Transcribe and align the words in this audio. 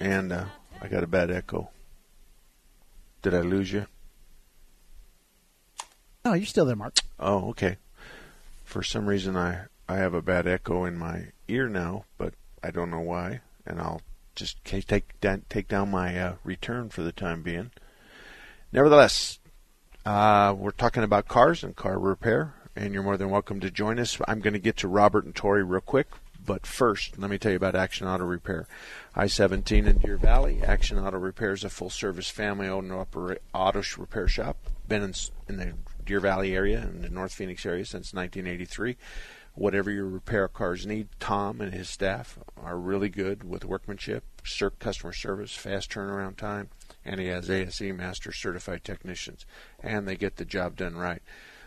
And 0.00 0.32
uh, 0.32 0.46
I 0.80 0.88
got 0.88 1.04
a 1.04 1.06
bad 1.06 1.30
echo. 1.30 1.70
Did 3.22 3.34
I 3.34 3.40
lose 3.40 3.72
you? 3.72 3.86
Oh, 6.24 6.34
you're 6.34 6.46
still 6.46 6.64
there, 6.66 6.76
Mark. 6.76 6.98
Oh, 7.18 7.50
okay. 7.50 7.76
For 8.64 8.82
some 8.82 9.06
reason, 9.06 9.36
I, 9.36 9.66
I 9.88 9.96
have 9.96 10.14
a 10.14 10.22
bad 10.22 10.46
echo 10.46 10.84
in 10.84 10.96
my 10.96 11.28
ear 11.48 11.68
now, 11.68 12.04
but 12.18 12.34
I 12.62 12.70
don't 12.70 12.90
know 12.90 13.00
why. 13.00 13.40
And 13.66 13.80
I'll 13.80 14.02
just 14.34 14.64
take 14.64 15.20
down, 15.20 15.42
take 15.48 15.68
down 15.68 15.90
my 15.90 16.18
uh, 16.18 16.34
return 16.42 16.88
for 16.88 17.02
the 17.02 17.12
time 17.12 17.42
being. 17.42 17.70
Nevertheless, 18.72 19.38
uh, 20.06 20.54
we're 20.56 20.70
talking 20.70 21.02
about 21.02 21.28
cars 21.28 21.62
and 21.62 21.76
car 21.76 21.98
repair, 21.98 22.54
and 22.74 22.94
you're 22.94 23.02
more 23.02 23.16
than 23.16 23.30
welcome 23.30 23.60
to 23.60 23.70
join 23.70 23.98
us. 23.98 24.18
I'm 24.26 24.40
going 24.40 24.54
to 24.54 24.58
get 24.58 24.78
to 24.78 24.88
Robert 24.88 25.24
and 25.24 25.34
Tori 25.34 25.62
real 25.62 25.80
quick, 25.80 26.08
but 26.44 26.66
first, 26.66 27.18
let 27.18 27.30
me 27.30 27.38
tell 27.38 27.52
you 27.52 27.56
about 27.56 27.74
Action 27.74 28.06
Auto 28.06 28.24
Repair. 28.24 28.66
I 29.14 29.26
17 29.26 29.86
in 29.86 29.98
Deer 29.98 30.16
Valley. 30.16 30.62
Action 30.62 30.98
Auto 30.98 31.18
Repair 31.18 31.52
is 31.52 31.64
a 31.64 31.70
full 31.70 31.90
service 31.90 32.28
family 32.28 32.68
owned 32.68 32.92
auto 32.92 33.82
repair 33.98 34.28
shop. 34.28 34.56
Been 34.88 35.02
in, 35.02 35.14
in 35.48 35.56
the 35.56 35.74
Deer 36.04 36.20
Valley 36.20 36.54
area 36.54 36.80
and 36.80 37.02
the 37.02 37.08
North 37.08 37.32
Phoenix 37.32 37.64
area 37.64 37.84
since 37.84 38.12
1983 38.12 38.96
whatever 39.54 39.90
your 39.90 40.06
repair 40.06 40.48
cars 40.48 40.86
need. 40.86 41.08
Tom 41.20 41.60
and 41.60 41.74
his 41.74 41.88
staff 41.88 42.38
are 42.56 42.78
really 42.78 43.08
good 43.08 43.44
with 43.44 43.64
workmanship, 43.64 44.24
customer 44.78 45.12
service, 45.12 45.54
fast 45.54 45.90
turnaround 45.90 46.36
time, 46.36 46.68
and 47.04 47.20
he 47.20 47.26
has 47.26 47.50
ASE 47.50 47.80
Master 47.80 48.32
Certified 48.32 48.84
Technicians, 48.84 49.44
and 49.80 50.06
they 50.06 50.16
get 50.16 50.36
the 50.36 50.44
job 50.44 50.76
done 50.76 50.96
right. 50.96 51.22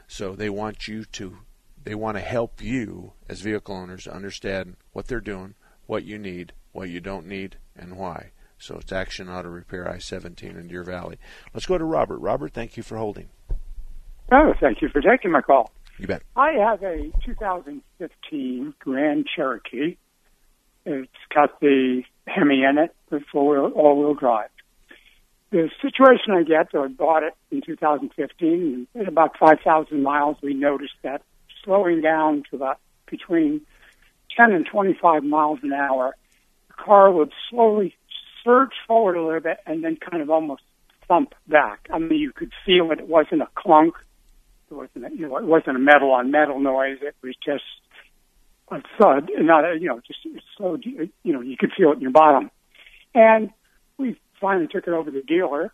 So 0.07 0.35
they 0.35 0.49
want 0.49 0.87
you 0.87 1.05
to, 1.05 1.37
they 1.85 1.95
want 1.95 2.17
to 2.17 2.21
help 2.21 2.61
you 2.61 3.13
as 3.29 3.41
vehicle 3.41 3.75
owners 3.75 4.07
understand 4.07 4.75
what 4.91 5.07
they're 5.07 5.21
doing, 5.21 5.53
what 5.85 6.03
you 6.03 6.17
need, 6.17 6.51
what 6.73 6.89
you 6.89 6.99
don't 6.99 7.27
need, 7.27 7.57
and 7.75 7.95
why. 7.95 8.31
So 8.57 8.77
it's 8.77 8.91
Action 8.91 9.29
Auto 9.29 9.49
Repair 9.49 9.89
I-17 9.89 10.57
in 10.59 10.67
Deer 10.67 10.83
Valley. 10.83 11.17
Let's 11.53 11.67
go 11.67 11.77
to 11.77 11.85
Robert. 11.85 12.17
Robert, 12.17 12.53
thank 12.53 12.75
you 12.75 12.83
for 12.83 12.97
holding. 12.97 13.29
Oh, 14.31 14.53
thank 14.59 14.81
you 14.81 14.89
for 14.89 15.01
taking 15.01 15.31
my 15.31 15.41
call. 15.41 15.71
You 15.99 16.07
bet. 16.07 16.23
I 16.35 16.53
have 16.53 16.81
a 16.81 17.11
2015 17.25 18.73
Grand 18.79 19.27
Cherokee. 19.33 19.97
It's 20.85 21.11
got 21.33 21.59
the 21.59 22.03
Hemi 22.27 22.63
in 22.63 22.77
it, 22.79 22.95
the 23.09 23.21
four 23.31 23.69
all-wheel 23.69 24.15
drive. 24.15 24.49
The 25.51 25.69
situation 25.81 26.33
I 26.33 26.43
get, 26.43 26.71
so 26.71 26.83
I 26.83 26.87
bought 26.87 27.23
it 27.23 27.33
in 27.51 27.61
2015, 27.61 28.87
and 28.93 29.01
at 29.01 29.07
about 29.07 29.37
5,000 29.37 30.01
miles, 30.01 30.37
we 30.41 30.53
noticed 30.55 30.95
that 31.03 31.21
slowing 31.65 32.01
down 32.01 32.43
to 32.49 32.55
about 32.55 32.79
between 33.09 33.61
10 34.37 34.53
and 34.53 34.65
25 34.65 35.23
miles 35.23 35.59
an 35.63 35.73
hour, 35.73 36.15
the 36.69 36.73
car 36.73 37.11
would 37.11 37.31
slowly 37.49 37.93
surge 38.43 38.71
forward 38.87 39.17
a 39.17 39.23
little 39.23 39.41
bit 39.41 39.57
and 39.65 39.83
then 39.83 39.97
kind 39.97 40.21
of 40.23 40.29
almost 40.29 40.61
thump 41.07 41.33
back. 41.47 41.87
I 41.91 41.99
mean, 41.99 42.19
you 42.19 42.31
could 42.31 42.51
feel 42.65 42.91
it. 42.91 42.99
It 42.99 43.07
wasn't 43.07 43.41
a 43.41 43.49
clunk 43.55 43.95
it 44.69 44.73
wasn't, 44.73 45.15
you 45.17 45.27
know, 45.27 45.37
it 45.37 45.45
wasn't 45.45 45.77
a 45.77 45.79
metal 45.79 46.11
on 46.11 46.31
metal 46.31 46.59
noise. 46.59 46.97
It 47.01 47.15
was 47.21 47.35
just 47.43 47.63
a 48.69 48.81
thud, 48.99 49.29
not 49.37 49.63
a, 49.63 49.77
you 49.79 49.87
know, 49.87 50.01
just 50.05 50.19
slow. 50.57 50.77
You 50.83 51.09
know, 51.23 51.41
you 51.41 51.57
could 51.57 51.71
feel 51.77 51.91
it 51.91 51.95
in 51.95 52.01
your 52.01 52.11
bottom. 52.11 52.49
And 53.13 53.51
we 53.97 54.19
finally 54.41 54.67
took 54.67 54.87
it 54.87 54.93
over 54.93 55.11
to 55.11 55.17
the 55.17 55.23
dealer, 55.23 55.71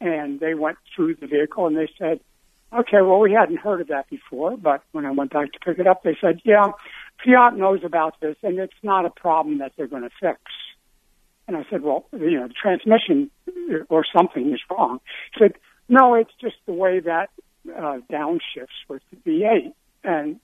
and 0.00 0.38
they 0.40 0.54
went 0.54 0.78
through 0.94 1.16
the 1.16 1.26
vehicle 1.26 1.66
and 1.66 1.76
they 1.76 1.90
said, 1.98 2.20
"Okay, 2.72 3.00
well, 3.02 3.18
we 3.18 3.32
hadn't 3.32 3.58
heard 3.58 3.80
of 3.80 3.88
that 3.88 4.08
before, 4.08 4.56
but 4.56 4.82
when 4.92 5.04
I 5.06 5.10
went 5.10 5.32
back 5.32 5.52
to 5.52 5.58
pick 5.58 5.78
it 5.78 5.86
up, 5.86 6.02
they 6.02 6.16
said, 6.20 6.40
yeah, 6.44 6.72
Fiat 7.24 7.56
knows 7.56 7.80
about 7.84 8.20
this, 8.20 8.36
and 8.42 8.58
it's 8.58 8.72
not 8.82 9.04
a 9.04 9.10
problem 9.10 9.58
that 9.58 9.72
they're 9.76 9.86
going 9.86 10.02
to 10.02 10.10
fix." 10.20 10.40
And 11.48 11.56
I 11.56 11.64
said, 11.68 11.82
"Well, 11.82 12.06
you 12.12 12.38
know, 12.38 12.46
the 12.46 12.54
transmission 12.54 13.28
or 13.88 14.04
something 14.16 14.52
is 14.52 14.60
wrong." 14.70 15.00
He 15.34 15.40
said, 15.40 15.54
"No, 15.88 16.14
it's 16.14 16.30
just 16.40 16.56
the 16.66 16.72
way 16.72 17.00
that 17.00 17.30
uh, 17.68 17.98
downshifts 18.10 18.86
with 18.88 19.02
the 19.10 19.16
V8, 19.16 19.72
and 20.04 20.38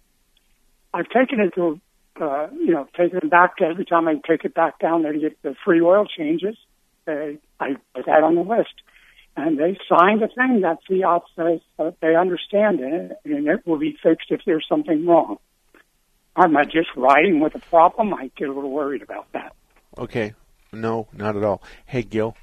I've 0.93 1.09
taken 1.09 1.41
it 1.41 1.55
to, 1.55 1.81
uh, 2.21 2.49
you 2.53 2.73
know, 2.73 2.89
taken 2.97 3.19
it 3.19 3.31
back 3.31 3.59
to 3.59 3.65
every 3.65 3.85
time 3.85 4.09
I 4.09 4.15
take 4.29 4.45
it 4.45 4.55
back 4.55 4.79
down 4.79 5.03
there 5.03 5.13
to 5.13 5.19
get 5.19 5.41
the 5.43 5.55
free 5.65 5.81
oil 5.81 6.07
changes. 6.07 6.57
They, 7.05 7.39
I 7.61 7.77
put 7.95 8.07
that 8.07 8.23
on 8.23 8.35
the 8.35 8.43
list, 8.43 8.75
and 9.37 9.59
they 9.59 9.79
signed 9.89 10.23
a 10.23 10.29
thing 10.29 10.63
that 10.63 10.79
Fiat 10.89 11.23
says 11.37 11.61
that 11.79 11.97
they 12.01 12.17
understand 12.17 12.81
it, 12.81 13.19
and 13.25 13.47
it 13.47 13.67
will 13.67 13.79
be 13.79 13.97
fixed 14.03 14.31
if 14.31 14.41
there's 14.47 14.67
something 14.69 15.07
wrong. 15.07 15.37
Am 16.37 16.57
I 16.57 16.65
just 16.65 16.89
riding 16.97 17.41
with 17.41 17.55
a 17.55 17.59
problem? 17.59 18.15
I 18.15 18.31
get 18.37 18.49
a 18.49 18.53
little 18.53 18.71
worried 18.71 19.03
about 19.03 19.27
that. 19.33 19.55
Okay, 19.99 20.35
no, 20.73 21.09
not 21.13 21.37
at 21.37 21.45
all. 21.45 21.63
Hey, 21.87 22.03
Gil. 22.03 22.37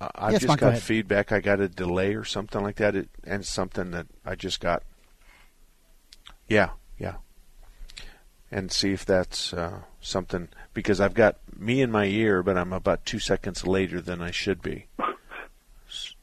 Uh, 0.00 0.08
I've 0.14 0.32
yes, 0.32 0.42
just 0.42 0.48
Mike, 0.48 0.60
got 0.60 0.74
go 0.74 0.80
feedback. 0.80 1.32
I 1.32 1.40
got 1.40 1.60
a 1.60 1.68
delay 1.68 2.14
or 2.14 2.24
something 2.24 2.62
like 2.62 2.76
that, 2.76 2.96
it, 2.96 3.08
and 3.24 3.44
something 3.44 3.90
that 3.90 4.06
I 4.24 4.34
just 4.34 4.60
got. 4.60 4.82
Yeah, 6.48 6.70
yeah. 6.98 7.16
And 8.52 8.72
see 8.72 8.92
if 8.92 9.04
that's 9.04 9.52
uh, 9.52 9.82
something 10.00 10.48
because 10.74 11.00
I've 11.00 11.14
got 11.14 11.36
me 11.56 11.80
in 11.82 11.90
my 11.90 12.06
ear, 12.06 12.42
but 12.42 12.58
I'm 12.58 12.72
about 12.72 13.06
two 13.06 13.20
seconds 13.20 13.66
later 13.66 14.00
than 14.00 14.20
I 14.20 14.30
should 14.30 14.62
be. 14.62 14.86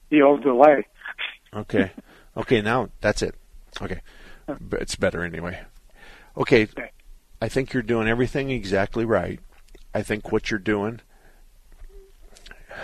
The 0.09 0.21
old 0.21 0.41
delay. 0.41 0.87
Okay, 1.53 1.91
okay. 2.37 2.61
Now 2.61 2.87
that's 3.01 3.21
it. 3.21 3.35
Okay, 3.81 3.99
it's 4.71 4.95
better 4.95 5.21
anyway. 5.21 5.59
Okay, 6.37 6.69
I 7.41 7.49
think 7.49 7.73
you're 7.73 7.83
doing 7.83 8.07
everything 8.07 8.49
exactly 8.49 9.03
right. 9.03 9.41
I 9.93 10.03
think 10.03 10.31
what 10.31 10.49
you're 10.49 10.61
doing 10.61 11.01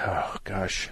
oh 0.01 0.37
gosh. 0.43 0.89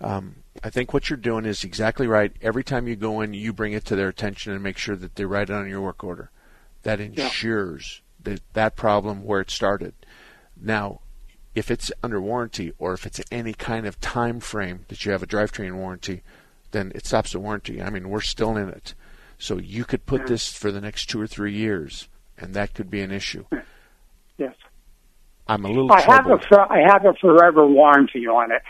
Um, 0.00 0.36
I 0.64 0.70
think 0.70 0.92
what 0.92 1.10
you're 1.10 1.16
doing 1.16 1.44
is 1.44 1.64
exactly 1.64 2.06
right. 2.06 2.32
Every 2.40 2.64
time 2.64 2.88
you 2.88 2.96
go 2.96 3.20
in, 3.20 3.34
you 3.34 3.52
bring 3.52 3.72
it 3.72 3.84
to 3.86 3.96
their 3.96 4.08
attention 4.08 4.52
and 4.52 4.62
make 4.62 4.78
sure 4.78 4.96
that 4.96 5.16
they 5.16 5.24
write 5.24 5.50
it 5.50 5.54
on 5.54 5.68
your 5.68 5.80
work 5.80 6.02
order. 6.02 6.30
That 6.82 7.00
ensures 7.00 8.02
yeah. 8.24 8.32
that 8.32 8.40
that 8.54 8.76
problem 8.76 9.24
where 9.24 9.40
it 9.40 9.50
started. 9.50 9.94
Now, 10.60 11.00
if 11.54 11.70
it's 11.70 11.92
under 12.02 12.20
warranty 12.20 12.72
or 12.78 12.92
if 12.94 13.06
it's 13.06 13.20
any 13.30 13.52
kind 13.52 13.86
of 13.86 14.00
time 14.00 14.40
frame 14.40 14.86
that 14.88 15.04
you 15.04 15.12
have 15.12 15.22
a 15.22 15.26
drivetrain 15.26 15.74
warranty, 15.74 16.22
then 16.70 16.92
it 16.94 17.06
stops 17.06 17.32
the 17.32 17.40
warranty. 17.40 17.82
I 17.82 17.90
mean, 17.90 18.08
we're 18.08 18.20
still 18.20 18.56
in 18.56 18.68
it. 18.68 18.94
So 19.38 19.58
you 19.58 19.84
could 19.84 20.06
put 20.06 20.22
yeah. 20.22 20.26
this 20.28 20.52
for 20.52 20.70
the 20.70 20.80
next 20.80 21.06
two 21.06 21.20
or 21.20 21.26
three 21.26 21.54
years, 21.54 22.08
and 22.38 22.54
that 22.54 22.74
could 22.74 22.90
be 22.90 23.00
an 23.00 23.10
issue. 23.10 23.44
Yes. 24.38 24.54
I'm 25.46 25.64
a 25.64 25.68
little. 25.68 25.90
I 25.92 26.02
troubled. 26.02 26.44
have 26.50 26.58
a 26.58 26.72
I 26.72 26.78
have 26.86 27.04
a 27.04 27.14
forever 27.14 27.66
warranty 27.66 28.26
on 28.26 28.52
it. 28.52 28.62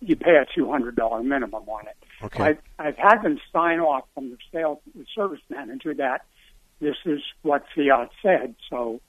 You 0.00 0.16
pay 0.16 0.36
a 0.36 0.46
two 0.54 0.70
hundred 0.70 0.96
dollar 0.96 1.22
minimum 1.22 1.68
on 1.68 1.86
it. 1.86 1.96
Okay. 2.24 2.42
I've, 2.42 2.58
I've 2.78 2.96
had 2.96 3.22
them 3.22 3.38
sign 3.52 3.78
off 3.78 4.04
from 4.14 4.30
the 4.30 4.38
sales 4.52 4.78
the 4.94 5.04
service 5.14 5.40
manager 5.50 5.94
that 5.94 6.24
this 6.80 6.96
is 7.04 7.20
what 7.42 7.64
Fiat 7.74 8.10
said. 8.22 8.54
So, 8.70 9.00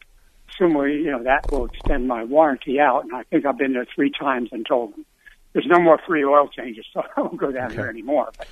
assumably, 0.60 1.04
you 1.04 1.12
know 1.12 1.24
that 1.24 1.52
will 1.52 1.66
extend 1.66 2.08
my 2.08 2.24
warranty 2.24 2.80
out. 2.80 3.04
And 3.04 3.14
I 3.16 3.24
think 3.24 3.46
I've 3.46 3.58
been 3.58 3.74
there 3.74 3.88
three 3.94 4.12
times 4.12 4.50
and 4.52 4.66
told 4.66 4.94
them 4.94 5.06
there's 5.54 5.68
no 5.68 5.80
more 5.80 6.00
free 6.08 6.24
oil 6.24 6.48
changes, 6.48 6.86
so 6.94 7.02
I 7.16 7.22
won't 7.22 7.38
go 7.38 7.52
down 7.52 7.68
Okay. 7.68 7.76
there 7.78 7.90
anymore. 7.90 8.30
But, 8.38 8.48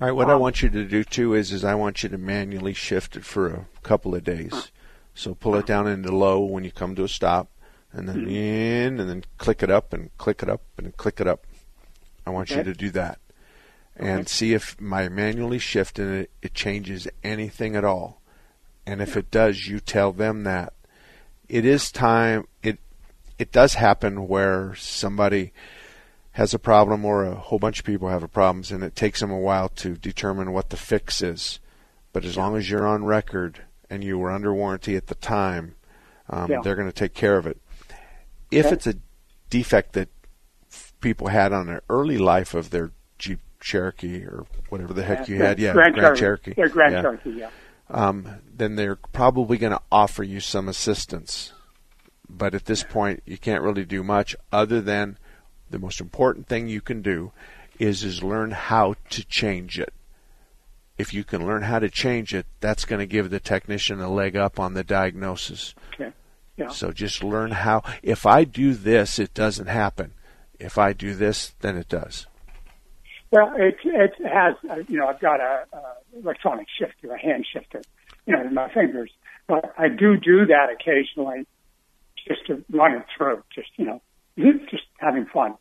All 0.00 0.08
right, 0.08 0.12
what 0.12 0.28
I 0.28 0.34
Um, 0.34 0.40
want 0.40 0.62
you 0.62 0.68
to 0.70 0.84
do 0.84 1.04
too 1.04 1.34
is 1.34 1.52
is 1.52 1.64
I 1.64 1.74
want 1.74 2.02
you 2.02 2.08
to 2.08 2.18
manually 2.18 2.74
shift 2.74 3.16
it 3.16 3.24
for 3.24 3.46
a 3.48 3.66
couple 3.82 4.14
of 4.14 4.24
days. 4.24 4.70
So 5.14 5.34
pull 5.34 5.54
it 5.54 5.66
down 5.66 5.86
into 5.86 6.10
low 6.14 6.40
when 6.40 6.64
you 6.64 6.72
come 6.72 6.96
to 6.96 7.04
a 7.04 7.08
stop, 7.08 7.48
and 7.92 8.08
then 8.08 8.28
in, 8.28 8.98
and 8.98 9.08
then 9.08 9.22
click 9.38 9.62
it 9.62 9.70
up 9.70 9.92
and 9.92 10.10
click 10.18 10.42
it 10.42 10.48
up 10.48 10.62
and 10.76 10.96
click 10.96 11.20
it 11.20 11.28
up. 11.28 11.46
I 12.26 12.30
want 12.30 12.50
you 12.50 12.64
to 12.64 12.72
do 12.74 12.90
that, 12.90 13.18
and 13.96 14.28
see 14.28 14.54
if 14.54 14.80
my 14.80 15.08
manually 15.08 15.58
shift 15.58 15.98
and 15.98 16.14
it, 16.14 16.30
it 16.42 16.54
changes 16.54 17.06
anything 17.22 17.76
at 17.76 17.84
all. 17.84 18.20
And 18.86 19.00
if 19.00 19.16
it 19.16 19.30
does, 19.30 19.66
you 19.66 19.80
tell 19.80 20.12
them 20.12 20.44
that 20.44 20.72
it 21.48 21.64
is 21.64 21.90
time. 21.90 22.46
It 22.62 22.78
it 23.38 23.50
does 23.52 23.74
happen 23.74 24.28
where 24.28 24.74
somebody 24.76 25.52
has 26.32 26.52
a 26.52 26.58
problem 26.58 27.04
or 27.04 27.24
a 27.24 27.34
whole 27.34 27.58
bunch 27.58 27.78
of 27.78 27.84
people 27.84 28.08
have 28.08 28.22
a 28.22 28.28
problems, 28.28 28.70
and 28.72 28.82
it 28.84 28.94
takes 28.96 29.20
them 29.20 29.30
a 29.30 29.38
while 29.38 29.68
to 29.70 29.96
determine 29.96 30.52
what 30.52 30.70
the 30.70 30.76
fix 30.76 31.22
is. 31.22 31.60
But 32.12 32.24
as 32.24 32.36
long 32.36 32.56
as 32.56 32.68
you're 32.70 32.86
on 32.86 33.04
record 33.04 33.62
and 33.88 34.02
you 34.04 34.18
were 34.18 34.30
under 34.32 34.52
warranty 34.52 34.96
at 34.96 35.06
the 35.06 35.14
time, 35.14 35.76
um, 36.28 36.50
Yeah. 36.50 36.60
they're 36.62 36.74
going 36.76 36.88
to 36.88 36.92
take 36.92 37.14
care 37.14 37.36
of 37.38 37.46
it. 37.46 37.58
If 38.50 38.66
Okay. 38.66 38.74
it's 38.74 38.86
a 38.86 38.94
defect 39.50 39.92
that 39.94 40.08
f- 40.70 40.92
people 41.00 41.28
had 41.28 41.52
on 41.52 41.68
an 41.68 41.80
early 41.88 42.18
life 42.18 42.52
of 42.54 42.70
their 42.70 42.90
Cherokee 43.64 44.22
or 44.24 44.46
whatever 44.68 44.92
the 44.92 45.02
heck 45.02 45.26
you 45.28 45.36
had, 45.36 45.58
yeah, 45.58 45.72
Grand, 45.72 45.94
Grand 45.94 46.16
Cherokee. 46.16 46.52
Cherokee, 46.54 46.60
Yeah, 46.60 46.68
Grand 46.68 46.92
yeah, 46.92 47.02
Cherokee. 47.02 47.30
Yeah. 47.30 47.50
um, 47.90 48.28
then 48.54 48.76
they're 48.76 48.96
probably 48.96 49.56
going 49.58 49.72
to 49.72 49.80
offer 49.90 50.22
you 50.22 50.38
some 50.40 50.68
assistance. 50.68 51.52
But 52.28 52.54
at 52.54 52.66
this 52.66 52.82
point, 52.84 53.22
you 53.24 53.38
can't 53.38 53.62
really 53.62 53.84
do 53.84 54.02
much 54.02 54.36
other 54.52 54.80
than 54.80 55.18
the 55.70 55.78
most 55.78 56.00
important 56.00 56.46
thing 56.46 56.68
you 56.68 56.80
can 56.80 57.00
do 57.02 57.32
is 57.78 58.04
is 58.04 58.22
learn 58.22 58.52
how 58.52 58.94
to 59.10 59.24
change 59.24 59.78
it. 59.78 59.92
If 60.96 61.12
you 61.12 61.24
can 61.24 61.44
learn 61.44 61.62
how 61.62 61.80
to 61.80 61.90
change 61.90 62.32
it, 62.34 62.46
that's 62.60 62.84
going 62.84 63.00
to 63.00 63.06
give 63.06 63.30
the 63.30 63.40
technician 63.40 64.00
a 64.00 64.08
leg 64.08 64.36
up 64.36 64.60
on 64.60 64.74
the 64.74 64.84
diagnosis. 64.84 65.74
Okay. 65.94 66.12
Yeah. 66.56 66.68
So 66.68 66.92
just 66.92 67.24
learn 67.24 67.50
how. 67.50 67.82
If 68.02 68.26
I 68.26 68.44
do 68.44 68.74
this, 68.74 69.18
it 69.18 69.34
doesn't 69.34 69.66
happen. 69.66 70.12
If 70.60 70.78
I 70.78 70.92
do 70.92 71.14
this, 71.14 71.54
then 71.60 71.76
it 71.76 71.88
does. 71.88 72.26
Well, 73.34 73.52
it 73.56 73.78
it 73.82 74.12
has 74.32 74.54
uh, 74.70 74.76
you 74.86 74.96
know 74.96 75.08
I've 75.08 75.18
got 75.18 75.40
a, 75.40 75.66
a 75.72 76.20
electronic 76.20 76.68
shifter, 76.78 77.12
a 77.12 77.18
hand 77.18 77.44
shifter, 77.52 77.82
you 78.26 78.36
know, 78.36 78.42
in 78.42 78.54
my 78.54 78.72
fingers. 78.72 79.10
But 79.48 79.74
I 79.76 79.88
do 79.88 80.16
do 80.16 80.46
that 80.46 80.68
occasionally, 80.72 81.44
just 82.28 82.46
to 82.46 82.64
run 82.70 82.92
it 82.92 83.02
through, 83.16 83.42
just 83.52 83.70
you 83.76 83.86
know, 83.86 84.02
just 84.70 84.84
having 84.98 85.26
fun. 85.26 85.56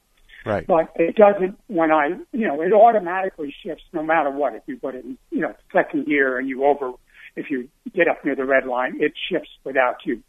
Right. 0.45 0.67
But 0.67 0.91
it 0.97 1.15
doesn't 1.15 1.57
when 1.65 1.91
I 1.91 2.09
you 2.31 2.47
know 2.47 2.61
it 2.61 2.73
automatically 2.73 3.55
shifts 3.63 3.85
no 3.91 4.03
matter 4.03 4.29
what. 4.29 4.53
If 4.53 4.61
you 4.67 4.77
put 4.77 4.93
it 4.93 5.03
in 5.03 5.17
you 5.31 5.39
know 5.39 5.55
second 5.71 6.05
gear 6.05 6.37
and 6.37 6.47
you 6.47 6.65
over, 6.65 6.91
if 7.35 7.49
you 7.49 7.69
get 7.91 8.07
up 8.07 8.23
near 8.23 8.35
the 8.35 8.45
red 8.45 8.67
line, 8.67 9.01
it 9.01 9.13
shifts 9.31 9.49
without 9.63 9.95
you 10.05 10.21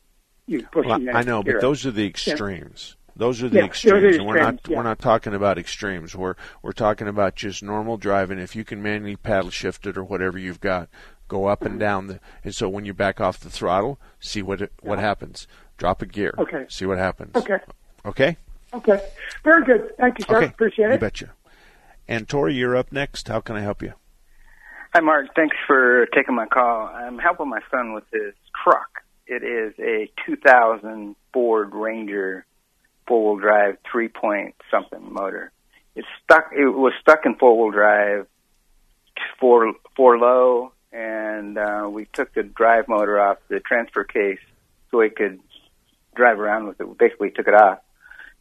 you 0.47 0.62
pushing 0.73 0.88
Well, 0.88 1.08
it. 1.08 1.14
I 1.14 1.23
know, 1.25 1.43
but 1.43 1.61
those 1.61 1.85
are 1.85 1.90
the 1.90 2.06
extremes. 2.06 2.97
Those 3.16 3.43
are 3.43 3.49
the 3.49 3.56
Yeah, 3.56 3.62
those 3.62 3.84
are 3.84 3.96
extremes, 3.96 4.16
and 4.16 4.26
we're 4.26 4.40
not 4.40 4.61
yeah. 4.69 4.76
we're 4.76 4.82
not 4.82 4.99
talking 4.99 5.34
about 5.34 5.58
extremes. 5.58 6.14
We're 6.16 6.34
we're 6.62 6.72
talking 6.72 7.08
about 7.08 7.37
just 7.37 7.62
normal 7.62 7.96
driving. 7.96 8.38
If 8.38 8.56
you 8.56 8.64
can 8.64 8.82
manually 8.82 9.16
paddle 9.16 9.50
shift 9.50 9.87
it 9.87 9.96
or 9.96 10.05
whatever 10.05 10.38
you've 10.38 10.61
got, 10.61 10.88
go 11.28 11.46
up 11.46 11.62
and 11.62 11.72
mm-hmm. 11.72 11.78
down 11.78 12.06
the. 12.08 12.20
And 12.43 12.55
so 12.55 12.69
when 12.69 12.84
you 12.84 12.94
back 12.94 13.20
off 13.20 13.38
the 13.38 13.50
throttle, 13.50 14.00
see 14.19 14.43
what 14.43 14.61
it, 14.62 14.72
what 14.81 14.99
happens. 14.99 15.46
Drop 15.76 16.02
a 16.02 16.06
gear. 16.06 16.34
Okay. 16.38 16.66
See 16.69 16.87
what 16.87 16.99
happens. 16.99 17.34
Okay. 17.34 17.58
Okay. 18.05 18.37
Okay. 18.72 19.00
Very 19.43 19.64
good. 19.64 19.96
Thank 19.99 20.19
you, 20.19 20.25
sir. 20.25 20.37
Okay. 20.37 20.46
Appreciate 20.46 20.87
it. 20.87 20.88
You 20.88 20.94
it. 20.94 21.00
betcha. 21.00 21.32
And 22.06 22.28
Tori, 22.28 22.55
you're 22.55 22.76
up 22.76 22.93
next. 22.93 23.28
How 23.28 23.40
can 23.40 23.56
I 23.56 23.61
help 23.61 23.82
you? 23.82 23.94
Hi, 24.93 25.00
Mark. 25.00 25.34
Thanks 25.34 25.56
for 25.66 26.06
taking 26.14 26.34
my 26.34 26.46
call. 26.46 26.87
I'm 26.87 27.19
helping 27.19 27.49
my 27.49 27.61
son 27.70 27.94
with 27.94 28.05
his 28.12 28.34
truck. 28.62 29.02
It 29.26 29.43
is 29.43 29.75
a 29.78 30.11
2000 30.26 31.16
Ford 31.32 31.75
Ranger 31.75 32.46
four-wheel 33.06 33.40
drive, 33.40 33.78
three-point 33.90 34.54
something 34.70 35.12
motor. 35.12 35.52
It's 35.94 36.08
stuck. 36.22 36.50
It 36.56 36.68
was 36.68 36.92
stuck 37.00 37.24
in 37.24 37.36
four-wheel 37.36 37.70
drive, 37.70 38.26
four 39.38 39.72
four 39.96 40.18
low, 40.18 40.72
and 40.92 41.56
uh, 41.56 41.88
we 41.90 42.06
took 42.12 42.34
the 42.34 42.42
drive 42.42 42.88
motor 42.88 43.20
off 43.20 43.38
the 43.48 43.60
transfer 43.60 44.04
case 44.04 44.40
so 44.90 45.00
he 45.00 45.10
could 45.10 45.40
drive 46.16 46.38
around 46.38 46.66
with 46.66 46.80
it. 46.80 46.88
We 46.88 46.94
basically 46.94 47.30
took 47.30 47.46
it 47.46 47.54
off, 47.54 47.78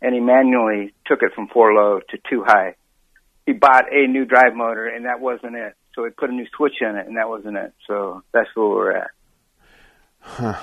and 0.01 0.13
he 0.13 0.19
manually 0.19 0.93
took 1.05 1.21
it 1.23 1.33
from 1.33 1.47
four 1.47 1.73
low 1.73 1.99
to 2.09 2.17
two 2.29 2.43
high. 2.43 2.75
He 3.45 3.53
bought 3.53 3.91
a 3.91 4.07
new 4.07 4.25
drive 4.25 4.55
motor, 4.55 4.87
and 4.87 5.05
that 5.05 5.19
wasn't 5.19 5.55
it. 5.55 5.75
So 5.93 6.05
he 6.05 6.11
put 6.11 6.29
a 6.29 6.33
new 6.33 6.47
switch 6.55 6.81
in 6.81 6.95
it, 6.95 7.07
and 7.07 7.17
that 7.17 7.29
wasn't 7.29 7.57
it. 7.57 7.73
So 7.87 8.23
that's 8.31 8.49
where 8.55 8.67
we're 8.67 8.91
at. 8.93 9.11
You, 10.39 10.55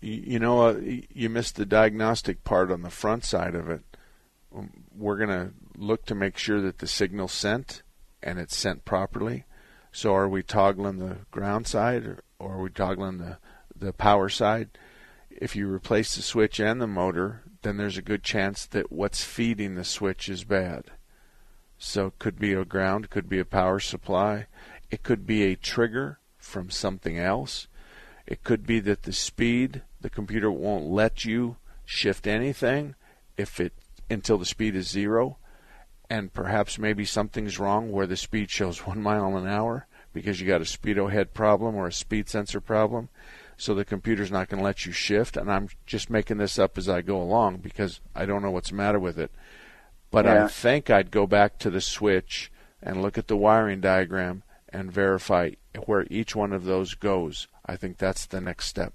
you 0.00 0.38
know, 0.38 0.68
uh, 0.68 0.80
you 1.12 1.28
missed 1.28 1.56
the 1.56 1.66
diagnostic 1.66 2.44
part 2.44 2.70
on 2.70 2.82
the 2.82 2.90
front 2.90 3.24
side 3.24 3.54
of 3.54 3.68
it. 3.68 3.82
Um, 4.54 4.70
We're 4.96 5.18
going 5.18 5.28
to 5.28 5.52
look 5.76 6.06
to 6.06 6.14
make 6.14 6.36
sure 6.36 6.60
that 6.60 6.78
the 6.78 6.86
signal's 6.86 7.32
sent 7.32 7.82
and 8.22 8.38
it's 8.38 8.56
sent 8.56 8.84
properly. 8.84 9.44
So, 9.92 10.14
are 10.14 10.28
we 10.28 10.42
toggling 10.42 10.98
the 10.98 11.18
ground 11.30 11.66
side 11.66 12.06
or, 12.06 12.22
are 12.38 12.60
we 12.60 12.70
toggling 12.70 13.18
the, 13.18 13.38
the 13.76 13.92
power 13.92 14.28
side? 14.28 14.70
If 15.30 15.56
you 15.56 15.70
replace 15.70 16.14
the 16.14 16.22
switch 16.22 16.60
and 16.60 16.80
the 16.80 16.86
motor, 16.86 17.42
then 17.62 17.76
there's 17.76 17.98
a 17.98 18.02
good 18.02 18.22
chance 18.22 18.66
that 18.66 18.92
what's 18.92 19.24
feeding 19.24 19.74
the 19.74 19.84
switch 19.84 20.28
is 20.28 20.44
bad. 20.44 20.84
So, 21.76 22.06
it 22.06 22.18
could 22.18 22.38
be 22.38 22.52
a 22.52 22.64
ground, 22.64 23.10
could 23.10 23.28
be 23.28 23.40
a 23.40 23.44
power 23.44 23.80
supply, 23.80 24.46
it 24.90 25.02
could 25.02 25.26
be 25.26 25.42
a 25.44 25.56
trigger 25.56 26.20
from 26.38 26.70
something 26.70 27.18
else. 27.18 27.68
It 28.26 28.44
could 28.44 28.66
be 28.66 28.78
that 28.80 29.02
the 29.02 29.12
speed, 29.12 29.82
the 30.00 30.10
computer 30.10 30.50
won't 30.50 30.86
let 30.86 31.24
you 31.24 31.56
shift 31.84 32.26
anything 32.26 32.94
if 33.36 33.60
it 33.60 33.72
until 34.08 34.38
the 34.38 34.46
speed 34.46 34.74
is 34.74 34.88
zero, 34.88 35.38
and 36.08 36.32
perhaps 36.32 36.78
maybe 36.78 37.04
something's 37.04 37.58
wrong 37.58 37.92
where 37.92 38.06
the 38.06 38.16
speed 38.16 38.50
shows 38.50 38.78
one 38.86 39.02
mile 39.02 39.36
an 39.36 39.46
hour 39.46 39.86
because 40.12 40.40
you 40.40 40.46
got 40.46 40.60
a 40.60 40.64
speedo 40.64 41.10
head 41.10 41.32
problem 41.32 41.76
or 41.76 41.86
a 41.86 41.92
speed 41.92 42.28
sensor 42.28 42.60
problem. 42.60 43.08
So 43.56 43.74
the 43.74 43.84
computer's 43.84 44.32
not 44.32 44.48
going 44.48 44.58
to 44.58 44.64
let 44.64 44.86
you 44.86 44.92
shift, 44.92 45.36
and 45.36 45.52
I'm 45.52 45.68
just 45.84 46.08
making 46.08 46.38
this 46.38 46.58
up 46.58 46.78
as 46.78 46.88
I 46.88 47.02
go 47.02 47.20
along 47.20 47.58
because 47.58 48.00
I 48.14 48.24
don't 48.24 48.42
know 48.42 48.50
what's 48.50 48.70
the 48.70 48.76
matter 48.76 48.98
with 48.98 49.18
it. 49.18 49.30
But 50.10 50.26
I 50.26 50.48
think 50.48 50.90
I'd 50.90 51.10
go 51.10 51.26
back 51.26 51.58
to 51.58 51.70
the 51.70 51.80
switch 51.80 52.50
and 52.82 53.02
look 53.02 53.18
at 53.18 53.28
the 53.28 53.36
wiring 53.36 53.80
diagram 53.80 54.42
and 54.70 54.90
verify 54.90 55.50
where 55.84 56.06
each 56.10 56.34
one 56.34 56.52
of 56.52 56.64
those 56.64 56.94
goes. 56.94 57.48
I 57.66 57.76
think 57.76 57.98
that's 57.98 58.26
the 58.26 58.40
next 58.40 58.66
step. 58.66 58.94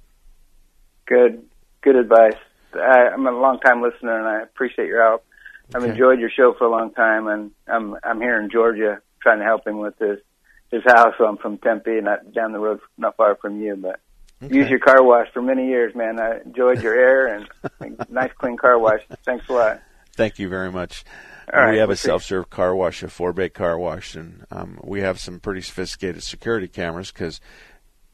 Good, 1.06 1.44
good 1.82 1.96
advice. 1.96 2.38
I, 2.74 3.10
I'm 3.14 3.26
a 3.28 3.32
long 3.32 3.60
time 3.60 3.82
listener, 3.82 4.18
and 4.18 4.28
I 4.28 4.42
appreciate 4.42 4.88
your 4.88 5.04
help. 5.04 5.26
I've 5.74 5.84
enjoyed 5.84 6.20
your 6.20 6.30
show 6.30 6.54
for 6.58 6.66
a 6.66 6.70
long 6.70 6.92
time, 6.94 7.28
and 7.28 7.52
I'm 7.68 7.96
I'm 8.04 8.22
here 8.22 8.40
in 8.40 8.50
Georgia 8.52 9.02
trying 9.22 9.40
to 9.40 9.46
help 9.46 9.66
him 9.66 9.80
with 9.80 9.98
his 9.98 10.20
his 10.72 10.84
house. 10.86 11.16
So 11.18 11.26
I'm 11.26 11.38
from 11.38 11.58
Tempe, 11.58 12.02
not 12.02 12.34
down 12.34 12.52
the 12.52 12.60
road, 12.60 12.80
not 12.98 13.16
far 13.18 13.36
from 13.36 13.62
you, 13.62 13.76
but. 13.76 14.00
Okay. 14.44 14.54
Use 14.54 14.70
your 14.70 14.80
car 14.80 15.02
wash 15.02 15.28
for 15.34 15.42
many 15.42 15.70
years, 15.70 15.96
man. 15.96 16.20
I 16.20 16.42
enjoyed 16.46 16.84
your 16.84 16.94
air 16.94 17.36
and 17.80 17.98
nice, 18.10 18.32
clean 18.38 18.58
car 18.58 18.78
wash. 18.78 19.00
Thanks 19.24 19.48
a 19.48 19.54
lot. 19.54 19.82
Thank 20.18 20.40
you 20.40 20.50
very 20.50 20.70
much. 20.74 21.06
Right, 21.52 21.72
we 21.72 21.78
have 21.78 21.88
we'll 21.88 21.94
a 21.94 21.98
self-serve 21.98 22.50
car 22.50 22.76
wash, 22.76 23.02
a 23.02 23.08
four-bay 23.08 23.50
car 23.50 23.80
wash, 23.80 24.16
and 24.16 24.46
um, 24.52 24.80
we 24.84 25.02
have 25.02 25.20
some 25.20 25.40
pretty 25.40 25.62
sophisticated 25.62 26.22
security 26.22 26.68
cameras 26.68 27.12
because 27.12 27.40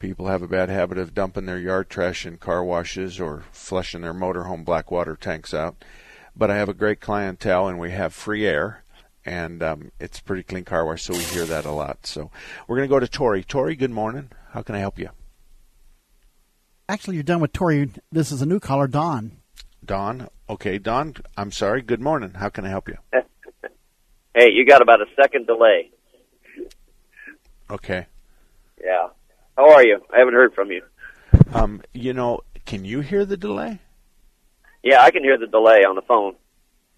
people 0.02 0.26
have 0.26 0.42
a 0.42 0.48
bad 0.48 0.68
habit 0.68 0.98
of 0.98 1.14
dumping 1.14 1.46
their 1.46 1.60
yard 1.60 1.88
trash 1.88 2.26
in 2.26 2.36
car 2.36 2.64
washes 2.64 3.20
or 3.20 3.44
flushing 3.52 4.00
their 4.00 4.12
motorhome 4.12 4.64
black 4.64 4.90
water 4.90 5.14
tanks 5.14 5.54
out. 5.54 5.76
But 6.34 6.50
I 6.50 6.56
have 6.56 6.68
a 6.68 6.74
great 6.74 7.00
clientele, 7.00 7.68
and 7.68 7.78
we 7.78 7.92
have 7.92 8.12
free 8.12 8.44
air, 8.44 8.82
and 9.24 9.62
um, 9.62 9.92
it's 10.00 10.18
a 10.18 10.24
pretty 10.24 10.42
clean 10.42 10.64
car 10.64 10.84
wash, 10.84 11.02
so 11.02 11.12
we 11.12 11.20
hear 11.20 11.44
that 11.46 11.64
a 11.64 11.70
lot. 11.70 12.04
So 12.04 12.32
we're 12.66 12.78
going 12.78 12.88
to 12.88 12.92
go 12.92 12.98
to 12.98 13.06
Tori. 13.06 13.44
Tori, 13.44 13.76
good 13.76 13.92
morning. 13.92 14.30
How 14.50 14.62
can 14.62 14.74
I 14.74 14.80
help 14.80 14.98
you? 14.98 15.10
Actually, 16.88 17.14
you're 17.14 17.22
done 17.22 17.40
with 17.40 17.52
Tori. 17.52 17.88
This 18.10 18.32
is 18.32 18.42
a 18.42 18.46
new 18.46 18.58
caller, 18.58 18.88
Don. 18.88 19.36
Don. 19.84 20.28
Okay, 20.50 20.78
Don. 20.78 21.14
I'm 21.36 21.52
sorry. 21.52 21.80
Good 21.80 22.00
morning. 22.00 22.32
How 22.34 22.48
can 22.48 22.66
I 22.66 22.70
help 22.70 22.88
you? 22.88 22.98
Hey, 24.34 24.48
you 24.50 24.64
got 24.64 24.80
about 24.80 25.02
a 25.02 25.04
second 25.14 25.46
delay. 25.46 25.90
Okay. 27.70 28.06
Yeah. 28.82 29.08
How 29.56 29.70
are 29.72 29.84
you? 29.84 30.00
I 30.14 30.18
haven't 30.18 30.34
heard 30.34 30.54
from 30.54 30.70
you. 30.70 30.82
Um, 31.52 31.82
you 31.92 32.12
know, 32.12 32.40
can 32.66 32.84
you 32.84 33.00
hear 33.00 33.24
the 33.24 33.36
delay? 33.36 33.80
Yeah, 34.82 35.02
I 35.02 35.10
can 35.10 35.22
hear 35.22 35.38
the 35.38 35.46
delay 35.46 35.84
on 35.84 35.94
the 35.94 36.02
phone. 36.02 36.34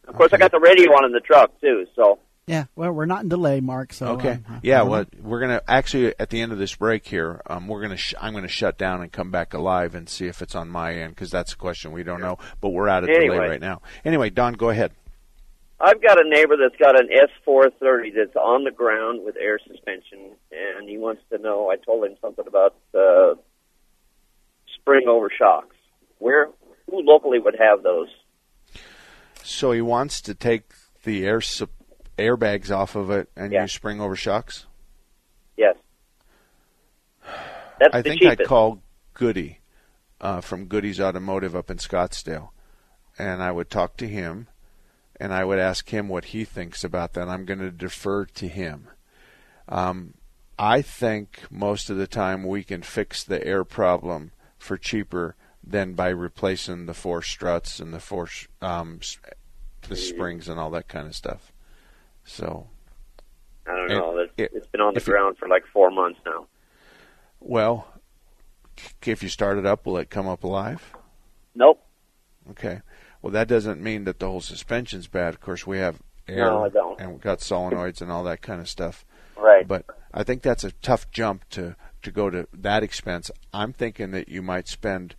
Of 0.06 0.14
course, 0.16 0.32
I 0.32 0.36
got 0.38 0.50
the 0.52 0.60
radio 0.60 0.92
on 0.92 1.04
in 1.04 1.12
the 1.12 1.20
truck 1.20 1.58
too. 1.60 1.86
So 1.96 2.18
Yeah, 2.46 2.64
well, 2.76 2.92
we're 2.92 3.06
not 3.06 3.22
in 3.22 3.28
delay, 3.30 3.60
Mark. 3.60 3.92
So 3.94 4.08
Okay. 4.12 4.38
um, 4.48 4.60
yeah. 4.62 4.82
we're 4.82 4.88
Well, 4.90 4.98
not- 5.00 5.14
we're 5.22 5.40
gonna 5.40 5.62
actually 5.66 6.14
at 6.18 6.28
the 6.30 6.40
end 6.42 6.52
of 6.52 6.58
this 6.58 6.74
break 6.74 7.06
here, 7.06 7.40
um, 7.46 7.68
we're 7.68 7.80
gonna 7.80 7.96
sh- 7.96 8.14
I'm 8.20 8.34
gonna 8.34 8.48
shut 8.48 8.76
down 8.78 9.00
and 9.02 9.10
come 9.10 9.30
back 9.30 9.54
alive 9.54 9.94
and 9.94 10.08
see 10.08 10.26
if 10.26 10.42
it's 10.42 10.54
on 10.54 10.68
my 10.68 10.94
end 10.94 11.14
because 11.14 11.30
that's 11.30 11.54
a 11.54 11.56
question 11.56 11.90
we 11.92 12.02
don't 12.02 12.20
know. 12.20 12.38
But 12.60 12.70
we're 12.70 12.88
out 12.88 13.02
of 13.02 13.08
delay 13.10 13.38
right 13.38 13.60
now. 13.60 13.80
Anyway, 14.04 14.28
Don, 14.30 14.52
go 14.54 14.68
ahead. 14.70 14.92
I've 15.80 16.00
got 16.02 16.18
a 16.24 16.28
neighbor 16.28 16.54
that's 16.56 16.76
got 16.80 16.98
an 16.98 17.08
S430 17.08 18.10
that's 18.16 18.36
on 18.36 18.64
the 18.64 18.70
ground 18.70 19.24
with 19.24 19.36
air 19.36 19.58
suspension, 19.66 20.30
and 20.52 20.88
he 20.88 20.98
wants 20.98 21.22
to 21.30 21.38
know. 21.38 21.70
I 21.70 21.76
told 21.76 22.04
him 22.04 22.16
something 22.20 22.44
about 22.46 22.74
uh, 22.96 23.34
spring 24.80 25.08
over 25.08 25.28
shocks. 25.36 25.74
Where 26.18 26.46
who 26.90 27.00
locally 27.02 27.38
would 27.38 27.56
have 27.58 27.82
those? 27.82 28.08
So 29.42 29.72
he 29.72 29.80
wants 29.82 30.20
to 30.22 30.34
take 30.34 30.72
the 31.02 31.26
air 31.26 31.40
sup- 31.40 31.70
airbags 32.16 32.70
off 32.74 32.94
of 32.94 33.10
it 33.10 33.28
and 33.36 33.52
Yeah. 33.52 33.62
use 33.62 33.72
spring 33.72 34.00
over 34.00 34.16
shocks. 34.16 34.66
Yes. 35.56 35.76
That's 37.80 37.94
I 37.94 38.02
think 38.02 38.20
cheapest. 38.20 38.42
I'd 38.42 38.46
call 38.46 38.80
Goody 39.12 39.58
uh, 40.20 40.40
from 40.40 40.66
Goody's 40.66 41.00
Automotive 41.00 41.54
up 41.56 41.70
in 41.70 41.78
Scottsdale, 41.78 42.50
and 43.18 43.42
I 43.42 43.50
would 43.50 43.68
talk 43.68 43.96
to 43.98 44.08
him, 44.08 44.46
and 45.20 45.32
I 45.32 45.44
would 45.44 45.58
ask 45.58 45.88
him 45.88 46.08
what 46.08 46.26
he 46.26 46.44
thinks 46.44 46.84
about 46.84 47.12
that. 47.14 47.28
I'm 47.28 47.44
going 47.44 47.60
to 47.60 47.70
defer 47.70 48.24
to 48.26 48.48
him. 48.48 48.88
Um, 49.68 50.14
I 50.58 50.82
think 50.82 51.40
most 51.50 51.90
of 51.90 51.96
the 51.96 52.06
time 52.06 52.44
we 52.44 52.62
can 52.64 52.82
fix 52.82 53.24
the 53.24 53.44
air 53.46 53.64
problem 53.64 54.32
for 54.58 54.76
cheaper 54.76 55.36
than 55.66 55.94
by 55.94 56.08
replacing 56.08 56.86
the 56.86 56.94
four 56.94 57.22
struts 57.22 57.80
and 57.80 57.92
the 57.94 58.00
four 58.00 58.28
um, 58.60 59.00
the 59.88 59.96
springs 59.96 60.48
and 60.48 60.60
all 60.60 60.70
that 60.70 60.88
kind 60.88 61.06
of 61.06 61.14
stuff. 61.14 61.52
So, 62.24 62.68
I 63.66 63.74
don't 63.76 63.88
know. 63.88 64.18
It's, 64.18 64.32
it- 64.36 64.50
it's 64.54 64.66
been 64.68 64.80
on 64.80 64.94
the 64.94 64.98
if 64.98 65.08
it- 65.08 65.10
ground 65.10 65.38
for 65.38 65.48
like 65.48 65.64
four 65.72 65.90
months 65.90 66.20
now. 66.26 66.46
well, 67.40 67.88
if 69.06 69.22
you 69.22 69.28
start 69.28 69.56
it 69.58 69.64
up, 69.66 69.86
will 69.86 69.96
it 69.98 70.10
come 70.10 70.26
up 70.26 70.42
alive? 70.44 70.92
Nope. 71.54 71.80
Okay. 72.50 72.80
Well, 73.24 73.32
that 73.32 73.48
doesn't 73.48 73.80
mean 73.80 74.04
that 74.04 74.18
the 74.18 74.28
whole 74.28 74.42
suspension's 74.42 75.06
bad. 75.06 75.32
Of 75.32 75.40
course, 75.40 75.66
we 75.66 75.78
have 75.78 75.98
air 76.28 76.44
No, 76.44 76.96
and 76.98 77.12
we've 77.12 77.22
got 77.22 77.38
solenoids 77.38 78.02
and 78.02 78.12
all 78.12 78.22
that 78.24 78.42
kind 78.42 78.60
of 78.60 78.68
stuff. 78.68 79.06
Right. 79.34 79.66
But 79.66 79.86
I 80.12 80.24
think 80.24 80.42
that's 80.42 80.62
a 80.62 80.72
tough 80.72 81.10
jump 81.10 81.48
to 81.50 81.74
to 82.02 82.10
go 82.10 82.28
to 82.28 82.46
that 82.52 82.82
expense. 82.82 83.30
I'm 83.54 83.72
thinking 83.72 84.10
that 84.10 84.28
you 84.28 84.42
might 84.42 84.68
spend 84.68 85.14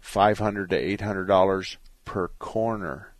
five 0.00 0.38
hundred 0.38 0.70
to 0.70 0.76
eight 0.78 1.02
hundred 1.02 1.26
dollars 1.26 1.76
per 2.06 2.28
corner 2.38 3.12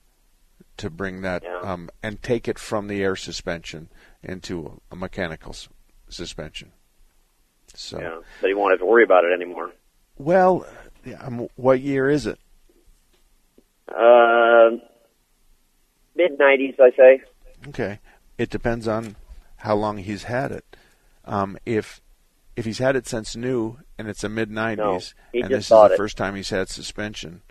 to 0.78 0.88
bring 0.88 1.20
that 1.20 1.42
Yeah. 1.42 1.60
um, 1.60 1.90
and 2.02 2.22
take 2.22 2.48
it 2.48 2.58
from 2.58 2.86
the 2.88 3.02
air 3.02 3.16
suspension 3.16 3.90
into 4.22 4.80
a 4.90 4.96
mechanical 4.96 5.50
s- 5.52 5.68
suspension. 6.08 6.72
So, 7.74 8.00
Yeah. 8.00 8.20
But 8.40 8.46
you 8.48 8.56
won't 8.56 8.70
have 8.72 8.80
to 8.80 8.86
worry 8.86 9.04
about 9.04 9.24
it 9.26 9.32
anymore. 9.34 9.72
well, 10.16 10.64
yeah, 11.04 11.20
um, 11.22 11.48
what 11.56 11.80
year 11.82 12.08
is 12.08 12.26
it? 12.26 12.38
Uh, 13.90 14.76
Mid 16.16 16.38
nineties, 16.38 16.74
I 16.80 16.90
say. 16.96 17.22
Okay. 17.68 17.98
It 18.36 18.50
depends 18.50 18.88
on 18.88 19.16
how 19.56 19.74
long 19.74 19.98
he's 19.98 20.24
had 20.24 20.50
it. 20.52 20.76
Um, 21.24 21.56
if 21.64 22.00
if 22.56 22.64
he's 22.64 22.78
had 22.78 22.96
it 22.96 23.06
since 23.06 23.36
new 23.36 23.78
and 23.96 24.08
it's 24.08 24.24
a 24.24 24.28
mid 24.28 24.50
No, 24.50 24.62
nineties 24.62 25.14
he 25.32 25.40
and 25.40 25.50
this 25.50 25.64
is 25.64 25.68
the 25.68 25.90
it. 25.92 25.96
first 25.96 26.16
time 26.16 26.34
he's 26.34 26.50
had 26.50 26.68
suspension, 26.68 27.42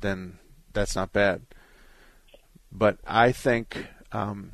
then 0.00 0.38
that's 0.72 0.96
not 0.96 1.12
bad. 1.12 1.42
But 2.72 2.98
I 3.06 3.32
think 3.32 3.86
um, 4.12 4.52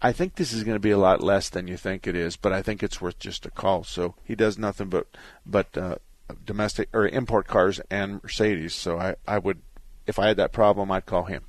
I 0.00 0.12
think 0.12 0.36
this 0.36 0.52
is 0.52 0.62
going 0.62 0.76
to 0.76 0.80
be 0.80 0.90
a 0.90 0.98
lot 0.98 1.22
less 1.22 1.48
than 1.48 1.66
you 1.68 1.76
think 1.76 2.06
it 2.06 2.14
is. 2.14 2.36
But 2.36 2.52
I 2.52 2.62
think 2.62 2.82
it's 2.82 3.00
worth 3.00 3.18
just 3.18 3.46
a 3.46 3.50
call. 3.50 3.84
So 3.84 4.14
he 4.24 4.34
does 4.34 4.58
nothing 4.58 4.88
but 4.88 5.06
but 5.44 5.76
uh, 5.76 5.96
domestic 6.44 6.88
or 6.92 7.08
import 7.08 7.46
cars 7.46 7.80
and 7.90 8.22
Mercedes. 8.22 8.74
So 8.74 8.98
I 8.98 9.16
I 9.26 9.38
would 9.38 9.60
if 10.06 10.18
I 10.18 10.28
had 10.28 10.36
that 10.36 10.52
problem 10.52 10.90
I'd 10.90 11.06
call 11.06 11.24
him. 11.24 11.44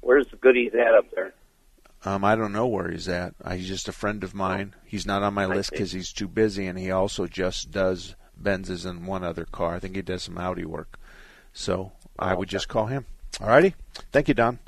Where's 0.00 0.26
the 0.28 0.36
goodies 0.36 0.72
at 0.74 0.94
up 0.94 1.10
there? 1.14 1.34
Um, 2.04 2.24
I 2.24 2.34
don't 2.34 2.52
know 2.52 2.66
where 2.66 2.90
he's 2.90 3.08
at. 3.08 3.34
Uh, 3.44 3.54
he's 3.54 3.68
just 3.68 3.88
a 3.88 3.92
friend 3.92 4.24
of 4.24 4.34
mine. 4.34 4.74
He's 4.86 5.04
not 5.04 5.22
on 5.22 5.34
my 5.34 5.44
list 5.44 5.70
because 5.70 5.92
he's 5.92 6.12
too 6.12 6.28
busy, 6.28 6.66
and 6.66 6.78
he 6.78 6.90
also 6.90 7.26
just 7.26 7.70
does 7.70 8.16
Benzes 8.42 8.86
and 8.86 9.06
one 9.06 9.22
other 9.22 9.44
car. 9.44 9.74
I 9.74 9.80
think 9.80 9.96
he 9.96 10.02
does 10.02 10.22
some 10.22 10.38
Audi 10.38 10.64
work. 10.64 10.98
So 11.52 11.92
I 12.18 12.34
would 12.34 12.48
just 12.48 12.68
call 12.68 12.86
him. 12.86 13.04
All 13.40 13.48
righty. 13.48 13.74
Thank 14.12 14.28
you, 14.28 14.34
Don. 14.34 14.58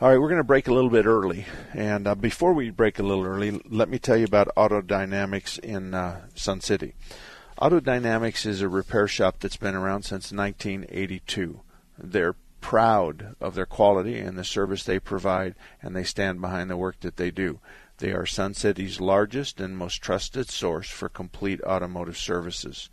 All 0.00 0.08
right, 0.08 0.18
we're 0.18 0.28
going 0.28 0.38
to 0.38 0.44
break 0.44 0.66
a 0.66 0.72
little 0.72 0.90
bit 0.90 1.06
early. 1.06 1.44
And 1.72 2.06
uh, 2.06 2.14
before 2.14 2.52
we 2.54 2.70
break 2.70 2.98
a 2.98 3.02
little 3.02 3.24
early, 3.24 3.60
let 3.68 3.88
me 3.88 3.98
tell 3.98 4.16
you 4.16 4.24
about 4.24 4.48
Auto 4.56 4.80
Dynamics 4.80 5.58
in 5.58 5.94
uh, 5.94 6.22
Sun 6.34 6.62
City. 6.62 6.94
Auto 7.60 7.78
Dynamics 7.78 8.44
is 8.46 8.62
a 8.62 8.68
repair 8.68 9.06
shop 9.06 9.36
that's 9.38 9.56
been 9.56 9.74
around 9.74 10.02
since 10.02 10.32
1982. 10.32 11.60
They're 11.98 12.36
proud 12.64 13.36
of 13.42 13.54
their 13.54 13.66
quality 13.66 14.18
and 14.18 14.38
the 14.38 14.42
service 14.42 14.84
they 14.84 14.98
provide, 14.98 15.54
and 15.82 15.94
they 15.94 16.02
stand 16.02 16.40
behind 16.40 16.70
the 16.70 16.76
work 16.78 16.98
that 17.00 17.18
they 17.18 17.30
do. 17.30 17.60
They 17.98 18.10
are 18.10 18.24
Sun 18.24 18.54
City's 18.54 19.00
largest 19.00 19.60
and 19.60 19.76
most 19.76 19.96
trusted 19.96 20.48
source 20.48 20.88
for 20.88 21.10
complete 21.10 21.60
automotive 21.62 22.16
services. 22.16 22.88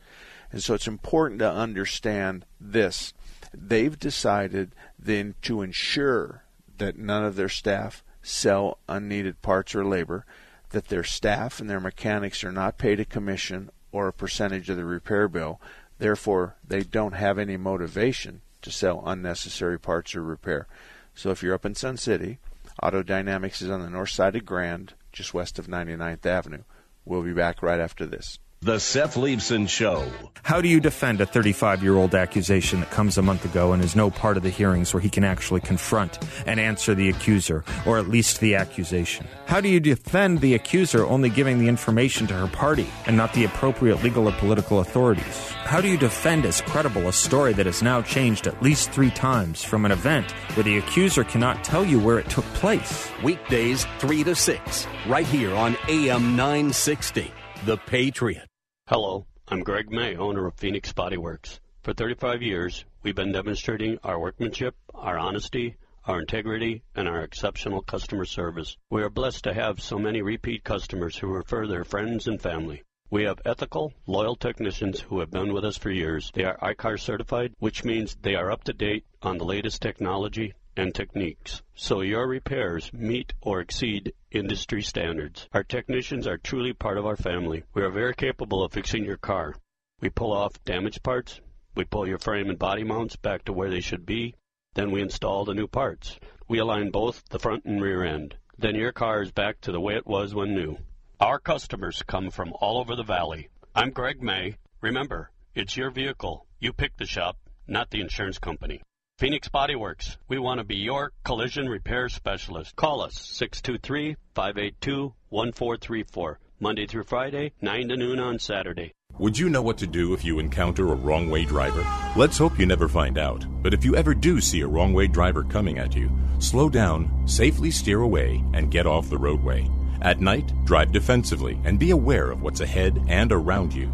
And 0.51 0.61
so 0.61 0.73
it's 0.73 0.87
important 0.87 1.39
to 1.39 1.49
understand 1.49 2.45
this. 2.59 3.13
They've 3.53 3.97
decided 3.97 4.75
then 4.99 5.35
to 5.43 5.61
ensure 5.61 6.43
that 6.77 6.97
none 6.97 7.23
of 7.23 7.37
their 7.37 7.49
staff 7.49 8.03
sell 8.21 8.77
unneeded 8.89 9.41
parts 9.41 9.73
or 9.73 9.85
labor, 9.85 10.25
that 10.71 10.89
their 10.89 11.05
staff 11.05 11.61
and 11.61 11.69
their 11.69 11.79
mechanics 11.79 12.43
are 12.43 12.51
not 12.51 12.77
paid 12.77 12.99
a 12.99 13.05
commission 13.05 13.69
or 13.93 14.09
a 14.09 14.13
percentage 14.13 14.69
of 14.69 14.77
the 14.77 14.85
repair 14.85 15.27
bill. 15.27 15.61
Therefore, 15.97 16.57
they 16.67 16.83
don't 16.83 17.13
have 17.13 17.39
any 17.39 17.55
motivation 17.55 18.41
to 18.61 18.71
sell 18.71 19.03
unnecessary 19.05 19.79
parts 19.79 20.15
or 20.15 20.23
repair. 20.23 20.67
So 21.13 21.31
if 21.31 21.43
you're 21.43 21.55
up 21.55 21.65
in 21.65 21.75
Sun 21.75 21.97
City, 21.97 22.39
Auto 22.81 23.03
Dynamics 23.03 23.61
is 23.61 23.69
on 23.69 23.81
the 23.81 23.89
north 23.89 24.09
side 24.09 24.35
of 24.35 24.45
Grand, 24.45 24.93
just 25.11 25.33
west 25.33 25.59
of 25.59 25.67
99th 25.67 26.25
Avenue. 26.25 26.63
We'll 27.05 27.23
be 27.23 27.33
back 27.33 27.61
right 27.61 27.79
after 27.79 28.05
this. 28.05 28.39
The 28.63 28.77
Seth 28.77 29.15
Leibsohn 29.15 29.67
Show. 29.67 30.05
How 30.43 30.61
do 30.61 30.67
you 30.67 30.79
defend 30.79 31.19
a 31.19 31.25
35 31.25 31.81
year 31.81 31.95
old 31.95 32.13
accusation 32.13 32.81
that 32.81 32.91
comes 32.91 33.17
a 33.17 33.23
month 33.23 33.43
ago 33.43 33.73
and 33.73 33.83
is 33.83 33.95
no 33.95 34.11
part 34.11 34.37
of 34.37 34.43
the 34.43 34.51
hearings 34.51 34.93
where 34.93 35.01
he 35.01 35.09
can 35.09 35.23
actually 35.23 35.61
confront 35.61 36.19
and 36.45 36.59
answer 36.59 36.93
the 36.93 37.09
accuser, 37.09 37.65
or 37.87 37.97
at 37.97 38.07
least 38.07 38.39
the 38.39 38.53
accusation? 38.53 39.25
How 39.47 39.61
do 39.61 39.67
you 39.67 39.79
defend 39.79 40.41
the 40.41 40.53
accuser 40.53 41.07
only 41.07 41.31
giving 41.31 41.57
the 41.57 41.67
information 41.67 42.27
to 42.27 42.35
her 42.35 42.45
party 42.45 42.87
and 43.07 43.17
not 43.17 43.33
the 43.33 43.45
appropriate 43.45 44.03
legal 44.03 44.29
or 44.29 44.31
political 44.33 44.81
authorities? 44.81 45.49
How 45.63 45.81
do 45.81 45.87
you 45.87 45.97
defend 45.97 46.45
as 46.45 46.61
credible 46.61 47.07
a 47.07 47.13
story 47.13 47.53
that 47.53 47.65
has 47.65 47.81
now 47.81 48.03
changed 48.03 48.45
at 48.45 48.61
least 48.61 48.91
three 48.91 49.09
times 49.09 49.63
from 49.63 49.85
an 49.85 49.91
event 49.91 50.33
where 50.53 50.63
the 50.63 50.77
accuser 50.77 51.23
cannot 51.23 51.63
tell 51.63 51.83
you 51.83 51.99
where 51.99 52.19
it 52.19 52.29
took 52.29 52.45
place? 52.53 53.09
Weekdays 53.23 53.87
3 53.97 54.23
to 54.25 54.35
6, 54.35 54.87
right 55.07 55.25
here 55.25 55.55
on 55.55 55.75
AM 55.89 56.35
960. 56.35 57.33
The 57.65 57.77
Patriot. 57.77 58.50
Hello, 58.93 59.25
I'm 59.47 59.63
Greg 59.63 59.89
May, 59.89 60.17
owner 60.17 60.47
of 60.47 60.55
Phoenix 60.55 60.91
Body 60.91 61.15
Works. 61.15 61.61
For 61.81 61.93
35 61.93 62.41
years, 62.41 62.83
we've 63.03 63.15
been 63.15 63.31
demonstrating 63.31 63.97
our 64.03 64.19
workmanship, 64.19 64.75
our 64.93 65.17
honesty, 65.17 65.77
our 66.03 66.19
integrity, 66.19 66.83
and 66.93 67.07
our 67.07 67.21
exceptional 67.21 67.81
customer 67.83 68.25
service. 68.25 68.75
We 68.89 69.01
are 69.01 69.09
blessed 69.09 69.45
to 69.45 69.53
have 69.53 69.81
so 69.81 69.97
many 69.97 70.21
repeat 70.21 70.65
customers 70.65 71.15
who 71.15 71.27
refer 71.27 71.67
their 71.67 71.85
friends 71.85 72.27
and 72.27 72.41
family. 72.41 72.83
We 73.09 73.23
have 73.23 73.39
ethical, 73.45 73.93
loyal 74.07 74.35
technicians 74.35 74.99
who 74.99 75.21
have 75.21 75.31
been 75.31 75.53
with 75.53 75.63
us 75.63 75.77
for 75.77 75.89
years. 75.89 76.29
They 76.33 76.43
are 76.43 76.57
ICAR 76.57 76.99
certified, 76.99 77.53
which 77.59 77.85
means 77.85 78.17
they 78.21 78.35
are 78.35 78.51
up 78.51 78.65
to 78.65 78.73
date 78.73 79.05
on 79.21 79.37
the 79.37 79.45
latest 79.45 79.81
technology 79.81 80.53
and 80.75 80.93
techniques, 80.93 81.61
so 81.75 82.01
your 82.01 82.27
repairs 82.27 82.91
meet 82.91 83.31
or 83.39 83.61
exceed 83.61 84.11
industry 84.31 84.81
standards. 84.81 85.47
Our 85.53 85.63
technicians 85.63 86.25
are 86.25 86.37
truly 86.37 86.73
part 86.73 86.97
of 86.97 87.05
our 87.05 87.17
family. 87.17 87.63
We 87.73 87.83
are 87.83 87.91
very 87.91 88.15
capable 88.15 88.63
of 88.63 88.71
fixing 88.71 89.03
your 89.03 89.17
car. 89.17 89.55
We 89.99 90.09
pull 90.09 90.31
off 90.31 90.63
damaged 90.63 91.03
parts, 91.03 91.39
we 91.75 91.83
pull 91.85 92.07
your 92.07 92.17
frame 92.17 92.49
and 92.49 92.57
body 92.57 92.83
mounts 92.83 93.15
back 93.15 93.45
to 93.45 93.53
where 93.53 93.69
they 93.69 93.81
should 93.81 94.05
be, 94.05 94.35
then 94.73 94.91
we 94.91 95.01
install 95.01 95.45
the 95.45 95.53
new 95.53 95.67
parts. 95.67 96.17
We 96.47 96.59
align 96.59 96.91
both 96.91 97.23
the 97.29 97.39
front 97.39 97.65
and 97.65 97.81
rear 97.81 98.03
end. 98.03 98.35
Then 98.57 98.75
your 98.75 98.91
car 98.91 99.21
is 99.21 99.31
back 99.31 99.59
to 99.61 99.71
the 99.71 99.81
way 99.81 99.95
it 99.95 100.07
was 100.07 100.33
when 100.33 100.55
new. 100.55 100.77
Our 101.19 101.39
customers 101.39 102.03
come 102.07 102.31
from 102.31 102.53
all 102.59 102.79
over 102.79 102.95
the 102.95 103.03
valley. 103.03 103.49
I'm 103.75 103.91
Greg 103.91 104.21
May. 104.21 104.57
Remember, 104.81 105.31
it's 105.55 105.75
your 105.75 105.91
vehicle. 105.91 106.45
You 106.59 106.73
pick 106.73 106.97
the 106.97 107.05
shop, 107.05 107.37
not 107.67 107.89
the 107.89 108.01
insurance 108.01 108.37
company. 108.37 108.81
Phoenix 109.21 109.47
Body 109.49 109.75
Works. 109.75 110.17
We 110.29 110.39
want 110.39 110.57
to 110.57 110.63
be 110.63 110.77
your 110.77 111.11
collision 111.23 111.69
repair 111.69 112.09
specialist. 112.09 112.75
Call 112.75 113.01
us 113.01 113.13
623 113.13 114.15
582 114.33 115.13
1434. 115.29 116.39
Monday 116.59 116.87
through 116.87 117.03
Friday, 117.03 117.53
9 117.61 117.89
to 117.89 117.97
noon 117.97 118.19
on 118.19 118.39
Saturday. 118.39 118.93
Would 119.19 119.37
you 119.37 119.47
know 119.47 119.61
what 119.61 119.77
to 119.77 119.85
do 119.85 120.15
if 120.15 120.25
you 120.25 120.39
encounter 120.39 120.91
a 120.91 120.95
wrong 120.95 121.29
way 121.29 121.45
driver? 121.45 121.85
Let's 122.15 122.39
hope 122.39 122.57
you 122.57 122.65
never 122.65 122.87
find 122.87 123.19
out. 123.19 123.45
But 123.61 123.75
if 123.75 123.85
you 123.85 123.95
ever 123.95 124.15
do 124.15 124.41
see 124.41 124.61
a 124.61 124.67
wrong 124.67 124.91
way 124.91 125.05
driver 125.05 125.43
coming 125.43 125.77
at 125.77 125.95
you, 125.95 126.09
slow 126.39 126.67
down, 126.67 127.27
safely 127.27 127.69
steer 127.69 128.01
away, 128.01 128.43
and 128.55 128.71
get 128.71 128.87
off 128.87 129.11
the 129.11 129.19
roadway. 129.19 129.69
At 130.01 130.19
night, 130.19 130.51
drive 130.65 130.91
defensively 130.91 131.59
and 131.63 131.77
be 131.77 131.91
aware 131.91 132.31
of 132.31 132.41
what's 132.41 132.61
ahead 132.61 132.99
and 133.07 133.31
around 133.31 133.71
you. 133.71 133.93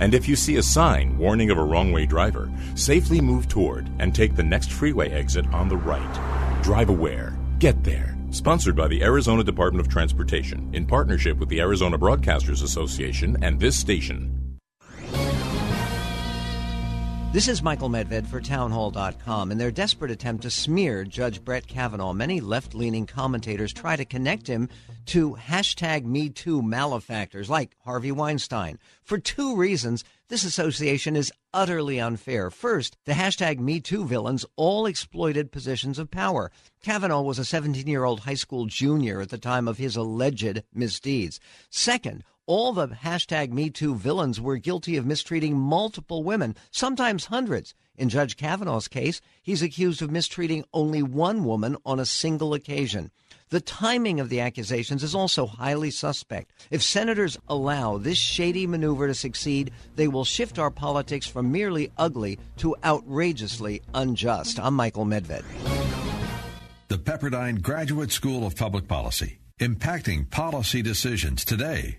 And 0.00 0.14
if 0.14 0.28
you 0.28 0.36
see 0.36 0.56
a 0.56 0.62
sign 0.62 1.16
warning 1.18 1.50
of 1.50 1.58
a 1.58 1.64
wrong 1.64 1.92
way 1.92 2.06
driver, 2.06 2.50
safely 2.74 3.20
move 3.20 3.48
toward 3.48 3.90
and 3.98 4.14
take 4.14 4.36
the 4.36 4.42
next 4.42 4.72
freeway 4.72 5.10
exit 5.10 5.46
on 5.52 5.68
the 5.68 5.76
right. 5.76 6.62
Drive 6.62 6.88
aware. 6.88 7.38
Get 7.58 7.84
there. 7.84 8.16
Sponsored 8.30 8.76
by 8.76 8.88
the 8.88 9.02
Arizona 9.02 9.42
Department 9.42 9.84
of 9.84 9.90
Transportation 9.90 10.68
in 10.74 10.86
partnership 10.86 11.38
with 11.38 11.48
the 11.48 11.60
Arizona 11.60 11.98
Broadcasters 11.98 12.62
Association 12.62 13.36
and 13.42 13.58
this 13.58 13.78
station. 13.78 14.38
This 17.30 17.46
is 17.46 17.62
Michael 17.62 17.90
Medved 17.90 18.26
for 18.26 18.40
Townhall.com. 18.40 19.52
In 19.52 19.58
their 19.58 19.70
desperate 19.70 20.10
attempt 20.10 20.42
to 20.44 20.50
smear 20.50 21.04
Judge 21.04 21.44
Brett 21.44 21.66
Kavanaugh, 21.66 22.14
many 22.14 22.40
left 22.40 22.74
leaning 22.74 23.04
commentators 23.06 23.70
try 23.70 23.96
to 23.96 24.06
connect 24.06 24.46
him 24.46 24.70
to 25.08 25.36
hashtag 25.36 26.04
MeToo 26.04 26.62
malefactors 26.62 27.48
like 27.48 27.74
Harvey 27.82 28.12
Weinstein. 28.12 28.78
For 29.02 29.18
two 29.18 29.56
reasons, 29.56 30.04
this 30.28 30.44
association 30.44 31.16
is 31.16 31.32
utterly 31.54 31.98
unfair. 31.98 32.50
First, 32.50 32.98
the 33.06 33.14
hashtag 33.14 33.58
MeToo 33.58 34.06
villains 34.06 34.44
all 34.56 34.84
exploited 34.84 35.50
positions 35.50 35.98
of 35.98 36.10
power. 36.10 36.52
Kavanaugh 36.82 37.22
was 37.22 37.38
a 37.38 37.44
17 37.46 37.86
year 37.86 38.04
old 38.04 38.20
high 38.20 38.34
school 38.34 38.66
junior 38.66 39.22
at 39.22 39.30
the 39.30 39.38
time 39.38 39.66
of 39.66 39.78
his 39.78 39.96
alleged 39.96 40.62
misdeeds. 40.74 41.40
Second, 41.70 42.22
all 42.48 42.72
the 42.72 42.88
hashtag 42.88 43.52
MeToo 43.52 43.94
villains 43.94 44.40
were 44.40 44.56
guilty 44.56 44.96
of 44.96 45.04
mistreating 45.04 45.56
multiple 45.56 46.24
women, 46.24 46.56
sometimes 46.70 47.26
hundreds. 47.26 47.74
In 47.98 48.08
Judge 48.08 48.38
Kavanaugh's 48.38 48.88
case, 48.88 49.20
he's 49.42 49.60
accused 49.60 50.00
of 50.00 50.10
mistreating 50.10 50.64
only 50.72 51.02
one 51.02 51.44
woman 51.44 51.76
on 51.84 52.00
a 52.00 52.06
single 52.06 52.54
occasion. 52.54 53.10
The 53.50 53.60
timing 53.60 54.18
of 54.18 54.30
the 54.30 54.40
accusations 54.40 55.02
is 55.02 55.14
also 55.14 55.46
highly 55.46 55.90
suspect. 55.90 56.50
If 56.70 56.82
senators 56.82 57.36
allow 57.48 57.98
this 57.98 58.16
shady 58.16 58.66
maneuver 58.66 59.08
to 59.08 59.14
succeed, 59.14 59.70
they 59.96 60.08
will 60.08 60.24
shift 60.24 60.58
our 60.58 60.70
politics 60.70 61.26
from 61.26 61.52
merely 61.52 61.92
ugly 61.98 62.38
to 62.58 62.74
outrageously 62.82 63.82
unjust. 63.92 64.58
I'm 64.58 64.74
Michael 64.74 65.04
Medved. 65.04 65.44
The 66.88 66.98
Pepperdine 66.98 67.60
Graduate 67.60 68.10
School 68.10 68.46
of 68.46 68.56
Public 68.56 68.88
Policy, 68.88 69.38
impacting 69.60 70.30
policy 70.30 70.80
decisions 70.80 71.44
today 71.44 71.98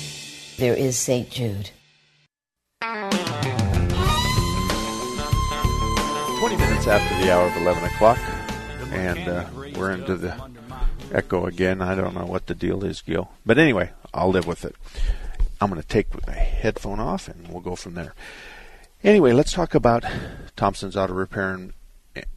there 0.61 0.75
is 0.75 0.95
St. 0.95 1.27
Jude. 1.27 1.71
20 2.81 2.95
minutes 6.55 6.85
after 6.85 7.25
the 7.25 7.33
hour 7.33 7.47
of 7.47 7.57
11 7.57 7.83
o'clock, 7.85 8.19
and 8.91 9.27
uh, 9.27 9.47
we're 9.75 9.89
into 9.89 10.15
the 10.15 10.39
echo 11.11 11.47
again. 11.47 11.81
I 11.81 11.95
don't 11.95 12.13
know 12.13 12.27
what 12.27 12.45
the 12.45 12.53
deal 12.53 12.83
is, 12.83 13.01
Gil. 13.01 13.31
But 13.43 13.57
anyway, 13.57 13.89
I'll 14.13 14.29
live 14.29 14.45
with 14.45 14.63
it. 14.63 14.75
I'm 15.59 15.71
going 15.71 15.81
to 15.81 15.87
take 15.87 16.27
my 16.27 16.33
headphone 16.33 16.99
off 16.99 17.27
and 17.27 17.47
we'll 17.47 17.61
go 17.61 17.75
from 17.75 17.95
there. 17.95 18.13
Anyway, 19.03 19.33
let's 19.33 19.53
talk 19.53 19.73
about 19.73 20.05
Thompson's 20.55 20.95
Auto 20.95 21.13
Repair 21.13 21.55
and, 21.55 21.73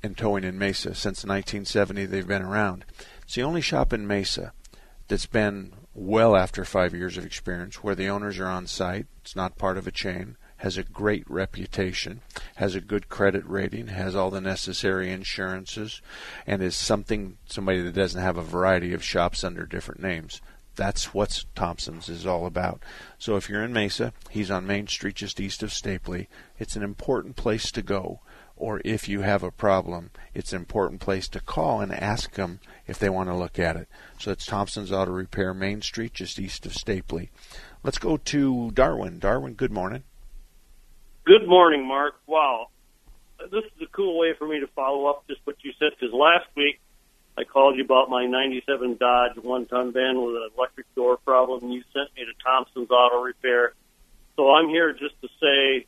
and 0.02 0.16
Towing 0.16 0.44
in 0.44 0.58
Mesa. 0.58 0.94
Since 0.94 1.26
1970, 1.26 2.06
they've 2.06 2.26
been 2.26 2.40
around. 2.40 2.86
It's 3.24 3.34
the 3.34 3.42
only 3.42 3.60
shop 3.60 3.92
in 3.92 4.06
Mesa 4.06 4.54
that's 5.08 5.26
been 5.26 5.74
well 5.94 6.36
after 6.36 6.64
five 6.64 6.94
years 6.94 7.16
of 7.16 7.24
experience, 7.24 7.76
where 7.76 7.94
the 7.94 8.08
owners 8.08 8.38
are 8.38 8.48
on 8.48 8.66
site, 8.66 9.06
it's 9.22 9.36
not 9.36 9.58
part 9.58 9.78
of 9.78 9.86
a 9.86 9.92
chain, 9.92 10.36
has 10.58 10.76
a 10.76 10.82
great 10.82 11.28
reputation, 11.28 12.20
has 12.56 12.74
a 12.74 12.80
good 12.80 13.08
credit 13.08 13.46
rating, 13.46 13.88
has 13.88 14.14
all 14.14 14.30
the 14.30 14.40
necessary 14.40 15.10
insurances, 15.10 16.00
and 16.46 16.62
is 16.62 16.74
something 16.74 17.36
somebody 17.46 17.80
that 17.82 17.94
doesn't 17.94 18.20
have 18.20 18.36
a 18.36 18.42
variety 18.42 18.92
of 18.92 19.04
shops 19.04 19.44
under 19.44 19.66
different 19.66 20.02
names. 20.02 20.40
That's 20.76 21.14
what 21.14 21.44
Thompson's 21.54 22.08
is 22.08 22.26
all 22.26 22.46
about. 22.46 22.82
So 23.18 23.36
if 23.36 23.48
you're 23.48 23.62
in 23.62 23.72
Mesa, 23.72 24.12
he's 24.30 24.50
on 24.50 24.66
Main 24.66 24.88
Street 24.88 25.14
just 25.14 25.38
east 25.38 25.62
of 25.62 25.70
Stapley. 25.70 26.26
It's 26.58 26.76
an 26.76 26.82
important 26.82 27.36
place 27.36 27.70
to 27.70 27.82
go. 27.82 28.20
Or 28.56 28.80
if 28.84 29.08
you 29.08 29.22
have 29.22 29.42
a 29.42 29.50
problem, 29.50 30.10
it's 30.32 30.52
an 30.52 30.60
important 30.60 31.00
place 31.00 31.28
to 31.28 31.40
call 31.40 31.80
and 31.80 31.92
ask 31.92 32.34
them 32.34 32.60
if 32.86 32.98
they 32.98 33.08
want 33.08 33.28
to 33.28 33.34
look 33.34 33.58
at 33.58 33.76
it. 33.76 33.88
So 34.18 34.30
it's 34.30 34.46
Thompson's 34.46 34.92
Auto 34.92 35.10
Repair, 35.10 35.52
Main 35.52 35.82
Street, 35.82 36.14
just 36.14 36.38
east 36.38 36.64
of 36.64 36.72
Stapley. 36.72 37.30
Let's 37.82 37.98
go 37.98 38.16
to 38.16 38.70
Darwin. 38.70 39.18
Darwin, 39.18 39.54
good 39.54 39.72
morning. 39.72 40.04
Good 41.24 41.48
morning, 41.48 41.86
Mark. 41.86 42.14
Wow. 42.26 42.68
This 43.50 43.64
is 43.64 43.82
a 43.82 43.86
cool 43.92 44.18
way 44.18 44.34
for 44.38 44.46
me 44.46 44.60
to 44.60 44.66
follow 44.68 45.06
up 45.06 45.26
just 45.26 45.40
what 45.44 45.56
you 45.62 45.72
said, 45.78 45.90
because 45.98 46.14
last 46.14 46.46
week 46.56 46.80
I 47.36 47.44
called 47.44 47.76
you 47.76 47.84
about 47.84 48.08
my 48.08 48.26
97 48.26 48.96
Dodge 48.98 49.36
one 49.42 49.66
ton 49.66 49.92
van 49.92 50.22
with 50.22 50.36
an 50.36 50.50
electric 50.56 50.94
door 50.94 51.16
problem, 51.16 51.64
and 51.64 51.72
you 51.72 51.82
sent 51.92 52.14
me 52.16 52.24
to 52.24 52.44
Thompson's 52.44 52.90
Auto 52.90 53.20
Repair. 53.20 53.74
So 54.36 54.52
I'm 54.52 54.68
here 54.68 54.92
just 54.92 55.20
to 55.22 55.28
say 55.40 55.86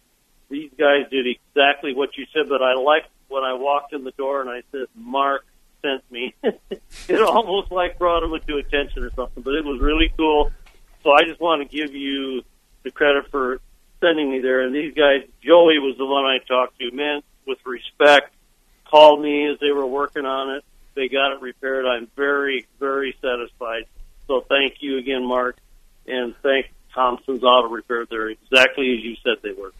these 0.48 0.70
guys 0.78 1.06
did 1.10 1.26
exactly 1.26 1.94
what 1.94 2.16
you 2.16 2.26
said, 2.32 2.48
but 2.48 2.62
I 2.62 2.74
liked 2.74 3.08
when 3.28 3.44
I 3.44 3.54
walked 3.54 3.92
in 3.92 4.04
the 4.04 4.12
door 4.12 4.40
and 4.40 4.50
I 4.50 4.62
said, 4.72 4.86
Mark, 4.94 5.44
sent 5.82 6.10
me. 6.10 6.34
it 6.42 7.20
almost 7.20 7.70
like 7.70 7.98
brought 7.98 8.22
him 8.22 8.32
into 8.32 8.56
attention 8.56 9.02
or 9.02 9.10
something, 9.14 9.42
but 9.42 9.54
it 9.54 9.64
was 9.64 9.80
really 9.80 10.12
cool. 10.16 10.52
So 11.02 11.12
I 11.12 11.24
just 11.24 11.40
want 11.40 11.62
to 11.62 11.76
give 11.76 11.94
you 11.94 12.42
the 12.82 12.90
credit 12.90 13.30
for 13.30 13.60
sending 14.00 14.30
me 14.30 14.40
there. 14.40 14.62
And 14.62 14.74
these 14.74 14.94
guys, 14.94 15.22
Joey 15.42 15.78
was 15.78 15.96
the 15.98 16.06
one 16.06 16.24
I 16.24 16.38
talked 16.38 16.78
to, 16.78 16.90
man, 16.92 17.22
with 17.46 17.58
respect, 17.64 18.34
called 18.84 19.22
me 19.22 19.46
as 19.50 19.58
they 19.60 19.70
were 19.70 19.86
working 19.86 20.26
on 20.26 20.56
it. 20.56 20.64
They 20.94 21.08
got 21.08 21.32
it 21.32 21.40
repaired. 21.40 21.84
I'm 21.84 22.08
very, 22.16 22.66
very 22.80 23.16
satisfied. 23.20 23.84
So 24.26 24.44
thank 24.48 24.76
you 24.80 24.98
again, 24.98 25.24
Mark, 25.24 25.58
and 26.06 26.34
thank 26.42 26.72
Thompson's 26.94 27.44
Auto 27.44 27.68
Repair. 27.68 28.06
They're 28.06 28.30
exactly 28.30 28.96
as 28.96 29.04
you 29.04 29.16
said 29.22 29.36
they 29.42 29.52
were. 29.52 29.72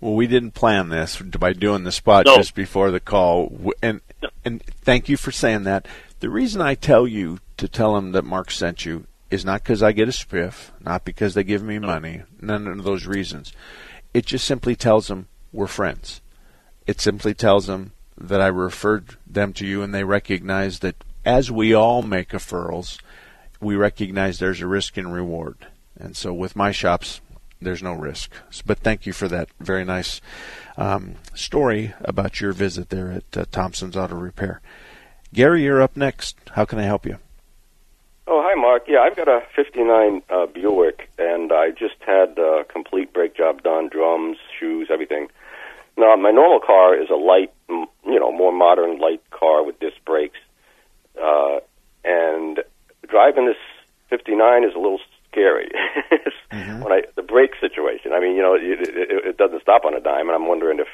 Well, 0.00 0.14
we 0.14 0.26
didn't 0.26 0.52
plan 0.52 0.88
this 0.88 1.20
by 1.20 1.52
doing 1.52 1.84
the 1.84 1.92
spot 1.92 2.26
no. 2.26 2.36
just 2.36 2.54
before 2.54 2.90
the 2.90 3.00
call, 3.00 3.72
and 3.82 4.00
and 4.44 4.62
thank 4.62 5.08
you 5.08 5.16
for 5.16 5.30
saying 5.30 5.64
that. 5.64 5.86
The 6.20 6.30
reason 6.30 6.60
I 6.60 6.74
tell 6.74 7.06
you 7.06 7.38
to 7.56 7.68
tell 7.68 7.94
them 7.94 8.12
that 8.12 8.24
Mark 8.24 8.50
sent 8.50 8.84
you 8.84 9.06
is 9.30 9.44
not 9.44 9.62
because 9.62 9.82
I 9.82 9.92
get 9.92 10.08
a 10.08 10.12
spiff, 10.12 10.70
not 10.80 11.04
because 11.04 11.34
they 11.34 11.44
give 11.44 11.62
me 11.62 11.78
money, 11.78 12.22
none 12.40 12.66
of 12.66 12.82
those 12.82 13.06
reasons. 13.06 13.52
It 14.12 14.26
just 14.26 14.44
simply 14.44 14.74
tells 14.74 15.08
them 15.08 15.28
we're 15.52 15.66
friends. 15.66 16.20
It 16.86 17.00
simply 17.00 17.34
tells 17.34 17.66
them 17.66 17.92
that 18.18 18.40
I 18.40 18.48
referred 18.48 19.16
them 19.26 19.52
to 19.54 19.66
you, 19.66 19.82
and 19.82 19.94
they 19.94 20.04
recognize 20.04 20.80
that 20.80 21.04
as 21.24 21.50
we 21.50 21.74
all 21.74 22.02
make 22.02 22.30
referrals, 22.30 22.98
we 23.60 23.76
recognize 23.76 24.38
there's 24.38 24.60
a 24.60 24.66
risk 24.66 24.96
and 24.96 25.12
reward. 25.12 25.66
And 25.98 26.16
so 26.16 26.32
with 26.32 26.56
my 26.56 26.72
shops, 26.72 27.20
there's 27.60 27.82
no 27.82 27.92
risk. 27.92 28.32
But 28.64 28.78
thank 28.78 29.06
you 29.06 29.12
for 29.12 29.28
that 29.28 29.48
very 29.60 29.84
nice 29.84 30.20
um, 30.76 31.16
story 31.34 31.94
about 32.00 32.40
your 32.40 32.52
visit 32.52 32.90
there 32.90 33.10
at 33.10 33.36
uh, 33.36 33.44
Thompson's 33.50 33.96
Auto 33.96 34.16
Repair. 34.16 34.60
Gary, 35.32 35.62
you're 35.62 35.82
up 35.82 35.96
next. 35.96 36.36
How 36.52 36.64
can 36.64 36.78
I 36.78 36.84
help 36.84 37.06
you? 37.06 37.18
Oh, 38.26 38.42
hi, 38.44 38.54
Mark. 38.60 38.84
Yeah, 38.86 39.00
I've 39.00 39.16
got 39.16 39.28
a 39.28 39.42
59 39.56 40.22
uh, 40.30 40.46
Buick, 40.46 41.10
and 41.18 41.52
I 41.52 41.70
just 41.70 41.96
had 42.06 42.38
a 42.38 42.64
complete 42.68 43.12
brake 43.12 43.36
job 43.36 43.62
done, 43.62 43.88
drums, 43.88 44.38
shoes, 44.58 44.88
everything. 44.90 45.28
Now, 45.96 46.14
my 46.16 46.30
normal 46.30 46.60
car 46.60 46.94
is 46.94 47.10
a 47.10 47.16
light, 47.16 47.52
you 47.68 48.20
know, 48.20 48.32
more 48.32 48.52
modern 48.52 48.98
light 48.98 49.22
car 49.30 49.64
with 49.64 49.80
disc 49.80 49.96
brakes. 50.04 50.38
Uh, 51.20 51.58
and 52.04 52.60
driving 53.08 53.46
this 53.46 53.56
59 54.08 54.64
is 54.64 54.74
a 54.74 54.78
little 54.78 55.00
scary. 55.30 55.70
mm-hmm. 56.52 56.80
When 56.82 56.92
I 56.92 57.02
the 57.16 57.22
brake 57.22 57.52
situation, 57.60 58.12
I 58.12 58.20
mean, 58.20 58.36
you 58.36 58.42
know, 58.42 58.54
it, 58.54 58.62
it, 58.62 59.26
it 59.26 59.36
doesn't 59.36 59.62
stop 59.62 59.84
on 59.84 59.94
a 59.94 60.00
dime, 60.00 60.28
and 60.28 60.32
I'm 60.32 60.48
wondering 60.48 60.78
if 60.80 60.88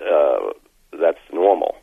uh, 0.00 0.52
that's 0.98 1.18
normal. 1.32 1.76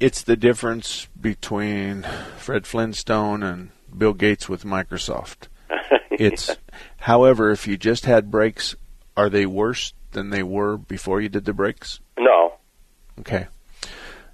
It's 0.00 0.22
the 0.22 0.36
difference 0.36 1.08
between 1.20 2.02
Fred 2.36 2.66
Flintstone 2.66 3.42
and 3.42 3.70
Bill 3.96 4.12
Gates 4.12 4.48
with 4.48 4.64
Microsoft. 4.64 5.48
It's, 6.16 6.56
however, 6.98 7.50
if 7.50 7.66
you 7.66 7.76
just 7.76 8.04
had 8.06 8.30
brakes, 8.30 8.76
are 9.16 9.28
they 9.28 9.46
worse 9.46 9.94
than 10.12 10.30
they 10.30 10.44
were 10.44 10.76
before 10.76 11.20
you 11.20 11.28
did 11.28 11.44
the 11.44 11.52
brakes? 11.52 11.98
No, 12.16 12.52
Okay. 13.18 13.46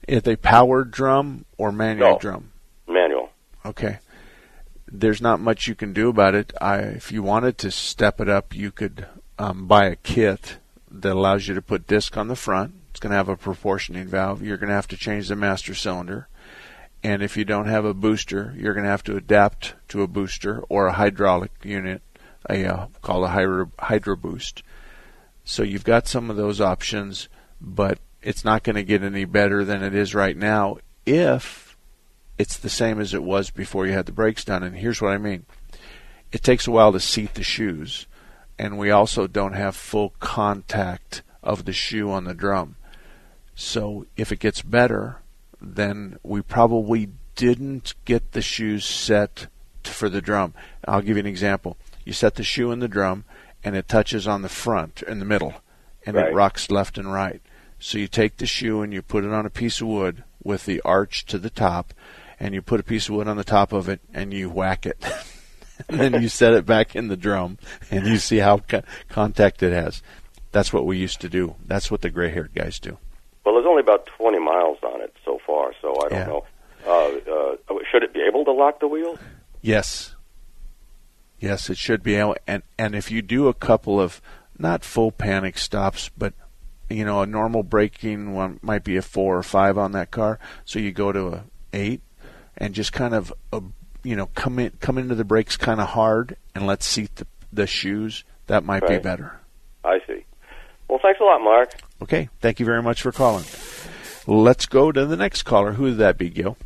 If 0.08 0.22
they 0.24 0.36
powered 0.36 0.90
drum 0.90 1.44
or 1.56 1.72
manual 1.72 2.12
No. 2.12 2.18
drum? 2.18 2.52
manual. 2.88 3.30
Okay. 3.64 3.98
There's 4.90 5.22
not 5.22 5.40
much 5.40 5.66
you 5.66 5.74
can 5.74 5.92
do 5.92 6.08
about 6.08 6.34
it. 6.34 6.52
I, 6.60 6.78
if 6.78 7.12
you 7.12 7.22
wanted 7.22 7.58
to 7.58 7.70
step 7.70 8.20
it 8.20 8.28
up, 8.28 8.54
you 8.54 8.70
could 8.70 9.06
um, 9.38 9.66
buy 9.66 9.86
a 9.86 9.96
kit 9.96 10.58
that 10.90 11.12
allows 11.12 11.46
you 11.46 11.54
to 11.54 11.62
put 11.62 11.86
disc 11.86 12.16
on 12.16 12.28
the 12.28 12.36
front. 12.36 12.74
It's 12.90 13.00
going 13.00 13.10
to 13.10 13.16
have 13.16 13.28
a 13.28 13.36
proportioning 13.36 14.06
valve. 14.06 14.42
You're 14.42 14.56
going 14.56 14.68
to 14.68 14.74
have 14.74 14.88
to 14.88 14.96
change 14.96 15.28
the 15.28 15.36
master 15.36 15.74
cylinder. 15.74 16.28
And 17.02 17.22
if 17.22 17.36
you 17.36 17.44
don't 17.44 17.68
have 17.68 17.84
a 17.84 17.94
booster, 17.94 18.54
you're 18.56 18.74
going 18.74 18.84
to 18.84 18.90
have 18.90 19.04
to 19.04 19.16
adapt 19.16 19.74
to 19.88 20.02
a 20.02 20.08
booster 20.08 20.60
or 20.68 20.86
a 20.86 20.92
hydraulic 20.92 21.52
unit, 21.62 22.02
a 22.48 22.64
uh, 22.66 22.86
called 23.00 23.24
a 23.24 23.28
hydro, 23.28 23.70
hydro 23.78 24.16
boost. 24.16 24.62
So 25.44 25.62
you've 25.62 25.84
got 25.84 26.08
some 26.08 26.28
of 26.28 26.36
those 26.36 26.60
options, 26.60 27.28
but 27.60 27.98
it's 28.22 28.44
not 28.44 28.64
going 28.64 28.76
to 28.76 28.82
get 28.82 29.02
any 29.02 29.24
better 29.24 29.64
than 29.64 29.82
it 29.82 29.94
is 29.94 30.14
right 30.14 30.36
now 30.36 30.78
if 31.06 31.69
it's 32.40 32.56
the 32.56 32.70
same 32.70 32.98
as 32.98 33.12
it 33.12 33.22
was 33.22 33.50
before 33.50 33.86
you 33.86 33.92
had 33.92 34.06
the 34.06 34.12
brakes 34.12 34.46
done. 34.46 34.62
And 34.62 34.74
here's 34.74 35.02
what 35.02 35.12
I 35.12 35.18
mean 35.18 35.44
it 36.32 36.42
takes 36.42 36.66
a 36.66 36.70
while 36.70 36.90
to 36.92 36.98
seat 36.98 37.34
the 37.34 37.42
shoes, 37.42 38.06
and 38.58 38.78
we 38.78 38.90
also 38.90 39.26
don't 39.26 39.52
have 39.52 39.76
full 39.76 40.14
contact 40.20 41.22
of 41.42 41.66
the 41.66 41.74
shoe 41.74 42.10
on 42.10 42.24
the 42.24 42.34
drum. 42.34 42.76
So 43.54 44.06
if 44.16 44.32
it 44.32 44.38
gets 44.38 44.62
better, 44.62 45.18
then 45.60 46.18
we 46.22 46.40
probably 46.40 47.10
didn't 47.36 47.92
get 48.06 48.32
the 48.32 48.40
shoes 48.40 48.86
set 48.86 49.48
for 49.84 50.08
the 50.08 50.22
drum. 50.22 50.54
I'll 50.88 51.02
give 51.02 51.18
you 51.18 51.20
an 51.20 51.26
example. 51.26 51.76
You 52.06 52.14
set 52.14 52.36
the 52.36 52.42
shoe 52.42 52.70
in 52.70 52.78
the 52.78 52.88
drum, 52.88 53.24
and 53.62 53.76
it 53.76 53.86
touches 53.86 54.26
on 54.26 54.40
the 54.40 54.48
front, 54.48 55.02
in 55.02 55.18
the 55.18 55.26
middle, 55.26 55.56
and 56.06 56.16
it 56.16 56.32
rocks 56.32 56.70
left 56.70 56.96
and 56.96 57.12
right. 57.12 57.42
So 57.78 57.98
you 57.98 58.08
take 58.08 58.38
the 58.38 58.46
shoe 58.46 58.80
and 58.80 58.94
you 58.94 59.02
put 59.02 59.24
it 59.24 59.32
on 59.32 59.44
a 59.44 59.50
piece 59.50 59.82
of 59.82 59.88
wood 59.88 60.24
with 60.42 60.64
the 60.64 60.80
arch 60.82 61.26
to 61.26 61.38
the 61.38 61.50
top, 61.50 61.92
and 62.40 62.54
you 62.54 62.62
put 62.62 62.80
a 62.80 62.82
piece 62.82 63.08
of 63.08 63.14
wood 63.14 63.28
on 63.28 63.36
the 63.36 63.44
top 63.44 63.72
of 63.72 63.88
it, 63.88 64.00
and 64.12 64.32
you 64.34 64.48
whack 64.50 64.86
it. 64.86 64.96
and 65.88 66.00
then 66.00 66.20
you 66.22 66.28
set 66.28 66.54
it 66.54 66.66
back 66.66 66.96
in 66.96 67.08
the 67.08 67.16
drum, 67.16 67.58
and 67.90 68.06
you 68.06 68.16
see 68.16 68.38
how 68.38 68.58
co- 68.58 68.82
contact 69.08 69.62
it 69.62 69.72
has. 69.72 70.02
That's 70.52 70.72
what 70.72 70.86
we 70.86 70.96
used 70.98 71.20
to 71.20 71.28
do. 71.28 71.54
That's 71.66 71.90
what 71.90 72.00
the 72.00 72.10
gray-haired 72.10 72.54
guys 72.54 72.80
do. 72.80 72.98
Well, 73.44 73.54
there's 73.54 73.66
only 73.66 73.80
about 73.82 74.06
20 74.06 74.38
miles 74.40 74.78
on 74.82 75.00
it 75.00 75.14
so 75.24 75.38
far, 75.46 75.72
so 75.80 75.94
I 76.04 76.08
don't 76.08 76.18
Yeah. 76.18 76.26
know. 76.26 76.44
Uh, 76.86 77.72
uh, 77.72 77.78
should 77.90 78.02
it 78.02 78.12
be 78.14 78.20
able 78.26 78.44
to 78.46 78.52
lock 78.52 78.80
the 78.80 78.88
wheels? 78.88 79.18
Yes. 79.60 80.14
Yes, 81.38 81.68
it 81.70 81.76
should 81.78 82.02
be 82.02 82.14
able 82.16 82.36
and 82.46 82.62
and 82.78 82.94
if 82.94 83.10
you 83.10 83.22
do 83.22 83.48
a 83.48 83.54
couple 83.54 83.98
of 84.00 84.20
not 84.58 84.84
full 84.84 85.10
panic 85.10 85.56
stops, 85.58 86.10
but 86.16 86.34
you 86.90 87.04
know, 87.04 87.22
a 87.22 87.26
normal 87.26 87.62
braking 87.62 88.32
one 88.34 88.58
might 88.62 88.84
be 88.84 88.96
a 88.96 89.02
four 89.02 89.38
or 89.38 89.42
five 89.42 89.78
on 89.78 89.92
that 89.92 90.10
car, 90.10 90.38
so 90.64 90.78
you 90.78 90.90
go 90.92 91.12
to 91.12 91.28
a 91.28 91.44
eight 91.72 92.00
and 92.56 92.74
just 92.74 92.92
kind 92.92 93.14
of 93.14 93.32
uh, 93.52 93.60
you 94.02 94.16
know, 94.16 94.26
come 94.34 94.58
in 94.58 94.70
come 94.80 94.98
into 94.98 95.14
the 95.14 95.24
brakes 95.24 95.56
kind 95.56 95.80
of 95.80 95.88
hard 95.88 96.36
and 96.54 96.66
let's 96.66 96.86
seat 96.86 97.14
the 97.16 97.26
the 97.52 97.66
shoes. 97.66 98.24
That 98.46 98.64
might 98.64 98.86
be 98.86 98.98
better. 98.98 99.38
I 99.84 99.98
see. 100.06 100.24
Well, 100.88 100.98
thanks 101.00 101.20
a 101.20 101.24
lot, 101.24 101.40
Mark. 101.40 101.72
Okay, 102.02 102.28
thank 102.40 102.58
you 102.58 102.66
very 102.66 102.82
much 102.82 103.02
for 103.02 103.12
calling. 103.12 103.44
Let's 104.26 104.66
go 104.66 104.90
to 104.90 105.06
the 105.06 105.16
next 105.16 105.44
caller. 105.44 105.72
Who 105.72 105.84
would 105.84 105.98
that 105.98 106.18
be, 106.18 106.30
Gil? 106.30 106.56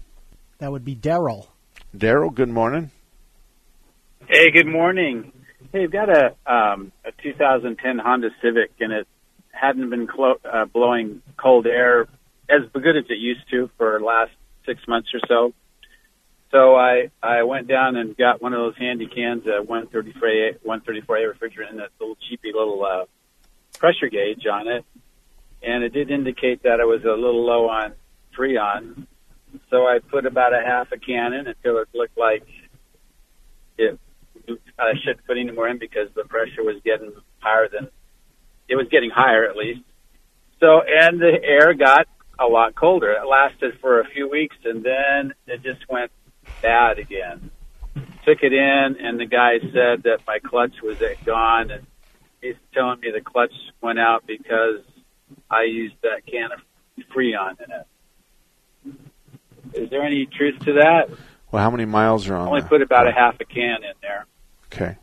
That 0.58 0.72
would 0.72 0.84
be 0.84 0.96
Daryl. 0.96 1.48
Daryl, 1.96 2.34
good 2.34 2.48
morning. 2.48 2.90
Hey, 4.26 4.50
good 4.50 4.66
morning. 4.66 5.32
Hey, 5.72 5.84
I've 5.84 5.92
got 5.92 6.08
a 6.08 6.34
um, 6.50 6.92
a 7.04 7.12
2010 7.22 7.98
Honda 7.98 8.30
Civic, 8.40 8.72
and 8.80 8.92
it 8.92 9.06
hadn't 9.50 9.90
been 9.90 10.06
clo- 10.06 10.40
uh, 10.44 10.64
blowing 10.64 11.20
cold 11.36 11.66
air 11.66 12.08
as 12.48 12.62
good 12.72 12.96
as 12.96 13.04
it 13.08 13.18
used 13.18 13.48
to 13.50 13.70
for 13.76 13.98
the 13.98 14.04
last 14.04 14.32
six 14.64 14.80
months 14.88 15.10
or 15.12 15.20
so. 15.28 15.54
So 16.54 16.76
I 16.76 17.10
I 17.20 17.42
went 17.42 17.66
down 17.66 17.96
and 17.96 18.16
got 18.16 18.40
one 18.40 18.52
of 18.52 18.60
those 18.60 18.76
handy 18.78 19.08
cans, 19.08 19.42
a 19.46 19.64
134A 19.64 20.60
134A 20.64 21.32
refrigerant, 21.32 21.70
and 21.70 21.80
a 21.80 21.88
little 21.98 22.16
cheapy 22.28 22.52
little 22.54 22.84
uh, 22.84 23.06
pressure 23.80 24.08
gauge 24.08 24.46
on 24.46 24.68
it, 24.68 24.84
and 25.64 25.82
it 25.82 25.92
did 25.92 26.12
indicate 26.12 26.62
that 26.62 26.78
it 26.78 26.86
was 26.86 27.02
a 27.02 27.08
little 27.08 27.44
low 27.44 27.68
on 27.68 27.94
Freon. 28.38 29.08
So 29.68 29.78
I 29.78 29.98
put 29.98 30.26
about 30.26 30.54
a 30.54 30.62
half 30.64 30.92
a 30.92 30.96
can 30.96 31.32
in 31.32 31.48
until 31.48 31.78
it 31.78 31.88
looked 31.92 32.16
like 32.16 32.46
it 33.76 33.98
I 34.78 34.92
shouldn't 35.02 35.26
put 35.26 35.36
any 35.36 35.50
more 35.50 35.68
in 35.68 35.78
because 35.78 36.08
the 36.14 36.22
pressure 36.22 36.62
was 36.62 36.76
getting 36.84 37.14
higher 37.40 37.68
than 37.68 37.88
it 38.68 38.76
was 38.76 38.86
getting 38.92 39.10
higher 39.10 39.44
at 39.44 39.56
least. 39.56 39.80
So 40.60 40.82
and 40.86 41.20
the 41.20 41.36
air 41.42 41.74
got 41.74 42.06
a 42.38 42.46
lot 42.46 42.76
colder. 42.76 43.10
It 43.10 43.26
lasted 43.26 43.80
for 43.80 44.00
a 44.00 44.08
few 44.10 44.30
weeks 44.30 44.54
and 44.64 44.84
then 44.84 45.34
it 45.48 45.60
just 45.64 45.88
went 45.88 46.12
bad 46.64 46.98
again. 46.98 47.50
Took 48.24 48.42
it 48.42 48.54
in 48.54 48.96
and 48.98 49.20
the 49.20 49.26
guy 49.26 49.58
said 49.60 50.02
that 50.04 50.20
my 50.26 50.38
clutch 50.38 50.80
was 50.82 50.96
gone 51.26 51.70
and 51.70 51.86
he's 52.40 52.56
telling 52.72 53.00
me 53.00 53.10
the 53.10 53.20
clutch 53.20 53.52
went 53.82 53.98
out 53.98 54.26
because 54.26 54.80
I 55.50 55.64
used 55.64 55.94
that 56.02 56.26
can 56.26 56.50
of 56.52 56.60
Freon 57.14 57.56
in 57.60 57.70
it. 57.70 57.86
Is 59.74 59.90
there 59.90 60.02
any 60.02 60.24
truth 60.26 60.58
to 60.60 60.72
that? 60.74 61.10
Well, 61.52 61.62
how 61.62 61.70
many 61.70 61.84
miles 61.84 62.28
are 62.28 62.36
I 62.36 62.40
on 62.40 62.48
only 62.48 62.60
there? 62.60 62.68
put 62.70 62.82
about 62.82 63.06
a 63.06 63.12
half 63.12 63.38
a 63.40 63.44
can 63.44 63.84
in 63.84 63.92
there. 64.00 64.24
Okay. 64.72 64.96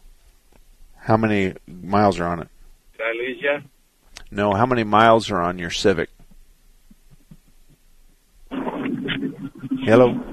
How 0.96 1.16
many 1.16 1.54
miles 1.68 2.20
are 2.20 2.26
on 2.26 2.40
it? 2.40 2.48
Did 2.94 3.02
I 3.02 3.12
lose 3.12 3.38
you? 3.40 3.58
No, 4.32 4.54
how 4.54 4.66
many 4.66 4.84
miles 4.84 5.30
are 5.30 5.42
on 5.42 5.60
your 5.60 5.70
Civic? 5.70 6.10
Hello. 9.84 10.31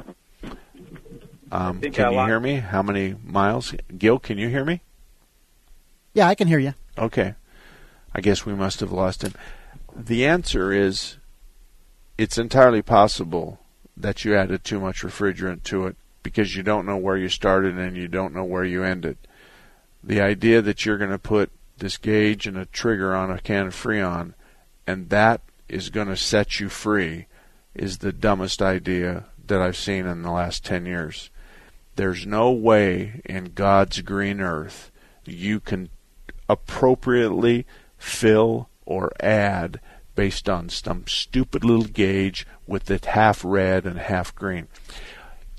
Um, 1.51 1.81
can 1.81 2.13
you 2.13 2.19
lo- 2.19 2.27
hear 2.27 2.41
me? 2.41 2.57
How 2.57 2.83
many 2.83 3.15
miles? 3.25 3.75
Gil, 3.97 4.19
can 4.19 4.39
you 4.39 4.49
hear 4.49 4.65
me? 4.65 4.83
Yeah, 6.15 6.29
I 6.29 6.35
can 6.35 6.49
hear 6.49 6.59
you. 6.59 6.75
Okay. 6.97 7.35
I 8.15 8.21
guess 8.21 8.45
we 8.45 8.55
must 8.55 8.81
have 8.81 8.93
lost 8.93 9.23
him. 9.23 9.33
The 9.95 10.27
answer 10.27 10.73
is 10.73 11.17
it's 12.17 12.39
entirely 12.39 12.83
possible 12.83 13.61
that 13.97 14.25
you 14.25 14.35
added 14.35 14.65
too 14.65 14.81
much 14.81 15.03
refrigerant 15.03 15.63
to 15.65 15.87
it 15.87 15.97
because 16.23 16.57
you 16.57 16.63
don't 16.63 16.87
know 16.87 16.97
where 16.97 17.17
you 17.17 17.29
started 17.29 17.79
and 17.79 17.97
you 17.97 18.09
don't 18.09 18.35
know 18.35 18.45
where 18.45 18.65
you 18.65 18.83
ended. 18.83 19.17
The 20.03 20.21
idea 20.21 20.63
that 20.63 20.85
you're 20.85 20.99
going 20.99 21.11
to 21.11 21.19
put 21.19 21.51
this 21.79 21.97
gauge 21.97 22.47
and 22.47 22.57
a 22.57 22.67
trigger 22.67 23.15
on 23.15 23.31
a 23.31 23.39
can 23.39 23.69
of 23.69 23.75
Freon 23.75 24.35
and 24.87 25.11
that 25.11 25.43
is 25.69 25.91
going 25.91 26.09
to 26.09 26.17
set 26.17 26.61
you 26.61 26.69
free 26.71 27.27
is 27.75 27.99
the 27.99 28.13
dumbest 28.13 28.63
idea 28.63 29.27
that 29.47 29.61
I've 29.61 29.77
seen 29.77 30.07
in 30.07 30.23
the 30.23 30.31
last 30.31 30.65
10 30.65 30.87
years. 30.87 31.31
There's 31.99 32.25
no 32.25 32.53
way 32.53 33.23
in 33.25 33.55
God's 33.57 34.03
green 34.03 34.41
earth 34.41 34.93
you 35.25 35.59
can 35.59 35.89
appropriately 36.49 37.67
fill 37.97 38.69
or 38.87 39.11
add 39.19 39.81
based 40.15 40.49
on 40.49 40.69
some 40.69 41.09
stupid 41.09 41.65
little 41.65 41.87
gauge 41.87 42.47
with 42.69 42.89
it 42.89 43.07
half 43.07 43.45
red 43.45 43.85
and 43.85 43.99
half 43.99 44.33
green. 44.37 44.69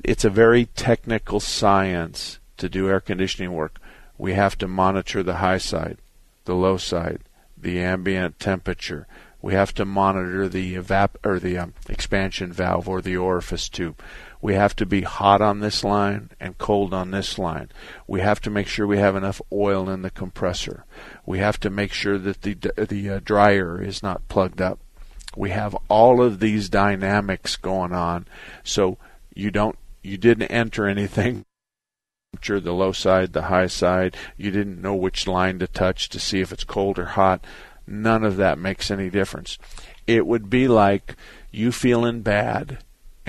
It's 0.01 0.23
a 0.23 0.29
very 0.29 0.67
technical 0.67 1.41
science 1.41 2.39
to 2.55 2.69
do 2.69 2.87
air 2.87 3.01
conditioning 3.01 3.51
work. 3.51 3.77
We 4.17 4.31
have 4.35 4.57
to 4.59 4.67
monitor 4.69 5.21
the 5.21 5.39
high 5.43 5.57
side, 5.57 5.97
the 6.45 6.55
low 6.55 6.77
side, 6.77 7.19
the 7.57 7.81
ambient 7.81 8.39
temperature. 8.39 9.07
We 9.41 9.55
have 9.55 9.73
to 9.73 9.83
monitor 9.83 10.47
the 10.47 10.75
evap 10.75 11.11
or 11.21 11.37
the 11.37 11.57
um, 11.57 11.73
expansion 11.89 12.53
valve 12.53 12.87
or 12.87 13.01
the 13.01 13.17
orifice 13.17 13.67
tube. 13.67 14.01
We 14.41 14.53
have 14.53 14.75
to 14.77 14.85
be 14.85 15.01
hot 15.01 15.41
on 15.41 15.59
this 15.59 15.83
line 15.83 16.31
and 16.39 16.57
cold 16.57 16.93
on 16.93 17.11
this 17.11 17.37
line. 17.37 17.69
We 18.07 18.21
have 18.21 18.39
to 18.41 18.49
make 18.49 18.67
sure 18.67 18.87
we 18.87 18.97
have 18.97 19.15
enough 19.15 19.41
oil 19.51 19.89
in 19.89 20.01
the 20.01 20.09
compressor. 20.09 20.85
We 21.25 21.39
have 21.39 21.59
to 21.61 21.69
make 21.69 21.91
sure 21.91 22.17
that 22.17 22.41
the 22.43 22.53
the 22.53 23.09
uh, 23.09 23.19
dryer 23.23 23.81
is 23.81 24.01
not 24.01 24.27
plugged 24.29 24.61
up. 24.61 24.79
We 25.35 25.49
have 25.49 25.75
all 25.89 26.21
of 26.21 26.39
these 26.39 26.69
dynamics 26.69 27.57
going 27.57 27.91
on. 27.91 28.27
So 28.63 28.97
you 29.35 29.51
don't 29.51 29.77
you 30.03 30.17
didn't 30.17 30.51
enter 30.51 30.87
anything 30.87 31.45
temperature, 32.33 32.61
the 32.61 32.73
low 32.73 32.93
side, 32.93 33.33
the 33.33 33.43
high 33.43 33.67
side. 33.67 34.15
You 34.37 34.51
didn't 34.51 34.81
know 34.81 34.95
which 34.95 35.27
line 35.27 35.59
to 35.59 35.67
touch 35.67 36.07
to 36.09 36.19
see 36.19 36.39
if 36.39 36.53
it's 36.53 36.63
cold 36.63 36.97
or 36.97 37.05
hot. 37.05 37.43
None 37.85 38.23
of 38.23 38.37
that 38.37 38.57
makes 38.57 38.89
any 38.89 39.09
difference. 39.09 39.57
It 40.07 40.25
would 40.25 40.49
be 40.49 40.67
like 40.67 41.15
you 41.51 41.71
feeling 41.71 42.21
bad 42.21 42.79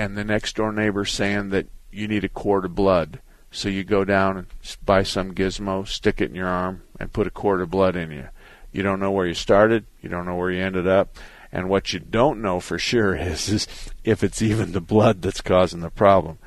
and 0.01 0.17
the 0.17 0.25
next 0.25 0.57
door 0.57 0.73
neighbor 0.73 1.05
saying 1.05 1.51
that 1.51 1.67
you 1.93 2.09
need 2.09 2.25
a 2.25 2.29
quart 2.29 2.65
of 2.65 2.75
blood. 2.75 3.21
So 3.51 3.69
you 3.69 3.85
go 3.85 4.03
down 4.03 4.39
and 4.39 4.47
buy 4.83 5.03
some 5.03 5.35
gizmo, 5.35 5.87
stick 5.87 6.23
it 6.23 6.31
in 6.31 6.35
your 6.35 6.49
arm, 6.49 6.85
and 6.99 7.13
put 7.13 7.27
a 7.27 7.31
quart 7.31 7.61
of 7.61 7.71
blood 7.71 7.97
in 7.97 8.11
you. 8.11 8.29
You 8.73 8.83
don't 8.83 8.99
know 8.99 9.11
where 9.11 9.27
you 9.27 9.35
started. 9.35 9.85
You 10.01 10.09
don't 10.09 10.25
know 10.25 10.37
where 10.37 10.51
you 10.51 10.63
ended 10.63 10.89
up. 10.89 11.19
And 11.53 11.69
what 11.69 11.93
you 11.93 11.99
don't 12.01 12.41
know 12.41 12.61
for 12.61 12.79
sure 12.79 13.15
is, 13.17 13.51
is 13.51 13.69
if 14.03 14.25
it's 14.25 14.41
even 14.41 14.73
the 14.73 14.81
blood 14.81 15.21
that's 15.21 15.43
causing 15.43 15.81
the 15.81 15.91
problem. 15.91 16.39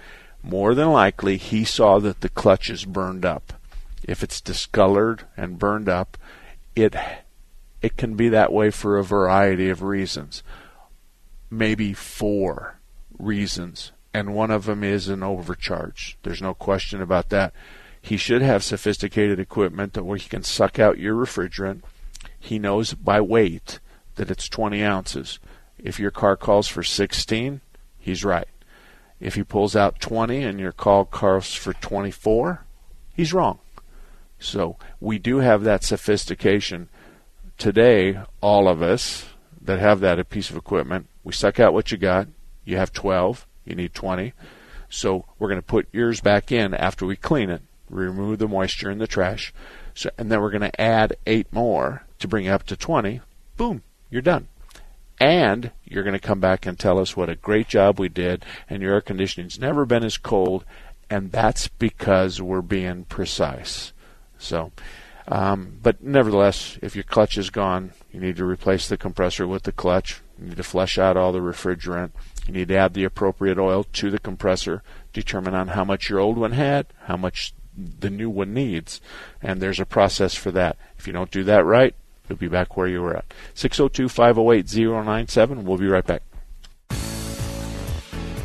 More 0.41 0.73
than 0.73 0.91
likely, 0.91 1.37
he 1.37 1.63
saw 1.63 1.99
that 1.99 2.21
the 2.21 2.29
clutch 2.29 2.71
is 2.71 2.85
burned 2.85 3.23
up. 3.23 3.53
If 4.03 4.23
it's 4.23 4.41
discolored 4.41 5.25
and 5.37 5.59
burned 5.59 5.87
up, 5.87 6.17
it 6.75 6.95
it 7.83 7.97
can 7.97 8.15
be 8.15 8.29
that 8.29 8.51
way 8.51 8.71
for 8.71 8.97
a 8.97 9.03
variety 9.03 9.69
of 9.69 9.83
reasons. 9.83 10.41
Maybe 11.51 11.93
four 11.93 12.79
reasons, 13.17 13.91
and 14.13 14.33
one 14.33 14.51
of 14.51 14.65
them 14.65 14.83
is 14.83 15.07
an 15.07 15.23
overcharge. 15.23 16.17
There's 16.23 16.41
no 16.41 16.53
question 16.53 17.01
about 17.01 17.29
that. 17.29 17.53
He 18.01 18.17
should 18.17 18.41
have 18.41 18.63
sophisticated 18.63 19.39
equipment 19.39 19.93
that 19.93 20.03
where 20.03 20.17
he 20.17 20.27
can 20.27 20.43
suck 20.43 20.77
out 20.77 20.99
your 20.99 21.15
refrigerant. 21.15 21.81
He 22.37 22.59
knows 22.59 22.93
by 22.93 23.21
weight 23.21 23.79
that 24.15 24.29
it's 24.29 24.49
20 24.49 24.83
ounces. 24.83 25.39
If 25.77 25.99
your 25.99 26.11
car 26.11 26.35
calls 26.35 26.67
for 26.67 26.83
16, 26.83 27.61
he's 27.97 28.25
right. 28.25 28.47
If 29.19 29.35
he 29.35 29.43
pulls 29.43 29.75
out 29.75 30.01
20 30.01 30.43
and 30.43 30.59
your 30.59 30.73
call 30.73 31.05
calls 31.05 31.53
for 31.53 31.73
24, 31.73 32.65
he's 33.15 33.33
wrong. 33.33 33.59
So 34.37 34.75
we 34.99 35.17
do 35.17 35.37
have 35.37 35.63
that 35.63 35.85
sophistication. 35.85 36.89
Today, 37.57 38.19
all 38.41 38.67
of 38.67 38.81
us 38.81 39.25
that 39.61 39.79
have 39.79 40.01
that 40.01 40.29
piece 40.29 40.49
of 40.49 40.57
equipment, 40.57 41.07
we 41.23 41.31
suck 41.31 41.59
out 41.59 41.73
what 41.73 41.91
you 41.91 41.97
got. 41.97 42.27
You 42.65 42.77
have 42.77 42.93
12, 42.93 43.45
you 43.65 43.75
need 43.75 43.93
20. 43.93 44.33
So 44.89 45.25
we're 45.39 45.49
going 45.49 45.59
to 45.59 45.65
put 45.65 45.87
yours 45.91 46.21
back 46.21 46.51
in 46.51 46.73
after 46.73 47.05
we 47.05 47.15
clean 47.15 47.49
it, 47.49 47.61
remove 47.89 48.39
the 48.39 48.47
moisture 48.47 48.91
in 48.91 48.99
the 48.99 49.07
trash. 49.07 49.53
So, 49.95 50.09
and 50.17 50.31
then 50.31 50.41
we're 50.41 50.51
going 50.51 50.61
to 50.69 50.81
add 50.81 51.17
eight 51.25 51.51
more 51.51 52.03
to 52.19 52.27
bring 52.27 52.45
it 52.45 52.49
up 52.49 52.63
to 52.67 52.75
20. 52.75 53.21
Boom, 53.57 53.83
you're 54.09 54.21
done. 54.21 54.47
And 55.19 55.71
you're 55.85 56.03
going 56.03 56.13
to 56.13 56.19
come 56.19 56.39
back 56.39 56.65
and 56.65 56.77
tell 56.77 56.99
us 56.99 57.15
what 57.15 57.29
a 57.29 57.35
great 57.35 57.67
job 57.67 57.99
we 57.99 58.09
did, 58.09 58.45
and 58.69 58.81
your 58.81 58.93
air 58.93 59.01
conditioning's 59.01 59.59
never 59.59 59.85
been 59.85 60.03
as 60.03 60.17
cold, 60.17 60.65
and 61.09 61.31
that's 61.31 61.67
because 61.67 62.41
we're 62.41 62.61
being 62.61 63.05
precise. 63.05 63.93
So, 64.37 64.71
um, 65.27 65.77
but 65.81 66.03
nevertheless, 66.03 66.77
if 66.81 66.95
your 66.95 67.03
clutch 67.03 67.37
is 67.37 67.49
gone, 67.49 67.93
you 68.11 68.19
need 68.19 68.35
to 68.37 68.45
replace 68.45 68.87
the 68.87 68.97
compressor 68.97 69.47
with 69.47 69.63
the 69.63 69.71
clutch. 69.71 70.21
You 70.39 70.47
need 70.47 70.57
to 70.57 70.63
flush 70.63 70.97
out 70.97 71.15
all 71.15 71.31
the 71.31 71.39
refrigerant. 71.39 72.11
You 72.47 72.53
need 72.53 72.67
to 72.69 72.75
add 72.75 72.93
the 72.93 73.03
appropriate 73.03 73.57
oil 73.57 73.85
to 73.93 74.11
the 74.11 74.19
compressor, 74.19 74.83
determine 75.13 75.53
on 75.53 75.69
how 75.69 75.83
much 75.83 76.09
your 76.09 76.19
old 76.19 76.37
one 76.37 76.51
had, 76.51 76.87
how 77.03 77.17
much 77.17 77.53
the 77.75 78.09
new 78.09 78.29
one 78.29 78.53
needs, 78.53 79.01
and 79.41 79.61
there's 79.61 79.79
a 79.79 79.85
process 79.85 80.35
for 80.35 80.51
that. 80.51 80.77
If 80.97 81.07
you 81.07 81.13
don't 81.13 81.31
do 81.31 81.43
that 81.45 81.65
right, 81.65 81.95
you'll 82.27 82.37
be 82.37 82.47
back 82.47 82.75
where 82.75 82.87
you 82.87 83.01
were 83.01 83.15
at. 83.15 83.25
602 83.53 84.09
508 84.09 85.05
097. 85.05 85.65
We'll 85.65 85.77
be 85.77 85.87
right 85.87 86.05
back. 86.05 86.21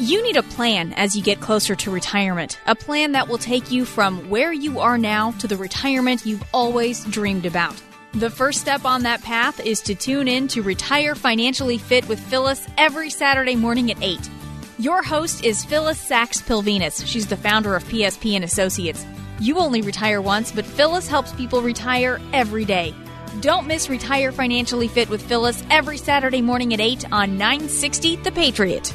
You 0.00 0.24
need 0.24 0.36
a 0.36 0.42
plan 0.42 0.92
as 0.94 1.14
you 1.14 1.22
get 1.22 1.40
closer 1.40 1.76
to 1.76 1.90
retirement. 1.90 2.58
A 2.66 2.74
plan 2.74 3.12
that 3.12 3.28
will 3.28 3.38
take 3.38 3.70
you 3.70 3.84
from 3.84 4.28
where 4.28 4.52
you 4.52 4.80
are 4.80 4.98
now 4.98 5.30
to 5.38 5.46
the 5.46 5.56
retirement 5.56 6.26
you've 6.26 6.42
always 6.52 7.04
dreamed 7.04 7.46
about. 7.46 7.80
The 8.12 8.28
first 8.28 8.60
step 8.60 8.84
on 8.84 9.04
that 9.04 9.22
path 9.22 9.60
is 9.60 9.80
to 9.82 9.94
tune 9.94 10.26
in 10.26 10.48
to 10.48 10.62
Retire 10.62 11.14
Financially 11.14 11.78
Fit 11.78 12.08
with 12.08 12.18
Phyllis 12.18 12.66
every 12.76 13.08
Saturday 13.08 13.54
morning 13.54 13.92
at 13.92 14.02
8. 14.02 14.18
Your 14.80 15.00
host 15.00 15.44
is 15.44 15.64
Phyllis 15.64 16.00
Sachs 16.00 16.42
Pilvinus. 16.42 17.06
She's 17.06 17.28
the 17.28 17.36
founder 17.36 17.76
of 17.76 17.84
PSP 17.84 18.34
and 18.34 18.42
Associates. 18.42 19.06
You 19.38 19.58
only 19.58 19.80
retire 19.80 20.20
once, 20.20 20.50
but 20.50 20.66
Phyllis 20.66 21.06
helps 21.06 21.32
people 21.34 21.62
retire 21.62 22.20
every 22.32 22.64
day. 22.64 22.96
Don't 23.40 23.68
miss 23.68 23.88
Retire 23.88 24.32
Financially 24.32 24.88
Fit 24.88 25.08
with 25.08 25.22
Phyllis 25.22 25.62
every 25.70 25.98
Saturday 25.98 26.42
morning 26.42 26.74
at 26.74 26.80
8 26.80 27.12
on 27.12 27.38
960 27.38 28.16
The 28.16 28.32
Patriot. 28.32 28.92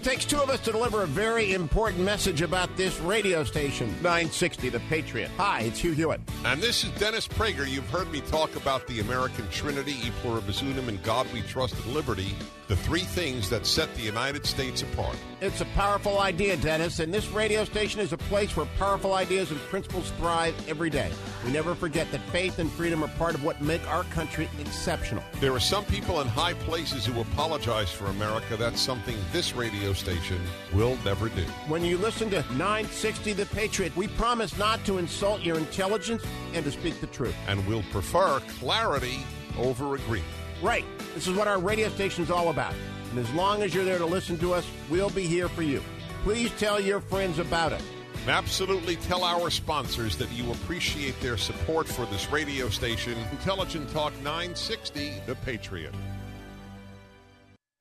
It 0.00 0.04
takes 0.04 0.24
two 0.24 0.40
of 0.40 0.48
us 0.48 0.60
to 0.60 0.72
deliver 0.72 1.02
a 1.02 1.06
very 1.06 1.52
important 1.52 2.02
message 2.02 2.40
about 2.40 2.74
this 2.74 2.98
radio 3.00 3.44
station, 3.44 3.88
960 3.96 4.70
The 4.70 4.80
Patriot. 4.88 5.30
Hi, 5.36 5.60
it's 5.60 5.78
Hugh 5.78 5.92
Hewitt. 5.92 6.22
And 6.42 6.62
this 6.62 6.84
is 6.84 6.90
Dennis 6.92 7.28
Prager. 7.28 7.68
You've 7.68 7.90
heard 7.90 8.10
me 8.10 8.22
talk 8.22 8.56
about 8.56 8.86
the 8.86 9.00
American 9.00 9.46
Trinity, 9.50 9.92
E 10.02 10.10
pluribus 10.22 10.62
unum, 10.62 10.88
and 10.88 11.02
God 11.02 11.30
we 11.34 11.42
trust 11.42 11.74
and 11.74 11.92
liberty, 11.92 12.34
the 12.70 12.76
three 12.76 13.00
things 13.00 13.50
that 13.50 13.66
set 13.66 13.92
the 13.96 14.00
United 14.00 14.46
States 14.46 14.82
apart. 14.82 15.16
It's 15.40 15.60
a 15.60 15.64
powerful 15.74 16.20
idea, 16.20 16.56
Dennis, 16.56 17.00
and 17.00 17.12
this 17.12 17.26
radio 17.30 17.64
station 17.64 18.00
is 18.00 18.12
a 18.12 18.16
place 18.16 18.56
where 18.56 18.64
powerful 18.78 19.14
ideas 19.14 19.50
and 19.50 19.58
principles 19.62 20.12
thrive 20.12 20.54
every 20.68 20.88
day. 20.88 21.10
We 21.44 21.50
never 21.50 21.74
forget 21.74 22.12
that 22.12 22.20
faith 22.30 22.60
and 22.60 22.70
freedom 22.70 23.02
are 23.02 23.08
part 23.18 23.34
of 23.34 23.42
what 23.42 23.60
make 23.60 23.84
our 23.88 24.04
country 24.04 24.48
exceptional. 24.60 25.24
There 25.40 25.52
are 25.52 25.58
some 25.58 25.84
people 25.84 26.20
in 26.20 26.28
high 26.28 26.54
places 26.54 27.04
who 27.04 27.20
apologize 27.20 27.90
for 27.90 28.04
America. 28.06 28.56
That's 28.56 28.80
something 28.80 29.16
this 29.32 29.52
radio 29.52 29.92
station 29.92 30.40
will 30.72 30.96
never 31.04 31.28
do. 31.28 31.42
When 31.66 31.84
you 31.84 31.98
listen 31.98 32.30
to 32.30 32.42
960 32.52 33.32
The 33.32 33.46
Patriot, 33.46 33.96
we 33.96 34.06
promise 34.06 34.56
not 34.58 34.84
to 34.84 34.98
insult 34.98 35.40
your 35.40 35.58
intelligence 35.58 36.22
and 36.54 36.64
to 36.64 36.70
speak 36.70 37.00
the 37.00 37.08
truth. 37.08 37.34
And 37.48 37.66
we'll 37.66 37.82
prefer 37.90 38.38
clarity 38.60 39.26
over 39.58 39.96
agreement. 39.96 40.39
Right. 40.62 40.84
This 41.14 41.26
is 41.26 41.36
what 41.36 41.48
our 41.48 41.58
radio 41.58 41.88
station's 41.88 42.30
all 42.30 42.50
about. 42.50 42.74
And 43.10 43.18
as 43.18 43.32
long 43.32 43.62
as 43.62 43.74
you're 43.74 43.84
there 43.84 43.98
to 43.98 44.06
listen 44.06 44.38
to 44.38 44.52
us, 44.52 44.66
we'll 44.88 45.10
be 45.10 45.26
here 45.26 45.48
for 45.48 45.62
you. 45.62 45.82
Please 46.22 46.50
tell 46.58 46.78
your 46.80 47.00
friends 47.00 47.38
about 47.38 47.72
it. 47.72 47.82
And 48.20 48.30
absolutely 48.30 48.96
tell 48.96 49.24
our 49.24 49.50
sponsors 49.50 50.16
that 50.16 50.30
you 50.32 50.50
appreciate 50.52 51.18
their 51.20 51.38
support 51.38 51.88
for 51.88 52.04
this 52.06 52.30
radio 52.30 52.68
station, 52.68 53.14
Intelligent 53.32 53.90
Talk 53.90 54.12
960, 54.22 55.22
The 55.26 55.34
Patriot. 55.36 55.94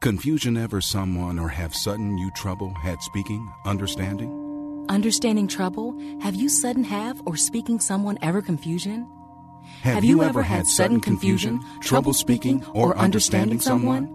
Confusion 0.02 0.56
ever 0.56 0.80
someone 0.80 1.38
or 1.38 1.50
have 1.50 1.76
sudden 1.76 2.18
you 2.18 2.32
trouble 2.34 2.74
had 2.74 3.02
speaking, 3.02 3.52
understanding? 3.66 4.86
Understanding 4.88 5.50
trouble? 5.50 6.00
Have 6.22 6.36
you 6.36 6.48
sudden 6.48 6.86
have 6.86 7.22
or 7.26 7.36
speaking 7.36 7.82
someone 7.82 8.18
ever 8.22 8.42
confusion? 8.42 9.06
Have, 9.82 9.96
have 9.96 10.04
you, 10.04 10.18
you, 10.18 10.24
ever 10.24 10.42
had 10.42 10.68
sudden 10.68 11.00
confusion, 11.00 11.62
trouble 11.82 12.14
speaking, 12.14 12.66
or 12.74 12.98
understanding 12.98 13.60
someone? 13.60 14.08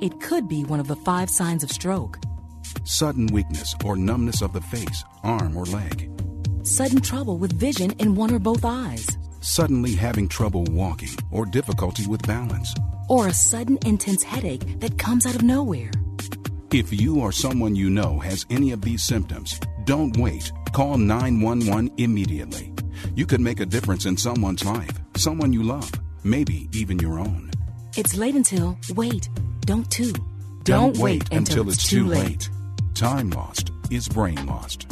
It 0.00 0.20
could 0.20 0.48
be 0.48 0.64
one 0.64 0.80
of 0.80 0.88
the 0.88 0.96
five 0.96 1.28
signs 1.28 1.62
of 1.62 1.70
stroke. 1.70 2.18
Sudden 2.84 3.26
weakness 3.26 3.74
or 3.84 3.96
numbness 3.96 4.40
of 4.42 4.52
the 4.52 4.60
face, 4.60 5.04
arm, 5.22 5.56
or 5.56 5.64
leg. 5.66 6.10
Sudden 6.62 7.00
trouble 7.00 7.36
with 7.38 7.52
vision 7.52 7.92
in 7.98 8.14
one 8.14 8.32
or 8.32 8.38
both 8.38 8.64
eyes. 8.64 9.18
Suddenly 9.40 9.94
having 9.94 10.28
trouble 10.28 10.64
walking 10.70 11.16
or 11.30 11.46
difficulty 11.46 12.06
with 12.06 12.26
balance. 12.26 12.74
Or 13.08 13.28
a 13.28 13.32
sudden 13.32 13.78
intense 13.84 14.22
headache 14.22 14.80
that 14.80 14.98
comes 14.98 15.26
out 15.26 15.34
of 15.34 15.42
nowhere. 15.42 15.90
If 16.72 16.92
you 16.92 17.18
or 17.18 17.32
someone 17.32 17.74
you 17.74 17.90
know 17.90 18.20
has 18.20 18.46
any 18.48 18.70
of 18.70 18.82
these 18.82 19.02
symptoms, 19.02 19.58
don't 19.84 20.16
wait. 20.16 20.52
Call 20.72 20.98
911 20.98 21.90
immediately. 21.96 22.72
You 23.16 23.26
could 23.26 23.40
make 23.40 23.58
a 23.58 23.66
difference 23.66 24.06
in 24.06 24.16
someone's 24.16 24.64
life, 24.64 24.99
someone 25.20 25.52
you 25.52 25.62
love, 25.62 25.92
maybe 26.24 26.68
even 26.72 26.98
your 26.98 27.18
own. 27.18 27.50
It's 27.96 28.16
late 28.16 28.34
until, 28.34 28.78
wait, 28.94 29.28
don't 29.60 29.88
too. 29.90 30.12
Don't, 30.64 30.64
don't 30.64 30.96
wait, 30.98 31.22
wait 31.30 31.32
until, 31.32 31.60
until, 31.60 31.68
it's 31.68 31.88
too 31.88 32.06
late. 32.06 32.24
late. 32.24 32.50
Time 32.94 33.30
lost 33.30 33.70
is 33.90 34.08
brain 34.08 34.46
lost. 34.46 34.86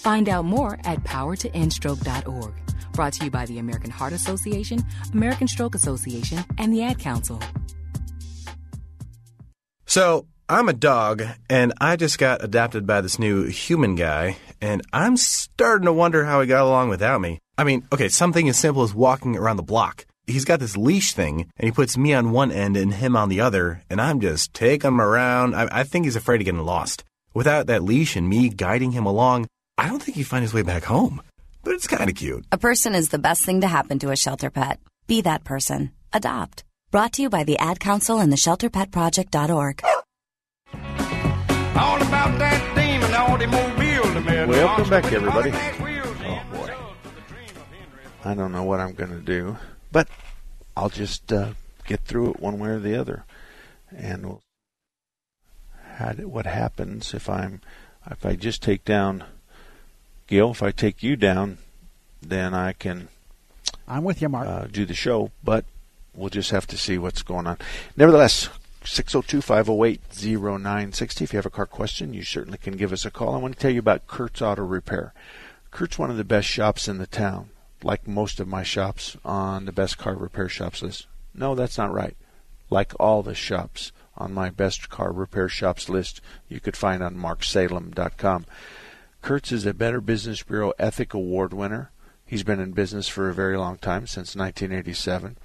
Find 0.00 0.28
out 0.28 0.44
more 0.44 0.78
at 0.84 1.02
powertoendstroke.org. 1.04 2.54
Brought 2.92 3.12
to 3.14 3.24
you 3.24 3.30
by 3.30 3.46
the 3.46 3.58
American 3.58 3.90
Heart 3.90 4.12
Association, 4.12 4.84
American 5.14 5.48
Stroke 5.48 5.74
Association, 5.74 6.44
and 6.58 6.72
the 6.72 6.82
Ad 6.82 6.98
Council. 6.98 7.40
So, 9.86 10.26
I'm 10.48 10.68
a 10.68 10.74
dog, 10.74 11.22
and 11.48 11.72
I 11.80 11.96
just 11.96 12.18
got 12.18 12.44
adopted 12.44 12.86
by 12.86 13.00
this 13.00 13.18
new 13.18 13.44
human 13.44 13.94
guy, 13.94 14.36
and 14.60 14.82
I'm 14.92 15.16
starting 15.16 15.86
to 15.86 15.92
wonder 15.92 16.24
how 16.24 16.40
he 16.40 16.46
got 16.46 16.64
along 16.64 16.90
without 16.90 17.20
me. 17.20 17.38
I 17.62 17.64
mean, 17.64 17.86
okay, 17.92 18.08
something 18.08 18.48
as 18.48 18.58
simple 18.58 18.82
as 18.82 18.92
walking 18.92 19.36
around 19.36 19.56
the 19.56 19.62
block. 19.62 20.04
he's 20.26 20.44
got 20.44 20.58
this 20.58 20.76
leash 20.76 21.12
thing, 21.12 21.48
and 21.56 21.64
he 21.64 21.70
puts 21.70 21.96
me 21.96 22.12
on 22.12 22.32
one 22.32 22.50
end 22.50 22.76
and 22.76 22.92
him 22.92 23.14
on 23.14 23.28
the 23.28 23.40
other, 23.40 23.84
and 23.88 24.00
I'm 24.00 24.18
just 24.18 24.52
taking 24.52 24.88
him 24.88 25.00
around. 25.00 25.54
I, 25.54 25.68
I 25.70 25.84
think 25.84 26.04
he's 26.04 26.16
afraid 26.16 26.40
of 26.40 26.44
getting 26.46 26.64
lost. 26.64 27.04
Without 27.34 27.68
that 27.68 27.84
leash 27.84 28.16
and 28.16 28.28
me 28.28 28.48
guiding 28.48 28.90
him 28.90 29.06
along, 29.06 29.46
I 29.78 29.86
don't 29.86 30.02
think 30.02 30.16
he'd 30.16 30.24
find 30.24 30.42
his 30.42 30.52
way 30.52 30.62
back 30.62 30.82
home. 30.82 31.22
But 31.62 31.74
it's 31.74 31.86
kind 31.86 32.10
of 32.10 32.16
cute. 32.16 32.44
A 32.50 32.58
person 32.58 32.96
is 32.96 33.10
the 33.10 33.20
best 33.20 33.44
thing 33.44 33.60
to 33.60 33.68
happen 33.68 34.00
to 34.00 34.10
a 34.10 34.16
shelter 34.16 34.50
pet. 34.50 34.80
Be 35.06 35.20
that 35.20 35.44
person. 35.44 35.92
Adopt. 36.12 36.64
Brought 36.90 37.12
to 37.12 37.22
you 37.22 37.30
by 37.30 37.44
the 37.44 37.58
Ad 37.58 37.78
Council 37.78 38.18
and 38.18 38.32
the 38.32 38.42
ShelterPetProject.org. 38.44 39.84
All 41.76 42.02
about 42.02 42.38
that 42.40 42.74
demon, 42.74 43.14
automobile. 43.14 44.48
Welcome 44.48 44.90
back, 44.90 45.12
everybody. 45.12 45.91
I 48.24 48.34
don't 48.34 48.52
know 48.52 48.62
what 48.62 48.80
I'm 48.80 48.94
going 48.94 49.10
to 49.10 49.20
do, 49.20 49.58
but 49.90 50.08
I'll 50.76 50.88
just 50.88 51.32
uh, 51.32 51.50
get 51.84 52.00
through 52.00 52.30
it 52.30 52.40
one 52.40 52.58
way 52.58 52.70
or 52.70 52.78
the 52.78 52.96
other, 52.96 53.24
and 53.94 54.26
we'll. 54.26 54.42
How, 55.96 56.12
what 56.12 56.46
happens 56.46 57.12
if 57.12 57.28
I'm 57.28 57.60
if 58.10 58.24
I 58.24 58.34
just 58.34 58.62
take 58.62 58.84
down 58.84 59.24
Gil? 60.26 60.52
If 60.52 60.62
I 60.62 60.70
take 60.70 61.02
you 61.02 61.16
down, 61.16 61.58
then 62.22 62.54
I 62.54 62.72
can. 62.72 63.08
I'm 63.86 64.04
with 64.04 64.22
you, 64.22 64.28
Mark. 64.28 64.48
Uh, 64.48 64.66
do 64.70 64.86
the 64.86 64.94
show, 64.94 65.32
but 65.44 65.64
we'll 66.14 66.30
just 66.30 66.50
have 66.50 66.66
to 66.68 66.78
see 66.78 66.98
what's 66.98 67.22
going 67.22 67.46
on. 67.46 67.58
Nevertheless, 67.96 68.48
602-508-0960. 68.84 71.22
If 71.22 71.32
you 71.32 71.36
have 71.36 71.46
a 71.46 71.50
car 71.50 71.66
question, 71.66 72.14
you 72.14 72.22
certainly 72.22 72.58
can 72.58 72.76
give 72.76 72.92
us 72.92 73.04
a 73.04 73.10
call. 73.10 73.34
I 73.34 73.38
want 73.38 73.54
to 73.54 73.60
tell 73.60 73.70
you 73.70 73.80
about 73.80 74.06
Kurt's 74.06 74.42
Auto 74.42 74.64
Repair. 74.64 75.12
Kurt's 75.70 75.98
one 75.98 76.10
of 76.10 76.16
the 76.16 76.24
best 76.24 76.48
shops 76.48 76.88
in 76.88 76.98
the 76.98 77.06
town, 77.06 77.50
like 77.84 78.06
most 78.06 78.40
of 78.40 78.48
my 78.48 78.62
shops 78.62 79.16
on 79.24 79.64
the 79.64 79.72
best 79.72 79.98
car 79.98 80.14
repair 80.14 80.48
shops 80.48 80.82
list. 80.82 81.06
No, 81.34 81.54
that's 81.54 81.78
not 81.78 81.92
right. 81.92 82.16
Like 82.70 82.92
all 83.00 83.22
the 83.22 83.34
shops 83.34 83.92
on 84.16 84.34
my 84.34 84.50
best 84.50 84.88
car 84.88 85.12
repair 85.12 85.48
shops 85.48 85.88
list 85.88 86.20
you 86.48 86.60
could 86.60 86.76
find 86.76 87.02
on 87.02 87.16
marksalem.com. 87.16 88.46
Kurt's 89.22 89.52
is 89.52 89.66
a 89.66 89.74
Better 89.74 90.00
Business 90.00 90.42
Bureau 90.42 90.72
Ethic 90.78 91.14
Award 91.14 91.52
winner. 91.52 91.90
He's 92.26 92.42
been 92.42 92.60
in 92.60 92.72
business 92.72 93.08
for 93.08 93.28
a 93.28 93.34
very 93.34 93.56
long 93.56 93.78
time, 93.78 94.06
since 94.06 94.34
1987. 94.34 95.36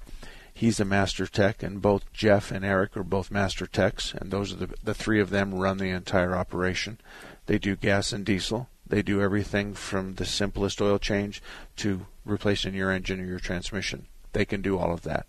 He's 0.52 0.80
a 0.80 0.84
master 0.84 1.26
tech, 1.26 1.62
and 1.62 1.80
both 1.80 2.12
Jeff 2.12 2.50
and 2.50 2.64
Eric 2.64 2.96
are 2.96 3.04
both 3.04 3.30
master 3.30 3.66
techs, 3.66 4.12
and 4.12 4.30
those 4.30 4.52
are 4.52 4.56
the, 4.56 4.74
the 4.82 4.94
three 4.94 5.20
of 5.20 5.30
them 5.30 5.54
run 5.54 5.78
the 5.78 5.90
entire 5.90 6.34
operation. 6.34 6.98
They 7.46 7.58
do 7.58 7.76
gas 7.76 8.12
and 8.12 8.24
diesel. 8.24 8.68
They 8.84 9.02
do 9.02 9.22
everything 9.22 9.74
from 9.74 10.14
the 10.14 10.24
simplest 10.24 10.82
oil 10.82 10.98
change 10.98 11.40
to 11.76 12.06
replacing 12.28 12.74
your 12.74 12.90
engine 12.90 13.20
or 13.20 13.24
your 13.24 13.38
transmission. 13.38 14.06
They 14.32 14.44
can 14.44 14.62
do 14.62 14.78
all 14.78 14.92
of 14.92 15.02
that. 15.02 15.26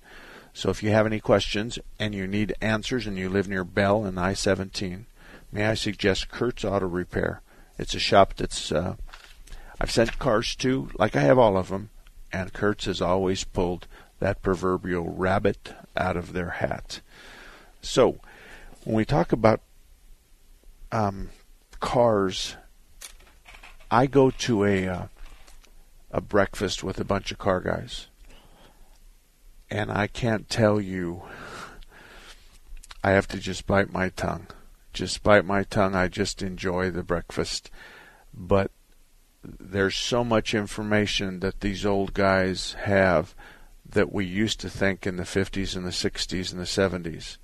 So 0.54 0.70
if 0.70 0.84
you 0.84 0.90
have 0.90 1.06
any 1.06 1.20
questions 1.20 1.80
and 2.00 2.14
you 2.14 2.28
need 2.28 2.56
answers 2.62 3.08
and 3.08 3.18
you 3.18 3.30
live 3.30 3.48
near 3.48 3.64
Bell 3.64 4.06
and 4.06 4.20
I-17, 4.20 5.06
may 5.52 5.66
I 5.66 5.74
suggest 5.74 6.30
Kurt's 6.30 6.66
Auto 6.66 6.88
Repair. 6.88 7.42
It's 7.78 7.96
a 7.96 8.00
shop 8.00 8.34
that's 8.36 8.72
uh, 8.72 8.96
I've 9.80 9.92
sent 9.92 10.20
cars 10.20 10.56
to, 10.58 10.90
like 10.98 11.16
I 11.16 11.22
have 11.22 11.40
all 11.40 11.58
of 11.58 11.70
them, 11.70 11.90
and 12.34 12.52
Kurt's 12.52 12.86
has 12.86 13.02
always 13.02 13.44
pulled 13.46 13.88
that 14.20 14.42
proverbial 14.42 15.14
rabbit 15.14 15.74
out 15.96 16.18
of 16.18 16.34
their 16.34 16.50
hat. 16.50 17.00
So, 17.82 18.20
when 18.84 18.96
we 18.96 19.06
talk 19.06 19.32
about 19.32 19.62
um, 20.92 21.30
cars, 21.80 22.58
I 23.90 24.06
go 24.08 24.32
to 24.32 24.66
a 24.66 24.88
uh, 24.88 25.06
a 26.12 26.22
breakfast 26.22 26.84
with 26.84 27.00
a 27.00 27.06
bunch 27.06 27.32
of 27.32 27.38
car 27.38 27.60
guys, 27.62 28.08
and 29.70 29.92
I 29.92 30.08
can't 30.08 30.50
tell 30.50 30.80
you. 30.82 31.24
I 33.02 33.12
have 33.12 33.28
to 33.30 33.38
just 33.40 33.66
bite 33.66 33.94
my 33.94 34.10
tongue. 34.10 34.48
Just 34.92 35.24
bite 35.24 35.46
my 35.46 35.64
tongue. 35.64 35.96
I 35.96 36.10
just 36.10 36.42
enjoy 36.42 36.92
the 36.92 37.04
breakfast, 37.04 37.72
but 38.34 38.72
there's 39.44 39.96
so 39.96 40.24
much 40.24 40.54
information 40.54 41.40
that 41.40 41.62
these 41.62 41.86
old 41.86 42.14
guys 42.14 42.76
have 42.84 43.34
that 43.88 44.12
we 44.12 44.26
used 44.26 44.60
to 44.60 44.70
think 44.70 45.08
in 45.08 45.16
the 45.16 45.24
50s 45.24 45.76
and 45.76 45.86
the 45.86 45.92
60s 45.92 46.52
and 46.52 46.60
the 46.60 46.66
70s. 46.66 47.38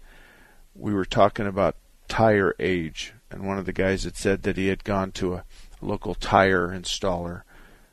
We 0.75 0.93
were 0.93 1.05
talking 1.05 1.47
about 1.47 1.77
tire 2.07 2.53
age, 2.59 3.13
and 3.31 3.47
one 3.47 3.57
of 3.57 3.65
the 3.65 3.73
guys 3.73 4.03
had 4.03 4.17
said 4.17 4.43
that 4.43 4.57
he 4.57 4.67
had 4.67 4.83
gone 4.83 5.11
to 5.13 5.35
a 5.35 5.45
local 5.81 6.15
tire 6.15 6.67
installer, 6.67 7.43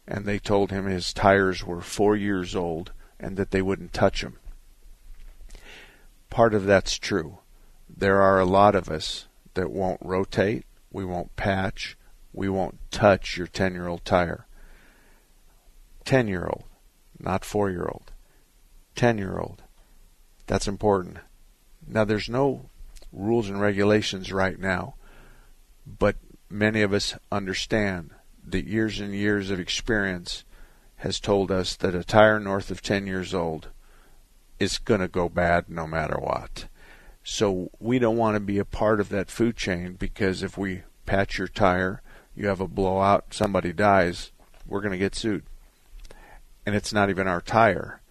and 0.07 0.25
they 0.25 0.39
told 0.39 0.71
him 0.71 0.87
his 0.87 1.13
tires 1.13 1.65
were 1.65 1.81
four 1.81 2.17
years 2.17 2.57
old 2.57 2.93
and 3.21 3.37
that 3.37 3.51
they 3.51 3.63
wouldn't 3.63 3.93
touch 3.93 4.23
him. 4.23 4.39
Part 6.31 6.55
of 6.55 6.65
that's 6.65 6.99
true. 6.99 7.39
There 7.89 8.21
are 8.21 8.41
a 8.41 8.47
lot 8.47 8.75
of 8.75 8.89
us 8.89 9.27
that 9.55 9.71
won't 9.71 10.01
rotate, 10.03 10.65
we 10.91 11.05
won't 11.05 11.37
patch, 11.37 11.97
we 12.33 12.49
won't 12.49 12.79
touch 12.91 13.37
your 13.37 13.47
10 13.47 13.75
year 13.75 13.87
old 13.87 14.05
tire. 14.05 14.47
10 16.05 16.27
year 16.27 16.47
old, 16.47 16.65
not 17.19 17.45
4 17.45 17.71
year 17.71 17.87
old. 17.87 18.13
10 18.97 19.19
year 19.19 19.39
old. 19.39 19.63
That's 20.47 20.67
important. 20.67 21.19
Now, 21.87 22.05
there's 22.05 22.29
no 22.29 22.67
rules 23.13 23.49
and 23.49 23.61
regulations 23.61 24.33
right 24.33 24.59
now, 24.59 24.95
but 25.87 26.17
many 26.49 26.83
of 26.83 26.93
us 26.93 27.15
understand 27.31 28.11
that 28.47 28.67
years 28.67 29.01
and 29.01 29.15
years 29.15 29.51
of 29.51 29.61
experience 29.61 30.45
has 30.97 31.21
told 31.21 31.51
us 31.51 31.77
that 31.77 31.95
a 31.95 32.05
tire 32.05 32.39
north 32.39 32.71
of 32.71 32.83
10 32.83 33.07
years 33.07 33.35
old 33.35 33.69
is 34.59 34.79
going 34.79 35.01
to 35.01 35.09
go 35.09 35.29
bad 35.29 35.69
no 35.69 35.87
matter 35.87 36.17
what. 36.19 36.67
So 37.25 37.71
we 37.81 37.99
don't 37.99 38.17
want 38.17 38.37
to 38.37 38.41
be 38.41 38.59
a 38.59 38.65
part 38.65 39.01
of 39.01 39.09
that 39.11 39.31
food 39.31 39.57
chain 39.57 39.95
because 39.95 40.43
if 40.43 40.57
we 40.59 40.83
patch 41.07 41.39
your 41.39 41.49
tire, 41.49 42.03
you 42.35 42.47
have 42.49 42.61
a 42.61 42.69
blowout, 42.69 43.27
somebody 43.31 43.73
dies, 43.73 44.33
we're 44.67 44.81
going 44.81 44.93
to 44.93 44.99
get 44.99 45.15
sued. 45.15 45.45
And 46.65 46.75
it's 46.75 46.93
not 46.93 47.11
even 47.11 47.27
our 47.27 47.41
tire 47.41 48.03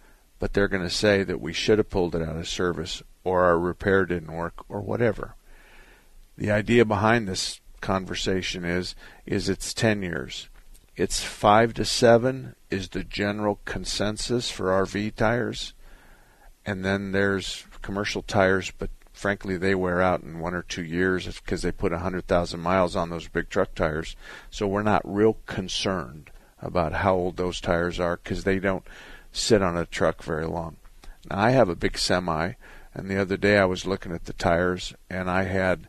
but 0.42 0.54
they're 0.54 0.66
going 0.66 0.82
to 0.82 0.90
say 0.90 1.22
that 1.22 1.40
we 1.40 1.52
should 1.52 1.78
have 1.78 1.88
pulled 1.88 2.16
it 2.16 2.20
out 2.20 2.34
of 2.34 2.48
service 2.48 3.00
or 3.22 3.44
our 3.44 3.56
repair 3.56 4.04
didn't 4.04 4.32
work 4.32 4.68
or 4.68 4.80
whatever. 4.80 5.36
The 6.36 6.50
idea 6.50 6.84
behind 6.84 7.28
this 7.28 7.60
conversation 7.82 8.64
is 8.64 8.94
is 9.26 9.50
it's 9.50 9.74
10 9.74 10.02
years. 10.02 10.48
It's 10.96 11.22
5 11.22 11.74
to 11.74 11.84
7 11.84 12.54
is 12.70 12.88
the 12.88 13.04
general 13.04 13.60
consensus 13.66 14.50
for 14.50 14.66
RV 14.66 15.14
tires. 15.16 15.74
And 16.64 16.84
then 16.84 17.12
there's 17.12 17.66
commercial 17.82 18.22
tires, 18.22 18.70
but 18.70 18.88
frankly 19.12 19.56
they 19.58 19.74
wear 19.74 20.00
out 20.00 20.22
in 20.22 20.38
1 20.38 20.54
or 20.54 20.62
2 20.62 20.82
years 20.82 21.26
because 21.26 21.62
they 21.62 21.72
put 21.72 21.92
100,000 21.92 22.60
miles 22.60 22.96
on 22.96 23.10
those 23.10 23.28
big 23.28 23.50
truck 23.50 23.74
tires. 23.74 24.16
So 24.50 24.66
we're 24.66 24.82
not 24.82 25.02
real 25.04 25.36
concerned 25.46 26.30
about 26.60 26.92
how 26.92 27.14
old 27.14 27.36
those 27.36 27.60
tires 27.60 27.98
are 27.98 28.16
because 28.16 28.44
they 28.44 28.58
don't 28.58 28.86
sit 29.32 29.60
on 29.60 29.76
a 29.76 29.84
truck 29.84 30.22
very 30.22 30.46
long. 30.46 30.76
Now, 31.28 31.40
I 31.40 31.50
have 31.50 31.68
a 31.68 31.76
big 31.76 31.98
semi, 31.98 32.52
and 32.94 33.08
the 33.08 33.20
other 33.20 33.36
day 33.36 33.58
I 33.58 33.64
was 33.64 33.86
looking 33.86 34.12
at 34.12 34.26
the 34.26 34.32
tires, 34.32 34.94
and 35.10 35.30
I 35.30 35.44
had 35.44 35.88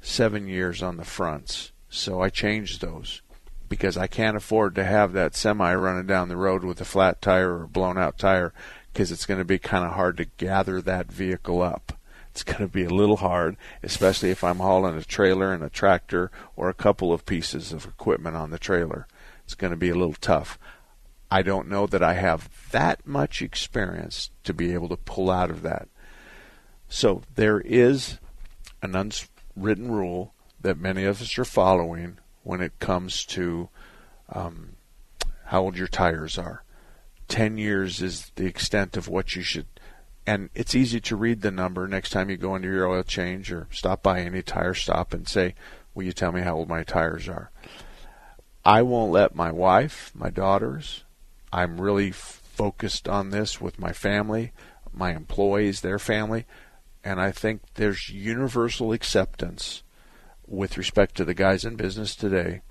seven 0.00 0.46
years 0.46 0.82
on 0.82 0.96
the 0.96 1.04
fronts. 1.04 1.72
So 1.88 2.20
I 2.20 2.28
changed 2.28 2.80
those 2.80 3.22
because 3.68 3.96
I 3.96 4.06
can't 4.06 4.36
afford 4.36 4.74
to 4.74 4.84
have 4.84 5.12
that 5.12 5.34
semi 5.34 5.74
running 5.74 6.06
down 6.06 6.28
the 6.28 6.36
road 6.36 6.64
with 6.64 6.80
a 6.80 6.84
flat 6.84 7.20
tire 7.20 7.58
or 7.58 7.64
a 7.64 7.68
blown 7.68 7.98
out 7.98 8.18
tire 8.18 8.52
because 8.92 9.12
it's 9.12 9.26
going 9.26 9.38
to 9.38 9.44
be 9.44 9.58
kind 9.58 9.84
of 9.84 9.92
hard 9.92 10.16
to 10.16 10.24
gather 10.24 10.80
that 10.80 11.12
vehicle 11.12 11.62
up. 11.62 11.92
It's 12.30 12.42
going 12.42 12.60
to 12.60 12.68
be 12.68 12.84
a 12.84 12.90
little 12.90 13.16
hard, 13.16 13.56
especially 13.82 14.30
if 14.30 14.44
I'm 14.44 14.58
hauling 14.58 14.96
a 14.96 15.02
trailer 15.02 15.52
and 15.52 15.62
a 15.62 15.70
tractor 15.70 16.30
or 16.54 16.68
a 16.68 16.74
couple 16.74 17.12
of 17.12 17.24
pieces 17.24 17.72
of 17.72 17.86
equipment 17.86 18.36
on 18.36 18.50
the 18.50 18.58
trailer. 18.58 19.06
It's 19.44 19.54
going 19.54 19.70
to 19.70 19.76
be 19.76 19.88
a 19.88 19.94
little 19.94 20.16
tough. 20.20 20.58
I 21.30 21.42
don't 21.42 21.68
know 21.68 21.86
that 21.86 22.02
I 22.02 22.14
have 22.14 22.50
that 22.72 23.06
much 23.06 23.42
experience 23.42 24.30
to 24.44 24.52
be 24.52 24.74
able 24.74 24.88
to 24.90 24.96
pull 24.96 25.30
out 25.30 25.50
of 25.50 25.62
that. 25.62 25.88
So 26.88 27.22
there 27.34 27.60
is 27.60 28.18
an 28.82 28.94
unwritten 29.56 29.90
rule 29.90 30.34
that 30.60 30.78
many 30.78 31.04
of 31.04 31.20
us 31.20 31.38
are 31.38 31.44
following 31.44 32.18
when 32.42 32.60
it 32.60 32.78
comes 32.78 33.24
to 33.24 33.68
um, 34.32 34.76
how 35.46 35.62
old 35.62 35.76
your 35.76 35.88
tires 35.88 36.38
are. 36.38 36.62
10 37.28 37.58
years 37.58 38.02
is 38.02 38.30
the 38.36 38.46
extent 38.46 38.96
of 38.96 39.08
what 39.08 39.34
you 39.34 39.42
should. 39.42 39.66
And 40.26 40.50
it's 40.54 40.74
easy 40.74 41.00
to 41.00 41.16
read 41.16 41.42
the 41.42 41.50
number 41.50 41.86
next 41.86 42.10
time 42.10 42.30
you 42.30 42.36
go 42.36 42.54
into 42.54 42.68
your 42.68 42.88
oil 42.88 43.02
change 43.02 43.52
or 43.52 43.68
stop 43.70 44.02
by 44.02 44.20
any 44.20 44.42
tire 44.42 44.74
stop 44.74 45.12
and 45.14 45.26
say, 45.28 45.54
Will 45.94 46.04
you 46.04 46.12
tell 46.12 46.32
me 46.32 46.42
how 46.42 46.56
old 46.56 46.68
my 46.68 46.82
tires 46.82 47.28
are? 47.28 47.50
I 48.64 48.82
won't 48.82 49.12
let 49.12 49.34
my 49.34 49.50
wife, 49.50 50.10
my 50.14 50.30
daughters, 50.30 51.04
I'm 51.52 51.80
really 51.80 52.10
focused 52.10 53.08
on 53.08 53.30
this 53.30 53.60
with 53.60 53.78
my 53.78 53.92
family, 53.92 54.52
my 54.92 55.14
employees, 55.14 55.80
their 55.80 55.98
family, 55.98 56.44
and 57.06 57.20
I 57.20 57.30
think 57.30 57.60
there's 57.74 58.10
universal 58.10 58.92
acceptance 58.92 59.84
with 60.44 60.76
respect 60.76 61.14
to 61.16 61.24
the 61.24 61.34
guys 61.34 61.64
in 61.64 61.76
business 61.76 62.16
today 62.16 62.62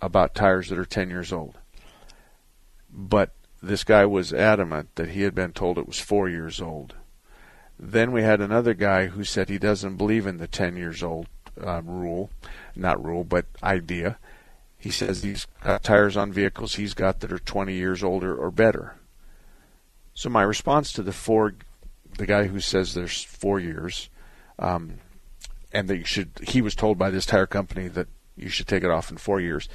about 0.00 0.36
tires 0.36 0.68
that 0.68 0.78
are 0.78 0.84
10 0.84 1.10
years 1.10 1.32
old. 1.32 1.58
But 2.88 3.32
this 3.60 3.82
guy 3.82 4.06
was 4.06 4.32
adamant 4.32 4.94
that 4.94 5.08
he 5.08 5.22
had 5.22 5.34
been 5.34 5.50
told 5.50 5.78
it 5.78 5.88
was 5.88 5.98
four 5.98 6.28
years 6.28 6.60
old. 6.60 6.94
Then 7.76 8.12
we 8.12 8.22
had 8.22 8.40
another 8.40 8.72
guy 8.72 9.06
who 9.06 9.24
said 9.24 9.48
he 9.48 9.58
doesn't 9.58 9.96
believe 9.96 10.28
in 10.28 10.36
the 10.36 10.46
10 10.46 10.76
years 10.76 11.02
old 11.02 11.26
um, 11.60 11.88
rule, 11.88 12.30
not 12.76 13.04
rule, 13.04 13.24
but 13.24 13.46
idea. 13.64 14.16
He 14.78 14.92
says 14.92 15.24
he's 15.24 15.48
got 15.64 15.82
tires 15.82 16.16
on 16.16 16.32
vehicles 16.32 16.76
he's 16.76 16.94
got 16.94 17.18
that 17.18 17.32
are 17.32 17.40
20 17.40 17.74
years 17.74 18.04
older 18.04 18.32
or 18.32 18.52
better. 18.52 18.94
So 20.14 20.30
my 20.30 20.42
response 20.42 20.92
to 20.92 21.02
the 21.02 21.12
four, 21.12 21.56
the 22.18 22.26
guy 22.26 22.44
who 22.44 22.60
says 22.60 22.94
there's 22.94 23.22
four 23.22 23.60
years, 23.60 24.08
um, 24.58 24.98
and 25.72 25.88
that 25.88 25.98
you 25.98 26.04
should, 26.04 26.30
he 26.42 26.62
was 26.62 26.74
told 26.74 26.98
by 26.98 27.10
this 27.10 27.26
tire 27.26 27.46
company 27.46 27.88
that 27.88 28.08
you 28.36 28.48
should 28.48 28.66
take 28.66 28.84
it 28.84 28.90
off 28.90 29.10
in 29.10 29.16
four 29.16 29.40
years. 29.40 29.68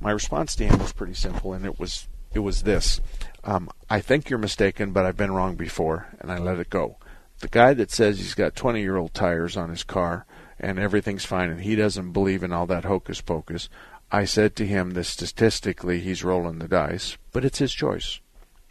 My 0.00 0.10
response 0.10 0.54
to 0.56 0.64
him 0.64 0.78
was 0.78 0.92
pretty 0.92 1.14
simple, 1.14 1.52
and 1.52 1.64
it 1.64 1.78
was 1.78 2.08
it 2.32 2.40
was 2.40 2.62
this: 2.62 3.00
um, 3.44 3.70
I 3.88 4.00
think 4.00 4.28
you're 4.28 4.38
mistaken, 4.38 4.92
but 4.92 5.06
I've 5.06 5.16
been 5.16 5.32
wrong 5.32 5.54
before, 5.54 6.08
and 6.20 6.30
I 6.32 6.38
let 6.38 6.58
it 6.58 6.70
go. 6.70 6.96
The 7.40 7.48
guy 7.48 7.74
that 7.74 7.90
says 7.90 8.18
he's 8.18 8.34
got 8.34 8.56
20 8.56 8.80
year 8.80 8.96
old 8.96 9.12
tires 9.12 9.56
on 9.56 9.70
his 9.70 9.82
car 9.82 10.24
and 10.58 10.78
everything's 10.78 11.24
fine, 11.24 11.50
and 11.50 11.60
he 11.60 11.76
doesn't 11.76 12.12
believe 12.12 12.42
in 12.42 12.52
all 12.52 12.66
that 12.66 12.84
hocus 12.84 13.20
pocus. 13.20 13.68
I 14.10 14.24
said 14.24 14.54
to 14.56 14.66
him 14.66 14.92
that 14.92 15.04
statistically 15.04 16.00
he's 16.00 16.24
rolling 16.24 16.58
the 16.58 16.68
dice, 16.68 17.18
but 17.32 17.44
it's 17.44 17.58
his 17.58 17.74
choice. 17.74 18.20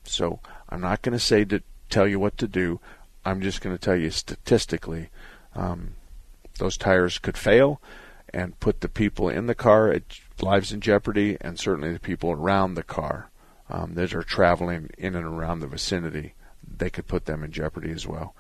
So 0.03 0.39
I'm 0.69 0.81
not 0.81 1.01
going 1.01 1.13
to 1.13 1.19
say 1.19 1.43
to 1.45 1.61
tell 1.89 2.07
you 2.07 2.19
what 2.19 2.37
to 2.37 2.47
do. 2.47 2.79
I'm 3.25 3.41
just 3.41 3.61
going 3.61 3.75
to 3.75 3.81
tell 3.81 3.95
you 3.95 4.09
statistically, 4.09 5.09
um, 5.55 5.93
those 6.59 6.77
tires 6.77 7.19
could 7.19 7.37
fail 7.37 7.81
and 8.33 8.59
put 8.59 8.81
the 8.81 8.89
people 8.89 9.29
in 9.29 9.45
the 9.45 9.55
car 9.55 9.91
at 9.91 10.03
lives 10.41 10.71
in 10.71 10.81
jeopardy, 10.81 11.37
and 11.39 11.59
certainly 11.59 11.93
the 11.93 11.99
people 11.99 12.31
around 12.31 12.73
the 12.73 12.83
car 12.83 13.29
um, 13.69 13.93
that 13.93 14.13
are 14.13 14.23
traveling 14.23 14.89
in 14.97 15.15
and 15.15 15.25
around 15.25 15.59
the 15.59 15.67
vicinity. 15.67 16.33
They 16.65 16.89
could 16.89 17.07
put 17.07 17.25
them 17.25 17.43
in 17.43 17.51
jeopardy 17.51 17.91
as 17.91 18.07
well. 18.07 18.35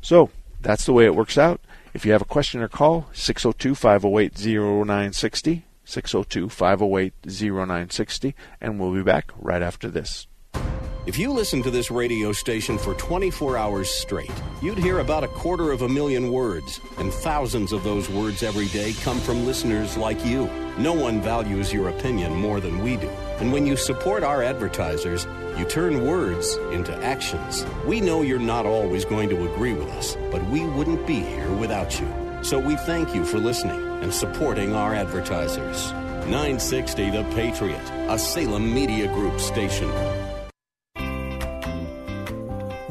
So 0.00 0.30
that's 0.60 0.84
the 0.84 0.92
way 0.92 1.04
it 1.04 1.14
works 1.14 1.38
out. 1.38 1.60
If 1.94 2.04
you 2.04 2.12
have 2.12 2.22
a 2.22 2.26
question 2.26 2.60
or 2.60 2.68
call, 2.68 3.08
602 3.12 3.74
508 3.74 4.38
0960. 4.38 5.64
602 5.84 6.48
508 6.48 7.14
0960. 7.24 8.34
And 8.60 8.80
we'll 8.80 8.92
be 8.92 9.02
back 9.02 9.30
right 9.38 9.62
after 9.62 9.88
this. 9.88 10.26
If 11.06 11.20
you 11.20 11.32
listen 11.32 11.62
to 11.62 11.70
this 11.70 11.88
radio 11.88 12.32
station 12.32 12.78
for 12.78 12.92
24 12.94 13.56
hours 13.56 13.88
straight, 13.88 14.32
you'd 14.60 14.76
hear 14.76 14.98
about 14.98 15.22
a 15.22 15.28
quarter 15.28 15.70
of 15.70 15.82
a 15.82 15.88
million 15.88 16.32
words, 16.32 16.80
and 16.98 17.12
thousands 17.12 17.70
of 17.70 17.84
those 17.84 18.10
words 18.10 18.42
every 18.42 18.66
day 18.66 18.92
come 19.04 19.20
from 19.20 19.46
listeners 19.46 19.96
like 19.96 20.24
you. 20.26 20.50
No 20.78 20.92
one 20.92 21.22
values 21.22 21.72
your 21.72 21.90
opinion 21.90 22.34
more 22.34 22.58
than 22.58 22.82
we 22.82 22.96
do. 22.96 23.08
And 23.38 23.52
when 23.52 23.66
you 23.66 23.76
support 23.76 24.24
our 24.24 24.42
advertisers, 24.42 25.28
you 25.56 25.64
turn 25.64 26.08
words 26.08 26.56
into 26.72 26.92
actions. 27.04 27.64
We 27.86 28.00
know 28.00 28.22
you're 28.22 28.40
not 28.40 28.66
always 28.66 29.04
going 29.04 29.28
to 29.28 29.52
agree 29.52 29.74
with 29.74 29.88
us, 29.90 30.16
but 30.32 30.44
we 30.46 30.66
wouldn't 30.66 31.06
be 31.06 31.20
here 31.20 31.52
without 31.52 32.00
you. 32.00 32.12
So 32.42 32.58
we 32.58 32.74
thank 32.78 33.14
you 33.14 33.24
for 33.24 33.38
listening 33.38 33.80
and 34.02 34.12
supporting 34.12 34.74
our 34.74 34.92
advertisers. 34.92 35.92
960 36.26 37.10
The 37.10 37.22
Patriot, 37.36 37.92
a 38.08 38.18
Salem 38.18 38.74
Media 38.74 39.06
Group 39.06 39.38
station. 39.38 39.88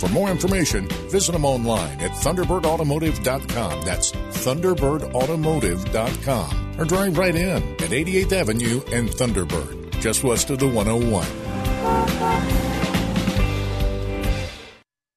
For 0.00 0.08
more 0.08 0.30
information, 0.30 0.88
visit 1.10 1.32
them 1.32 1.44
online 1.44 2.00
at 2.00 2.12
ThunderbirdAutomotive.com. 2.12 3.84
That's 3.84 4.12
ThunderbirdAutomotive.com. 4.12 6.80
Or 6.80 6.86
drive 6.86 7.18
right 7.18 7.36
in 7.36 7.62
at 7.62 7.90
88th 7.90 8.32
Avenue 8.32 8.80
and 8.92 9.10
Thunderbird, 9.10 10.00
just 10.00 10.24
west 10.24 10.48
of 10.48 10.58
the 10.58 10.66
101. 10.66 11.26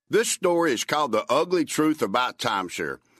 This 0.09 0.27
story 0.27 0.73
is 0.73 0.83
called 0.83 1.13
The 1.13 1.23
Ugly 1.29 1.63
Truth 1.63 2.01
About 2.01 2.37
Timeshare. 2.37 2.97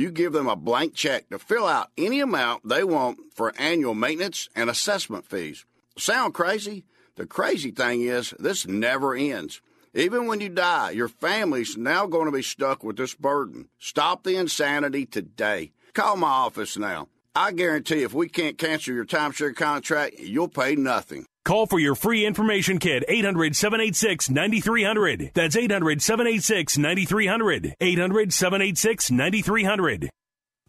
you 0.00 0.10
give 0.10 0.32
them 0.32 0.48
a 0.48 0.56
blank 0.56 0.94
check 0.94 1.28
to 1.28 1.38
fill 1.38 1.66
out 1.66 1.90
any 1.98 2.20
amount 2.20 2.68
they 2.68 2.82
want 2.82 3.18
for 3.34 3.52
annual 3.58 3.94
maintenance 3.94 4.48
and 4.56 4.70
assessment 4.70 5.26
fees. 5.26 5.64
Sound 5.98 6.34
crazy? 6.34 6.84
The 7.16 7.26
crazy 7.26 7.70
thing 7.70 8.02
is, 8.02 8.34
this 8.38 8.66
never 8.66 9.14
ends. 9.14 9.60
Even 9.92 10.26
when 10.26 10.40
you 10.40 10.48
die, 10.48 10.90
your 10.90 11.08
family's 11.08 11.76
now 11.76 12.06
going 12.06 12.26
to 12.26 12.32
be 12.32 12.42
stuck 12.42 12.82
with 12.82 12.96
this 12.96 13.14
burden. 13.14 13.68
Stop 13.78 14.22
the 14.22 14.36
insanity 14.36 15.04
today. 15.04 15.72
Call 15.92 16.16
my 16.16 16.28
office 16.28 16.76
now. 16.76 17.08
I 17.34 17.52
guarantee 17.52 18.02
if 18.02 18.14
we 18.14 18.28
can't 18.28 18.58
cancel 18.58 18.94
your 18.94 19.04
timeshare 19.04 19.54
contract, 19.54 20.18
you'll 20.18 20.48
pay 20.48 20.76
nothing. 20.76 21.26
Call 21.44 21.66
for 21.66 21.78
your 21.78 21.94
free 21.94 22.26
information 22.26 22.78
kit 22.78 23.02
800 23.08 23.56
786 23.56 24.30
9300. 24.30 25.30
That's 25.34 25.56
800 25.56 26.02
786 26.02 26.78
9300. 26.78 27.74
800 27.80 28.32
786 28.32 29.10
9300. 29.10 30.10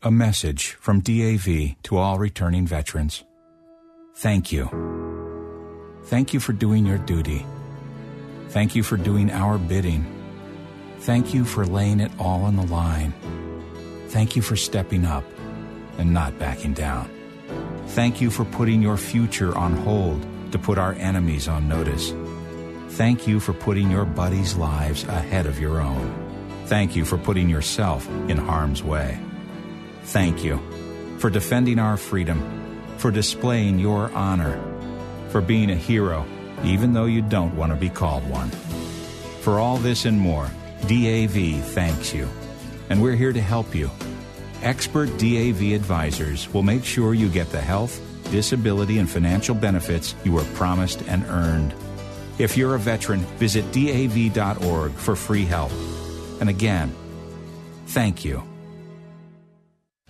A 0.03 0.11
message 0.11 0.71
from 0.71 1.01
DAV 1.01 1.75
to 1.83 1.97
all 1.97 2.17
returning 2.17 2.65
veterans. 2.65 3.23
Thank 4.15 4.51
you. 4.51 4.69
Thank 6.05 6.33
you 6.33 6.39
for 6.39 6.53
doing 6.53 6.85
your 6.85 6.97
duty. 6.97 7.45
Thank 8.49 8.75
you 8.75 8.81
for 8.81 8.97
doing 8.97 9.29
our 9.29 9.57
bidding. 9.57 10.05
Thank 10.99 11.33
you 11.33 11.45
for 11.45 11.65
laying 11.65 11.99
it 11.99 12.11
all 12.17 12.43
on 12.43 12.55
the 12.55 12.65
line. 12.65 13.13
Thank 14.07 14.35
you 14.35 14.41
for 14.41 14.55
stepping 14.55 15.05
up 15.05 15.23
and 15.97 16.13
not 16.13 16.39
backing 16.39 16.73
down. 16.73 17.09
Thank 17.87 18.21
you 18.21 18.31
for 18.31 18.45
putting 18.45 18.81
your 18.81 18.97
future 18.97 19.55
on 19.57 19.73
hold 19.73 20.25
to 20.51 20.59
put 20.59 20.77
our 20.77 20.93
enemies 20.93 21.47
on 21.47 21.67
notice. 21.67 22.13
Thank 22.95 23.27
you 23.27 23.39
for 23.39 23.53
putting 23.53 23.89
your 23.89 24.05
buddies' 24.05 24.55
lives 24.55 25.03
ahead 25.05 25.45
of 25.45 25.59
your 25.59 25.79
own. 25.79 26.13
Thank 26.65 26.95
you 26.95 27.05
for 27.05 27.17
putting 27.17 27.49
yourself 27.49 28.07
in 28.27 28.37
harm's 28.37 28.83
way. 28.83 29.19
Thank 30.03 30.43
you 30.43 30.59
for 31.19 31.29
defending 31.29 31.79
our 31.79 31.97
freedom, 31.97 32.41
for 32.97 33.11
displaying 33.11 33.79
your 33.79 34.11
honor, 34.13 34.59
for 35.29 35.41
being 35.41 35.69
a 35.69 35.75
hero, 35.75 36.25
even 36.63 36.93
though 36.93 37.05
you 37.05 37.21
don't 37.21 37.55
want 37.55 37.71
to 37.71 37.77
be 37.77 37.89
called 37.89 38.27
one. 38.29 38.49
For 39.41 39.59
all 39.59 39.77
this 39.77 40.05
and 40.05 40.19
more, 40.19 40.49
DAV 40.87 41.63
thanks 41.73 42.13
you. 42.13 42.27
And 42.89 43.01
we're 43.01 43.15
here 43.15 43.33
to 43.33 43.41
help 43.41 43.73
you. 43.73 43.89
Expert 44.61 45.07
DAV 45.17 45.73
advisors 45.73 46.53
will 46.53 46.63
make 46.63 46.83
sure 46.83 47.13
you 47.13 47.29
get 47.29 47.49
the 47.51 47.61
health, 47.61 48.01
disability, 48.31 48.97
and 48.97 49.09
financial 49.09 49.53
benefits 49.53 50.15
you 50.23 50.31
were 50.31 50.45
promised 50.55 51.03
and 51.07 51.23
earned. 51.25 51.73
If 52.39 52.57
you're 52.57 52.73
a 52.73 52.79
veteran, 52.79 53.19
visit 53.37 53.71
DAV.org 53.71 54.93
for 54.93 55.15
free 55.15 55.45
help. 55.45 55.71
And 56.39 56.49
again, 56.49 56.95
thank 57.85 58.25
you. 58.25 58.50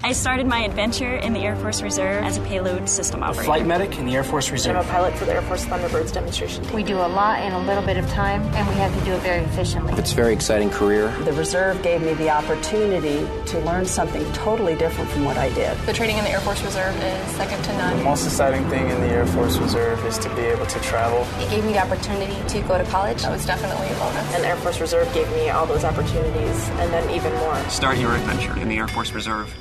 I 0.03 0.13
started 0.13 0.47
my 0.47 0.61
adventure 0.61 1.17
in 1.17 1.33
the 1.33 1.41
Air 1.41 1.55
Force 1.55 1.83
Reserve 1.83 2.23
as 2.23 2.37
a 2.37 2.41
payload 2.41 2.89
system 2.89 3.21
operator. 3.21 3.43
Flight 3.43 3.67
medic 3.67 3.99
in 3.99 4.07
the 4.07 4.15
Air 4.15 4.23
Force 4.23 4.49
Reserve. 4.49 4.75
I'm 4.75 4.83
a 4.83 4.89
pilot 4.89 5.13
for 5.15 5.25
the 5.25 5.33
Air 5.33 5.43
Force 5.43 5.63
Thunderbirds 5.63 6.11
demonstration 6.11 6.63
team. 6.63 6.73
We 6.73 6.81
do 6.81 6.97
a 6.97 7.05
lot 7.05 7.43
in 7.43 7.53
a 7.53 7.59
little 7.59 7.83
bit 7.83 7.97
of 7.97 8.09
time, 8.09 8.41
and 8.55 8.67
we 8.67 8.73
have 8.75 8.97
to 8.97 9.05
do 9.05 9.11
it 9.11 9.21
very 9.21 9.43
efficiently. 9.43 9.93
It's 9.93 10.11
a 10.11 10.15
very 10.15 10.33
exciting 10.33 10.71
career. 10.71 11.15
The 11.19 11.33
Reserve 11.33 11.83
gave 11.83 12.01
me 12.01 12.15
the 12.15 12.31
opportunity 12.31 13.27
to 13.51 13.59
learn 13.59 13.85
something 13.85 14.23
totally 14.33 14.73
different 14.73 15.07
from 15.11 15.23
what 15.23 15.37
I 15.37 15.49
did. 15.53 15.77
The 15.85 15.93
training 15.93 16.17
in 16.17 16.23
the 16.23 16.31
Air 16.31 16.39
Force 16.39 16.63
Reserve 16.63 16.95
is 16.95 17.35
second 17.35 17.63
to 17.65 17.73
none. 17.77 17.97
The 17.99 18.03
most 18.03 18.25
exciting 18.25 18.67
thing 18.69 18.89
in 18.89 19.01
the 19.01 19.07
Air 19.07 19.27
Force 19.27 19.59
Reserve 19.59 20.03
is 20.05 20.17
to 20.17 20.35
be 20.35 20.41
able 20.41 20.65
to 20.65 20.79
travel. 20.79 21.27
It 21.43 21.51
gave 21.51 21.63
me 21.63 21.73
the 21.73 21.79
opportunity 21.79 22.41
to 22.47 22.61
go 22.67 22.75
to 22.75 22.85
college. 22.85 23.21
That 23.21 23.31
was 23.31 23.45
definitely 23.45 23.89
a 23.89 23.99
bonus. 23.99 24.33
And 24.33 24.45
Air 24.45 24.55
Force 24.57 24.81
Reserve 24.81 25.13
gave 25.13 25.31
me 25.33 25.51
all 25.51 25.67
those 25.67 25.83
opportunities, 25.83 26.69
and 26.79 26.91
then 26.91 27.07
even 27.11 27.31
more. 27.35 27.55
Start 27.69 27.99
your 27.99 28.15
adventure 28.15 28.57
in 28.57 28.67
the 28.67 28.77
Air 28.77 28.87
Force 28.87 29.11
Reserve. 29.11 29.55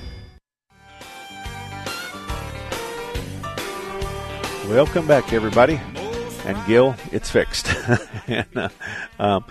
Welcome 4.71 5.09
back, 5.09 5.33
everybody. 5.33 5.81
And 6.45 6.57
Gil, 6.65 6.95
it's 7.11 7.29
fixed. 7.29 7.75
and, 8.29 8.47
uh, 8.57 8.69
um, 9.19 9.45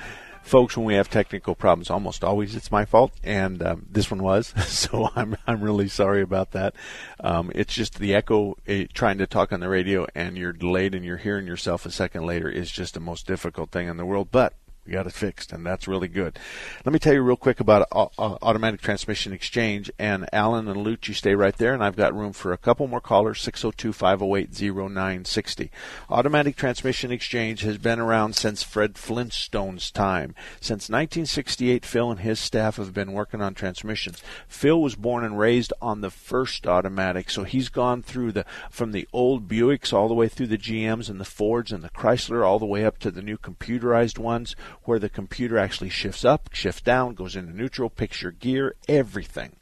folks, 0.43 0.78
when 0.78 0.86
we 0.86 0.93
have 0.93 1.09
technical 1.09 1.55
problems, 1.55 1.89
almost 1.89 2.24
always 2.24 2.55
it's 2.55 2.72
my 2.72 2.86
fault, 2.86 3.11
and 3.22 3.61
um, 3.61 3.86
this 3.91 4.09
one 4.09 4.24
was. 4.24 4.53
So 4.61 5.09
I'm 5.17 5.36
I'm 5.45 5.61
really 5.61 5.89
sorry 5.89 6.22
about 6.22 6.51
that. 6.51 6.74
Um, 7.20 7.51
it's 7.53 7.74
just 7.74 7.99
the 7.99 8.15
echo 8.15 8.55
uh, 8.65 8.86
trying 8.93 9.17
to 9.17 9.28
talk 9.28 9.51
on 9.51 9.59
the 9.59 9.67
radio, 9.67 10.07
and 10.15 10.38
you're 10.38 10.53
delayed, 10.53 10.95
and 10.95 11.03
you're 11.03 11.17
hearing 11.17 11.45
yourself 11.45 11.86
a 11.86 11.91
second 11.91 12.26
later 12.26 12.49
is 12.49 12.72
just 12.72 12.93
the 12.93 13.01
most 13.01 13.28
difficult 13.28 13.72
thing 13.72 13.89
in 13.89 13.97
the 13.97 14.05
world. 14.05 14.30
But 14.32 14.53
we 14.90 14.96
got 14.96 15.06
it 15.06 15.14
fixed, 15.14 15.54
and 15.54 15.64
that's 15.64 15.88
really 15.88 16.08
good. 16.08 16.40
Let 16.84 16.94
me 16.94 16.98
tell 16.98 17.14
you 17.14 17.22
real 17.22 17.36
quick 17.36 17.60
about 17.60 17.88
uh, 17.92 18.08
uh, 18.18 18.38
automatic 18.42 18.82
transmission 18.82 19.34
exchange. 19.34 19.92
And 20.00 20.28
Alan 20.34 20.68
and 20.68 21.08
you 21.08 21.14
stay 21.14 21.36
right 21.36 21.56
there, 21.56 21.76
and 21.76 21.84
I've 21.84 21.96
got 21.96 22.16
room 22.16 22.34
for 22.34 22.52
a 22.54 22.58
couple 22.58 22.88
more 22.88 23.00
callers 23.00 23.40
602 23.40 23.94
508 23.94 24.50
0960. 24.60 25.70
Automatic 26.10 26.56
transmission 26.56 27.12
exchange 27.12 27.62
has 27.62 27.78
been 27.78 28.00
around 28.00 28.36
since 28.36 28.64
Fred 28.64 28.96
Flintstone's 28.96 29.92
time. 29.92 30.34
Since 30.60 30.90
1968, 30.90 31.86
Phil 31.86 32.10
and 32.10 32.22
his 32.22 32.40
staff 32.40 32.78
have 32.78 32.92
been 32.92 33.14
working 33.14 33.44
on 33.44 33.54
transmissions. 33.54 34.24
Phil 34.48 34.82
was 34.82 34.96
born 34.96 35.24
and 35.24 35.38
raised 35.38 35.72
on 35.84 36.02
the 36.02 36.10
first 36.10 36.66
automatic, 36.66 37.30
so 37.30 37.44
he's 37.44 37.70
gone 37.70 38.02
through 38.02 38.32
the 38.32 38.46
from 38.72 38.92
the 38.92 39.08
old 39.14 39.48
Buicks 39.48 39.94
all 39.94 40.08
the 40.08 40.16
way 40.16 40.28
through 40.28 40.48
the 40.48 40.58
GMs 40.58 41.10
and 41.10 41.22
the 41.22 41.26
Fords 41.26 41.72
and 41.72 41.84
the 41.84 41.90
Chrysler, 41.90 42.44
all 42.44 42.58
the 42.58 42.66
way 42.66 42.84
up 42.84 42.98
to 43.00 43.12
the 43.12 43.22
new 43.22 43.38
computerized 43.38 44.18
ones 44.18 44.56
where 44.84 44.99
the 44.99 45.09
computer 45.09 45.57
actually 45.57 45.89
shifts 45.89 46.25
up, 46.25 46.49
shifts 46.53 46.82
down, 46.82 47.13
goes 47.13 47.36
into 47.36 47.55
neutral, 47.55 47.89
picture 47.89 48.32
gear, 48.32 48.75
everything. 48.88 49.55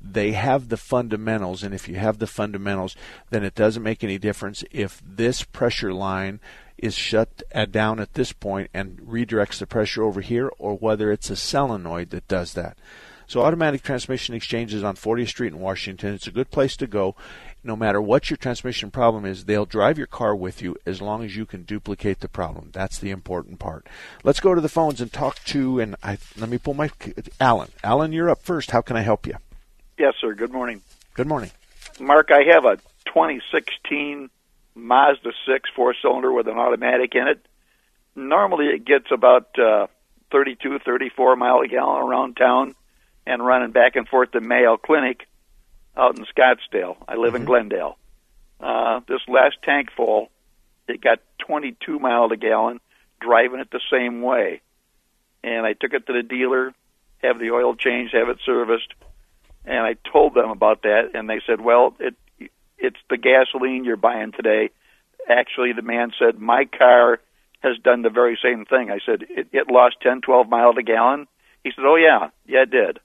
They 0.00 0.32
have 0.32 0.68
the 0.68 0.76
fundamentals, 0.76 1.62
and 1.62 1.74
if 1.74 1.88
you 1.88 1.96
have 1.96 2.18
the 2.18 2.26
fundamentals, 2.26 2.94
then 3.30 3.42
it 3.42 3.54
doesn't 3.54 3.82
make 3.82 4.04
any 4.04 4.18
difference 4.18 4.62
if 4.70 5.02
this 5.04 5.42
pressure 5.42 5.92
line 5.92 6.40
is 6.76 6.94
shut 6.94 7.42
down 7.70 7.98
at 7.98 8.14
this 8.14 8.32
point 8.32 8.70
and 8.74 8.98
redirects 8.98 9.58
the 9.58 9.66
pressure 9.66 10.02
over 10.02 10.20
here, 10.20 10.50
or 10.58 10.74
whether 10.74 11.10
it's 11.10 11.30
a 11.30 11.36
solenoid 11.36 12.10
that 12.10 12.28
does 12.28 12.52
that. 12.52 12.76
So, 13.26 13.42
automatic 13.42 13.82
transmission 13.82 14.34
exchanges 14.34 14.84
on 14.84 14.94
40th 14.94 15.28
Street 15.28 15.52
in 15.52 15.60
Washington. 15.60 16.14
It's 16.14 16.26
a 16.26 16.32
good 16.32 16.50
place 16.50 16.76
to 16.76 16.86
go 16.86 17.16
no 17.66 17.76
matter 17.76 18.00
what 18.00 18.30
your 18.30 18.36
transmission 18.36 18.90
problem 18.90 19.24
is, 19.24 19.44
they'll 19.44 19.66
drive 19.66 19.98
your 19.98 20.06
car 20.06 20.34
with 20.34 20.62
you 20.62 20.76
as 20.86 21.02
long 21.02 21.24
as 21.24 21.36
you 21.36 21.44
can 21.44 21.64
duplicate 21.64 22.20
the 22.20 22.28
problem. 22.28 22.70
That's 22.72 22.98
the 22.98 23.10
important 23.10 23.58
part. 23.58 23.86
Let's 24.22 24.40
go 24.40 24.54
to 24.54 24.60
the 24.60 24.68
phones 24.68 25.00
and 25.00 25.12
talk 25.12 25.42
to, 25.46 25.80
and 25.80 25.96
I, 26.02 26.18
let 26.36 26.48
me 26.48 26.58
pull 26.58 26.74
my, 26.74 26.90
Alan. 27.40 27.70
Alan, 27.82 28.12
you're 28.12 28.30
up 28.30 28.42
first. 28.42 28.70
How 28.70 28.80
can 28.80 28.96
I 28.96 29.02
help 29.02 29.26
you? 29.26 29.34
Yes, 29.98 30.14
sir. 30.20 30.34
Good 30.34 30.52
morning. 30.52 30.82
Good 31.14 31.26
morning. 31.26 31.50
Mark, 31.98 32.30
I 32.30 32.44
have 32.44 32.64
a 32.64 32.76
2016 33.06 34.30
Mazda 34.74 35.32
6 35.46 35.70
four 35.74 35.94
cylinder 36.00 36.32
with 36.32 36.48
an 36.48 36.58
automatic 36.58 37.14
in 37.14 37.28
it. 37.28 37.44
Normally 38.14 38.66
it 38.66 38.84
gets 38.84 39.10
about 39.10 39.58
uh, 39.58 39.86
32, 40.30 40.78
34 40.80 41.36
mile 41.36 41.60
a 41.60 41.68
gallon 41.68 42.02
around 42.02 42.36
town 42.36 42.74
and 43.26 43.44
running 43.44 43.72
back 43.72 43.96
and 43.96 44.08
forth 44.08 44.32
to 44.32 44.40
Mayo 44.40 44.76
Clinic 44.76 45.26
out 45.96 46.18
in 46.18 46.24
Scottsdale. 46.26 46.96
I 47.08 47.16
live 47.16 47.32
mm-hmm. 47.32 47.42
in 47.42 47.44
Glendale. 47.44 47.98
Uh, 48.60 49.00
this 49.08 49.20
last 49.28 49.56
tank 49.62 49.90
full, 49.96 50.30
it 50.88 51.00
got 51.00 51.20
22 51.38 51.98
mile 51.98 52.30
a 52.32 52.36
gallon, 52.36 52.80
driving 53.20 53.60
it 53.60 53.70
the 53.70 53.80
same 53.90 54.22
way. 54.22 54.60
And 55.42 55.66
I 55.66 55.74
took 55.74 55.92
it 55.92 56.06
to 56.06 56.12
the 56.12 56.22
dealer, 56.22 56.74
have 57.22 57.38
the 57.38 57.50
oil 57.50 57.74
changed, 57.74 58.14
have 58.14 58.28
it 58.28 58.38
serviced, 58.44 58.92
and 59.64 59.78
I 59.78 59.96
told 60.10 60.34
them 60.34 60.50
about 60.50 60.82
that, 60.82 61.10
and 61.14 61.28
they 61.28 61.40
said, 61.46 61.60
"Well, 61.60 61.94
it 61.98 62.14
it's 62.78 63.00
the 63.10 63.16
gasoline 63.16 63.84
you're 63.84 63.96
buying 63.96 64.32
today." 64.32 64.70
Actually, 65.28 65.72
the 65.72 65.82
man 65.82 66.12
said, 66.18 66.38
"My 66.38 66.66
car 66.66 67.20
has 67.60 67.76
done 67.78 68.02
the 68.02 68.10
very 68.10 68.38
same 68.40 68.64
thing." 68.64 68.90
I 68.90 69.00
said, 69.04 69.26
"It, 69.28 69.48
it 69.52 69.70
lost 69.70 70.00
10, 70.02 70.20
12 70.20 70.48
miles 70.48 70.76
a 70.78 70.82
gallon." 70.82 71.26
He 71.64 71.72
said, 71.72 71.84
"Oh 71.84 71.96
yeah, 71.96 72.30
yeah, 72.46 72.62
it 72.62 72.70
did." 72.70 73.00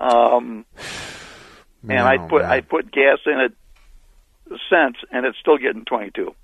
Um, 0.00 0.64
and 1.88 2.00
I 2.00 2.16
put 2.16 2.42
man. 2.42 2.50
I 2.50 2.60
put 2.62 2.90
gas 2.90 3.18
in 3.26 3.38
it 3.38 3.52
since, 4.48 4.96
and 5.12 5.26
it's 5.26 5.38
still 5.38 5.58
getting 5.58 5.84
22. 5.84 6.34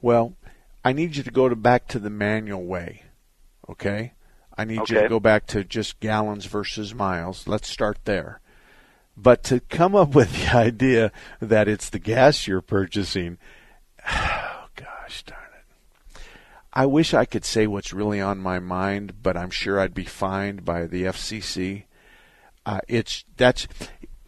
Well, 0.00 0.34
I 0.84 0.92
need 0.92 1.16
you 1.16 1.22
to 1.22 1.30
go 1.30 1.48
to 1.48 1.56
back 1.56 1.88
to 1.88 1.98
the 1.98 2.10
manual 2.10 2.64
way. 2.64 3.02
Okay, 3.68 4.12
I 4.56 4.64
need 4.64 4.80
okay. 4.80 4.94
you 4.94 5.02
to 5.02 5.08
go 5.08 5.20
back 5.20 5.46
to 5.48 5.64
just 5.64 6.00
gallons 6.00 6.46
versus 6.46 6.94
miles. 6.94 7.46
Let's 7.46 7.68
start 7.68 7.98
there. 8.04 8.40
But 9.16 9.42
to 9.44 9.60
come 9.60 9.94
up 9.94 10.14
with 10.14 10.32
the 10.32 10.56
idea 10.56 11.12
that 11.40 11.68
it's 11.68 11.90
the 11.90 11.98
gas 11.98 12.46
you're 12.46 12.60
purchasing, 12.60 13.38
oh 14.08 14.66
gosh 14.76 15.24
darn 15.24 15.40
it. 15.56 16.20
I 16.72 16.86
wish 16.86 17.12
I 17.12 17.24
could 17.24 17.44
say 17.44 17.66
what's 17.66 17.92
really 17.92 18.20
on 18.20 18.38
my 18.38 18.60
mind, 18.60 19.22
but 19.22 19.36
I'm 19.36 19.50
sure 19.50 19.80
I'd 19.80 19.94
be 19.94 20.04
fined 20.04 20.64
by 20.64 20.86
the 20.86 21.02
FCC. 21.04 21.84
Uh, 22.66 22.80
it's 22.88 23.24
that's 23.36 23.66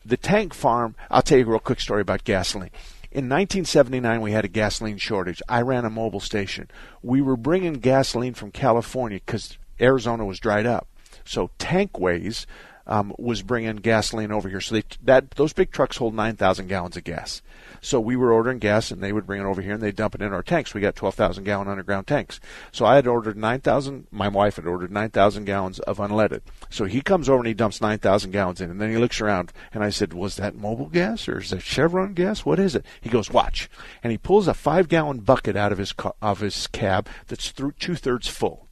the 0.05 0.16
tank 0.16 0.55
farm. 0.55 0.95
I'll 1.11 1.22
tell 1.22 1.39
you 1.39 1.45
a 1.45 1.49
real 1.49 1.59
quick 1.59 1.80
story 1.80 2.01
about 2.01 2.24
gasoline. 2.24 2.70
In 3.11 3.28
1979, 3.28 4.22
we 4.22 4.33
had 4.33 4.47
a 4.47 4.49
gasoline 4.49 4.97
shortage. 4.97 5.43
I 5.49 5.61
ran 5.61 5.85
a 5.85 5.91
Mobil 5.91 6.22
station. 6.22 6.70
We 7.03 7.20
were 7.20 7.37
bringing 7.37 7.74
gasoline 7.74 8.33
from 8.33 8.51
California 8.51 9.20
because 9.24 9.59
Arizona 9.78 10.24
was 10.24 10.41
dried 10.41 10.64
up. 10.64 10.89
So 11.24 11.51
Tankways 11.59 12.47
um, 12.87 13.14
was 13.18 13.43
bringing 13.43 13.76
gasoline 13.76 14.33
over 14.33 14.49
here. 14.49 14.61
So 14.61 14.74
they, 14.74 14.85
that 15.05 15.33
those 15.33 15.53
big 15.53 15.70
trucks 15.70 15.97
hold 15.97 16.14
9,000 16.14 16.68
gallons 16.68 16.97
of 16.97 17.05
gas. 17.05 17.43
So 17.85 17.99
we 17.99 18.14
were 18.14 18.33
ordering 18.33 18.59
gas, 18.59 18.93
and 18.93 19.03
they 19.03 19.12
would 19.12 19.26
bring 19.26 19.41
it 19.41 19.45
over 19.45 19.61
here, 19.61 19.74
and 19.74 19.83
they'd 19.83 19.97
dump 19.97 20.14
it 20.14 20.22
in 20.22 20.33
our 20.33 20.43
tanks. 20.43 20.72
We 20.72 20.80
got 20.80 20.95
12,000 20.95 21.43
gallon 21.43 21.66
underground 21.66 22.07
tanks. 22.07 22.39
So 22.70 22.87
I 22.87 22.95
had 22.95 23.09
ordered 23.09 23.37
9,000. 23.37 24.07
My 24.12 24.28
wife 24.28 24.57
had 24.57 24.66
ordered 24.66 24.93
9,000 24.93 25.45
gallons 25.45 25.80
of 25.80 25.99
unleaded. 25.99 26.43
So 26.70 26.85
he 26.85 27.01
comes 27.01 27.28
over 27.28 27.39
and 27.39 27.49
he 27.49 27.55
dumps 27.55 27.80
9,000 27.80 28.30
gallons 28.30 28.61
in, 28.61 28.70
and 28.70 28.80
then 28.80 28.91
he 28.91 28.99
looks 28.99 29.20
around, 29.20 29.53
and 29.72 29.83
I 29.83 29.91
said, 29.91 30.12
"Was 30.12 30.37
that 30.37 30.55
Mobil 30.55 30.93
gas 30.93 31.28
or 31.28 31.41
is 31.41 31.51
that 31.51 31.62
Chevron 31.62 32.14
gas? 32.14 32.45
What 32.45 32.61
is 32.61 32.76
it?" 32.76 32.87
He 33.01 33.11
goes, 33.11 33.30
"Watch," 33.30 33.68
and 34.03 34.12
he 34.12 34.18
pulls 34.18 34.47
a 34.47 34.55
five-gallon 34.55 35.20
bucket 35.20 35.57
out 35.57 35.72
of 35.72 35.78
his 35.78 35.93
ca- 35.93 36.12
of 36.22 36.41
his 36.41 36.68
cab 36.68 37.09
that's 37.26 37.51
through 37.51 37.72
two-thirds 37.72 38.28
full. 38.28 38.68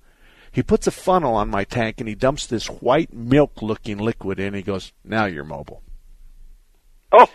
He 0.52 0.62
puts 0.62 0.86
a 0.86 0.90
funnel 0.90 1.34
on 1.34 1.48
my 1.48 1.64
tank 1.64 2.00
and 2.00 2.08
he 2.08 2.14
dumps 2.14 2.46
this 2.46 2.66
white 2.66 3.12
milk 3.12 3.62
looking 3.62 3.98
liquid 3.98 4.40
in. 4.40 4.54
He 4.54 4.62
goes, 4.62 4.92
Now 5.04 5.26
you're 5.26 5.44
Mobil. 5.44 5.80
Oh. 7.12 7.28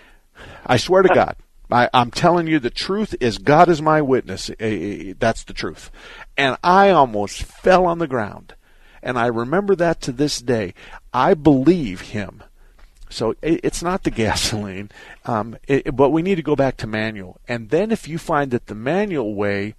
I 0.65 0.77
swear 0.77 1.01
to 1.01 1.13
God. 1.13 1.37
I, 1.71 1.89
am 1.93 2.11
telling 2.11 2.47
you 2.47 2.59
the 2.59 2.69
truth 2.69 3.15
is 3.19 3.37
God 3.37 3.69
is 3.69 3.81
my 3.81 4.01
witness. 4.01 4.49
Eh, 4.49 4.53
eh, 4.59 5.09
eh, 5.09 5.13
that's 5.17 5.43
the 5.43 5.53
truth. 5.53 5.89
And 6.37 6.57
I 6.63 6.89
almost 6.89 7.43
fell 7.43 7.85
on 7.85 7.99
the 7.99 8.07
ground. 8.07 8.53
And 9.01 9.17
I 9.17 9.27
remember 9.27 9.75
that 9.75 10.01
to 10.01 10.11
this 10.11 10.39
day. 10.39 10.73
I 11.13 11.33
believe 11.33 12.01
him. 12.01 12.43
So 13.09 13.35
it's 13.41 13.83
not 13.83 14.03
the 14.03 14.11
gasoline, 14.11 14.91
um, 15.25 15.57
it, 15.67 15.95
but 15.95 16.09
we 16.09 16.21
need 16.21 16.35
to 16.35 16.41
go 16.41 16.55
back 16.55 16.77
to 16.77 16.87
manual. 16.87 17.39
And 17.47 17.69
then 17.69 17.91
if 17.91 18.07
you 18.07 18.17
find 18.17 18.51
that 18.51 18.67
the 18.67 18.75
manual 18.75 19.35
way 19.35 19.75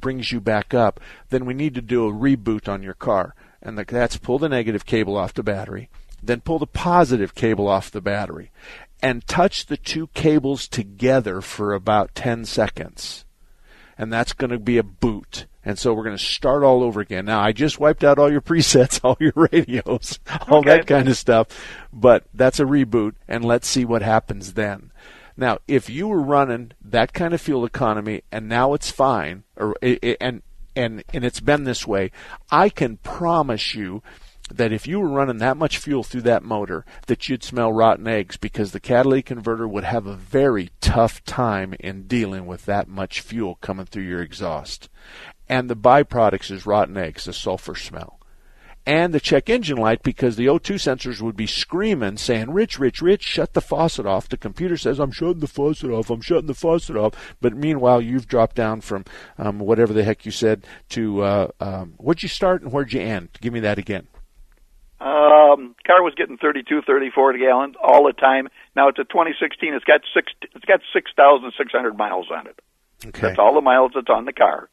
brings 0.00 0.32
you 0.32 0.40
back 0.40 0.74
up, 0.74 1.00
then 1.30 1.44
we 1.44 1.54
need 1.54 1.74
to 1.74 1.82
do 1.82 2.06
a 2.06 2.12
reboot 2.12 2.68
on 2.68 2.82
your 2.82 2.94
car. 2.94 3.34
And 3.62 3.78
that's 3.78 4.16
pull 4.16 4.38
the 4.38 4.48
negative 4.48 4.86
cable 4.86 5.16
off 5.16 5.34
the 5.34 5.42
battery, 5.42 5.88
then 6.22 6.40
pull 6.40 6.58
the 6.58 6.66
positive 6.66 7.34
cable 7.34 7.66
off 7.66 7.90
the 7.90 8.00
battery, 8.00 8.50
and 9.02 9.26
touch 9.26 9.66
the 9.66 9.76
two 9.76 10.08
cables 10.08 10.68
together 10.68 11.40
for 11.40 11.74
about 11.74 12.14
10 12.14 12.44
seconds. 12.44 13.24
And 13.98 14.12
that's 14.12 14.32
going 14.32 14.50
to 14.50 14.58
be 14.58 14.78
a 14.78 14.82
boot. 14.82 15.46
And 15.64 15.78
so 15.78 15.92
we're 15.92 16.04
going 16.04 16.16
to 16.16 16.24
start 16.24 16.62
all 16.62 16.84
over 16.84 17.00
again. 17.00 17.24
Now, 17.24 17.40
I 17.40 17.50
just 17.50 17.80
wiped 17.80 18.04
out 18.04 18.20
all 18.20 18.30
your 18.30 18.40
presets, 18.40 19.00
all 19.04 19.16
your 19.18 19.32
radios, 19.34 20.20
all 20.48 20.58
okay. 20.58 20.76
that 20.76 20.86
kind 20.86 21.08
of 21.08 21.16
stuff. 21.16 21.48
But 21.92 22.24
that's 22.32 22.60
a 22.60 22.64
reboot, 22.64 23.14
and 23.26 23.44
let's 23.44 23.66
see 23.66 23.84
what 23.84 24.02
happens 24.02 24.52
then. 24.52 24.92
Now, 25.36 25.58
if 25.68 25.90
you 25.90 26.08
were 26.08 26.22
running 26.22 26.72
that 26.80 27.12
kind 27.12 27.34
of 27.34 27.40
fuel 27.40 27.64
economy 27.64 28.22
and 28.32 28.48
now 28.48 28.74
it's 28.74 28.90
fine, 28.90 29.44
or 29.56 29.74
and 29.82 30.42
and 30.74 31.04
and 31.12 31.24
it's 31.24 31.40
been 31.40 31.64
this 31.64 31.86
way, 31.86 32.10
I 32.50 32.68
can 32.68 32.96
promise 32.98 33.74
you 33.74 34.02
that 34.50 34.72
if 34.72 34.86
you 34.86 35.00
were 35.00 35.08
running 35.08 35.38
that 35.38 35.56
much 35.56 35.78
fuel 35.78 36.04
through 36.04 36.22
that 36.22 36.42
motor 36.42 36.84
that 37.06 37.28
you'd 37.28 37.42
smell 37.42 37.72
rotten 37.72 38.06
eggs 38.06 38.36
because 38.36 38.70
the 38.70 38.80
catalytic 38.80 39.26
converter 39.26 39.66
would 39.66 39.84
have 39.84 40.06
a 40.06 40.14
very 40.14 40.70
tough 40.80 41.24
time 41.24 41.74
in 41.80 42.06
dealing 42.06 42.46
with 42.46 42.64
that 42.66 42.86
much 42.86 43.20
fuel 43.20 43.56
coming 43.56 43.86
through 43.86 44.04
your 44.04 44.22
exhaust. 44.22 44.88
And 45.48 45.68
the 45.68 45.76
byproducts 45.76 46.50
is 46.50 46.66
rotten 46.66 46.96
eggs, 46.96 47.24
the 47.24 47.32
sulfur 47.32 47.74
smell. 47.74 48.20
And 48.86 49.12
the 49.12 49.18
check 49.18 49.50
engine 49.50 49.78
light 49.78 50.04
because 50.04 50.36
the 50.36 50.46
O2 50.46 50.76
sensors 50.76 51.20
would 51.20 51.36
be 51.36 51.48
screaming 51.48 52.16
saying, 52.18 52.52
Rich, 52.52 52.78
Rich, 52.78 53.02
Rich, 53.02 53.24
shut 53.24 53.52
the 53.52 53.60
faucet 53.60 54.06
off. 54.06 54.28
The 54.28 54.36
computer 54.36 54.76
says, 54.76 55.00
I'm 55.00 55.10
shutting 55.10 55.40
the 55.40 55.48
faucet 55.48 55.90
off, 55.90 56.08
I'm 56.08 56.20
shutting 56.20 56.46
the 56.46 56.54
faucet 56.54 56.96
off. 56.96 57.34
But 57.40 57.56
meanwhile, 57.56 58.00
you've 58.00 58.28
dropped 58.28 58.54
down 58.54 58.82
from 58.82 59.04
um, 59.38 59.58
whatever 59.58 59.92
the 59.92 60.04
heck 60.04 60.24
you 60.24 60.30
said 60.30 60.64
to, 60.90 61.22
uh, 61.22 61.48
um, 61.58 61.94
where'd 61.96 62.22
you 62.22 62.28
start 62.28 62.62
and 62.62 62.70
where'd 62.72 62.92
you 62.92 63.00
end? 63.00 63.30
Give 63.40 63.52
me 63.52 63.60
that 63.60 63.78
again. 63.78 64.06
Um, 65.00 65.74
car 65.84 66.02
was 66.02 66.14
getting 66.16 66.38
32, 66.38 66.82
34 66.86 67.30
a 67.32 67.38
gallon 67.38 67.74
all 67.82 68.06
the 68.06 68.12
time. 68.12 68.48
Now 68.76 68.88
it's 68.88 68.98
a 69.00 69.04
2016. 69.04 69.74
It's 69.74 69.84
got 69.84 70.00
six. 70.14 70.32
It's 70.54 70.64
got 70.64 70.80
6,600 70.92 71.98
miles 71.98 72.26
on 72.30 72.46
it. 72.46 72.58
Okay. 73.04 73.20
That's 73.20 73.38
all 73.38 73.54
the 73.54 73.60
miles 73.60 73.92
that's 73.94 74.08
on 74.08 74.24
the 74.24 74.32
car. 74.32 74.70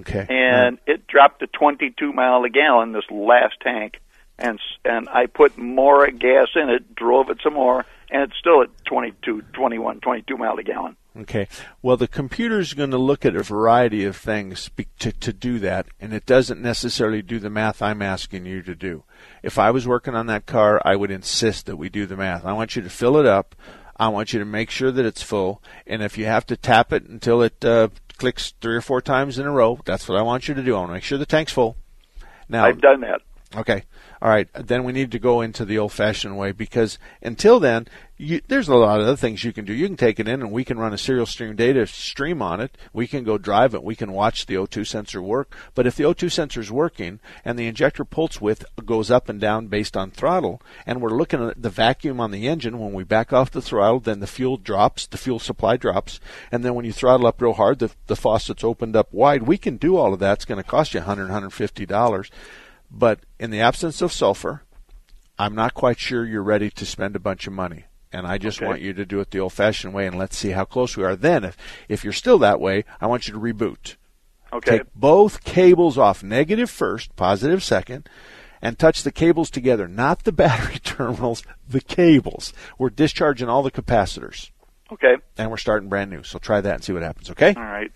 Okay. 0.00 0.26
And 0.28 0.78
it 0.86 1.06
dropped 1.06 1.40
to 1.40 1.46
22 1.46 2.12
mile 2.12 2.44
a 2.44 2.50
gallon 2.50 2.92
this 2.92 3.04
last 3.10 3.54
tank, 3.62 4.00
and 4.38 4.60
and 4.84 5.08
I 5.08 5.26
put 5.26 5.56
more 5.56 6.06
gas 6.10 6.48
in 6.54 6.68
it, 6.68 6.94
drove 6.94 7.30
it 7.30 7.38
some 7.42 7.54
more, 7.54 7.84
and 8.10 8.22
it's 8.22 8.38
still 8.38 8.62
at 8.62 8.68
22, 8.84 9.42
21, 9.52 10.00
22 10.00 10.36
mile 10.36 10.58
a 10.58 10.62
gallon. 10.62 10.96
Okay. 11.18 11.48
Well, 11.80 11.96
the 11.96 12.08
computer's 12.08 12.74
going 12.74 12.90
to 12.90 12.98
look 12.98 13.24
at 13.24 13.36
a 13.36 13.42
variety 13.42 14.04
of 14.04 14.16
things 14.16 14.70
to, 14.98 15.12
to 15.12 15.32
do 15.32 15.58
that, 15.60 15.86
and 15.98 16.12
it 16.12 16.26
doesn't 16.26 16.60
necessarily 16.60 17.22
do 17.22 17.38
the 17.38 17.48
math 17.48 17.80
I'm 17.80 18.02
asking 18.02 18.44
you 18.44 18.62
to 18.62 18.74
do. 18.74 19.04
If 19.42 19.58
I 19.58 19.70
was 19.70 19.88
working 19.88 20.14
on 20.14 20.26
that 20.26 20.44
car, 20.44 20.80
I 20.84 20.94
would 20.94 21.10
insist 21.10 21.66
that 21.66 21.76
we 21.76 21.88
do 21.88 22.04
the 22.04 22.16
math. 22.16 22.44
I 22.44 22.52
want 22.52 22.76
you 22.76 22.82
to 22.82 22.90
fill 22.90 23.16
it 23.16 23.26
up. 23.26 23.54
I 23.98 24.08
want 24.08 24.34
you 24.34 24.38
to 24.40 24.44
make 24.44 24.70
sure 24.70 24.92
that 24.92 25.06
it's 25.06 25.22
full, 25.22 25.62
and 25.86 26.02
if 26.02 26.18
you 26.18 26.26
have 26.26 26.44
to 26.46 26.56
tap 26.56 26.92
it 26.92 27.04
until 27.04 27.40
it 27.40 27.64
uh, 27.64 27.88
clicks 28.18 28.52
three 28.60 28.76
or 28.76 28.80
four 28.80 29.00
times 29.00 29.38
in 29.38 29.46
a 29.46 29.50
row, 29.50 29.78
that's 29.84 30.08
what 30.08 30.18
I 30.18 30.22
want 30.22 30.48
you 30.48 30.54
to 30.54 30.62
do. 30.62 30.74
I 30.74 30.78
want 30.78 30.90
to 30.90 30.94
make 30.94 31.04
sure 31.04 31.18
the 31.18 31.26
tank's 31.26 31.52
full. 31.52 31.76
Now 32.48 32.64
I've 32.64 32.80
done 32.80 33.00
that. 33.00 33.20
Okay. 33.56 33.84
All 34.22 34.28
right. 34.28 34.48
Then 34.54 34.84
we 34.84 34.92
need 34.92 35.12
to 35.12 35.18
go 35.18 35.40
into 35.40 35.64
the 35.64 35.78
old 35.78 35.92
fashioned 35.92 36.38
way 36.38 36.52
because 36.52 36.98
until 37.22 37.60
then, 37.60 37.86
you, 38.18 38.40
there's 38.48 38.68
a 38.68 38.74
lot 38.74 38.98
of 38.98 39.06
other 39.06 39.16
things 39.16 39.44
you 39.44 39.52
can 39.52 39.66
do. 39.66 39.74
You 39.74 39.86
can 39.86 39.96
take 39.96 40.18
it 40.18 40.26
in 40.26 40.40
and 40.40 40.50
we 40.50 40.64
can 40.64 40.78
run 40.78 40.94
a 40.94 40.98
serial 40.98 41.26
stream 41.26 41.54
data 41.54 41.86
stream 41.86 42.40
on 42.40 42.60
it. 42.60 42.78
We 42.92 43.06
can 43.06 43.24
go 43.24 43.36
drive 43.36 43.74
it. 43.74 43.84
We 43.84 43.94
can 43.94 44.12
watch 44.12 44.46
the 44.46 44.54
O2 44.54 44.86
sensor 44.86 45.20
work. 45.20 45.54
But 45.74 45.86
if 45.86 45.96
the 45.96 46.04
O2 46.04 46.32
sensor 46.32 46.60
is 46.60 46.72
working 46.72 47.20
and 47.44 47.58
the 47.58 47.66
injector 47.66 48.04
pulse 48.04 48.40
width 48.40 48.64
goes 48.84 49.10
up 49.10 49.28
and 49.28 49.38
down 49.38 49.66
based 49.66 49.96
on 49.96 50.10
throttle, 50.10 50.62
and 50.86 51.02
we're 51.02 51.10
looking 51.10 51.46
at 51.46 51.60
the 51.60 51.68
vacuum 51.68 52.20
on 52.20 52.30
the 52.30 52.48
engine, 52.48 52.78
when 52.78 52.94
we 52.94 53.04
back 53.04 53.34
off 53.34 53.50
the 53.50 53.60
throttle, 53.60 54.00
then 54.00 54.20
the 54.20 54.26
fuel 54.26 54.56
drops, 54.56 55.06
the 55.06 55.18
fuel 55.18 55.38
supply 55.38 55.76
drops. 55.76 56.18
And 56.50 56.64
then 56.64 56.74
when 56.74 56.86
you 56.86 56.92
throttle 56.92 57.26
up 57.26 57.42
real 57.42 57.52
hard, 57.52 57.80
the, 57.80 57.90
the 58.06 58.16
faucet's 58.16 58.64
opened 58.64 58.96
up 58.96 59.12
wide. 59.12 59.42
We 59.42 59.58
can 59.58 59.76
do 59.76 59.96
all 59.96 60.14
of 60.14 60.20
that. 60.20 60.38
It's 60.38 60.44
going 60.46 60.62
to 60.62 60.68
cost 60.68 60.94
you 60.94 61.00
$100, 61.00 61.28
$150. 61.28 62.30
But 62.90 63.20
in 63.38 63.50
the 63.50 63.60
absence 63.60 64.00
of 64.02 64.12
sulfur, 64.12 64.62
I'm 65.38 65.54
not 65.54 65.74
quite 65.74 65.98
sure 65.98 66.24
you're 66.24 66.42
ready 66.42 66.70
to 66.70 66.86
spend 66.86 67.16
a 67.16 67.20
bunch 67.20 67.46
of 67.46 67.52
money. 67.52 67.84
And 68.12 68.26
I 68.26 68.38
just 68.38 68.58
Okay. 68.58 68.66
want 68.66 68.80
you 68.80 68.94
to 68.94 69.04
do 69.04 69.20
it 69.20 69.30
the 69.30 69.40
old 69.40 69.52
fashioned 69.52 69.92
way 69.92 70.06
and 70.06 70.16
let's 70.16 70.36
see 70.36 70.50
how 70.50 70.64
close 70.64 70.96
we 70.96 71.04
are. 71.04 71.16
Then, 71.16 71.44
if, 71.44 71.56
if 71.88 72.04
you're 72.04 72.12
still 72.12 72.38
that 72.38 72.60
way, 72.60 72.84
I 73.00 73.06
want 73.06 73.26
you 73.26 73.34
to 73.34 73.40
reboot. 73.40 73.96
Okay. 74.52 74.78
Take 74.78 74.94
both 74.94 75.44
cables 75.44 75.98
off, 75.98 76.22
negative 76.22 76.70
first, 76.70 77.14
positive 77.16 77.62
second, 77.62 78.08
and 78.62 78.78
touch 78.78 79.02
the 79.02 79.12
cables 79.12 79.50
together, 79.50 79.86
not 79.88 80.24
the 80.24 80.32
battery 80.44 80.78
terminals, 80.78 81.42
the 81.68 81.80
cables. 81.82 82.52
We're 82.78 82.90
discharging 82.90 83.48
all 83.48 83.62
the 83.62 83.70
capacitors. 83.72 84.50
Okay. 84.90 85.16
And 85.36 85.50
we're 85.50 85.56
starting 85.56 85.88
brand 85.88 86.10
new. 86.10 86.22
So 86.22 86.38
try 86.38 86.60
that 86.60 86.74
and 86.76 86.84
see 86.84 86.92
what 86.92 87.02
happens, 87.02 87.28
okay? 87.30 87.52
All 87.56 87.62
right. 87.62 87.90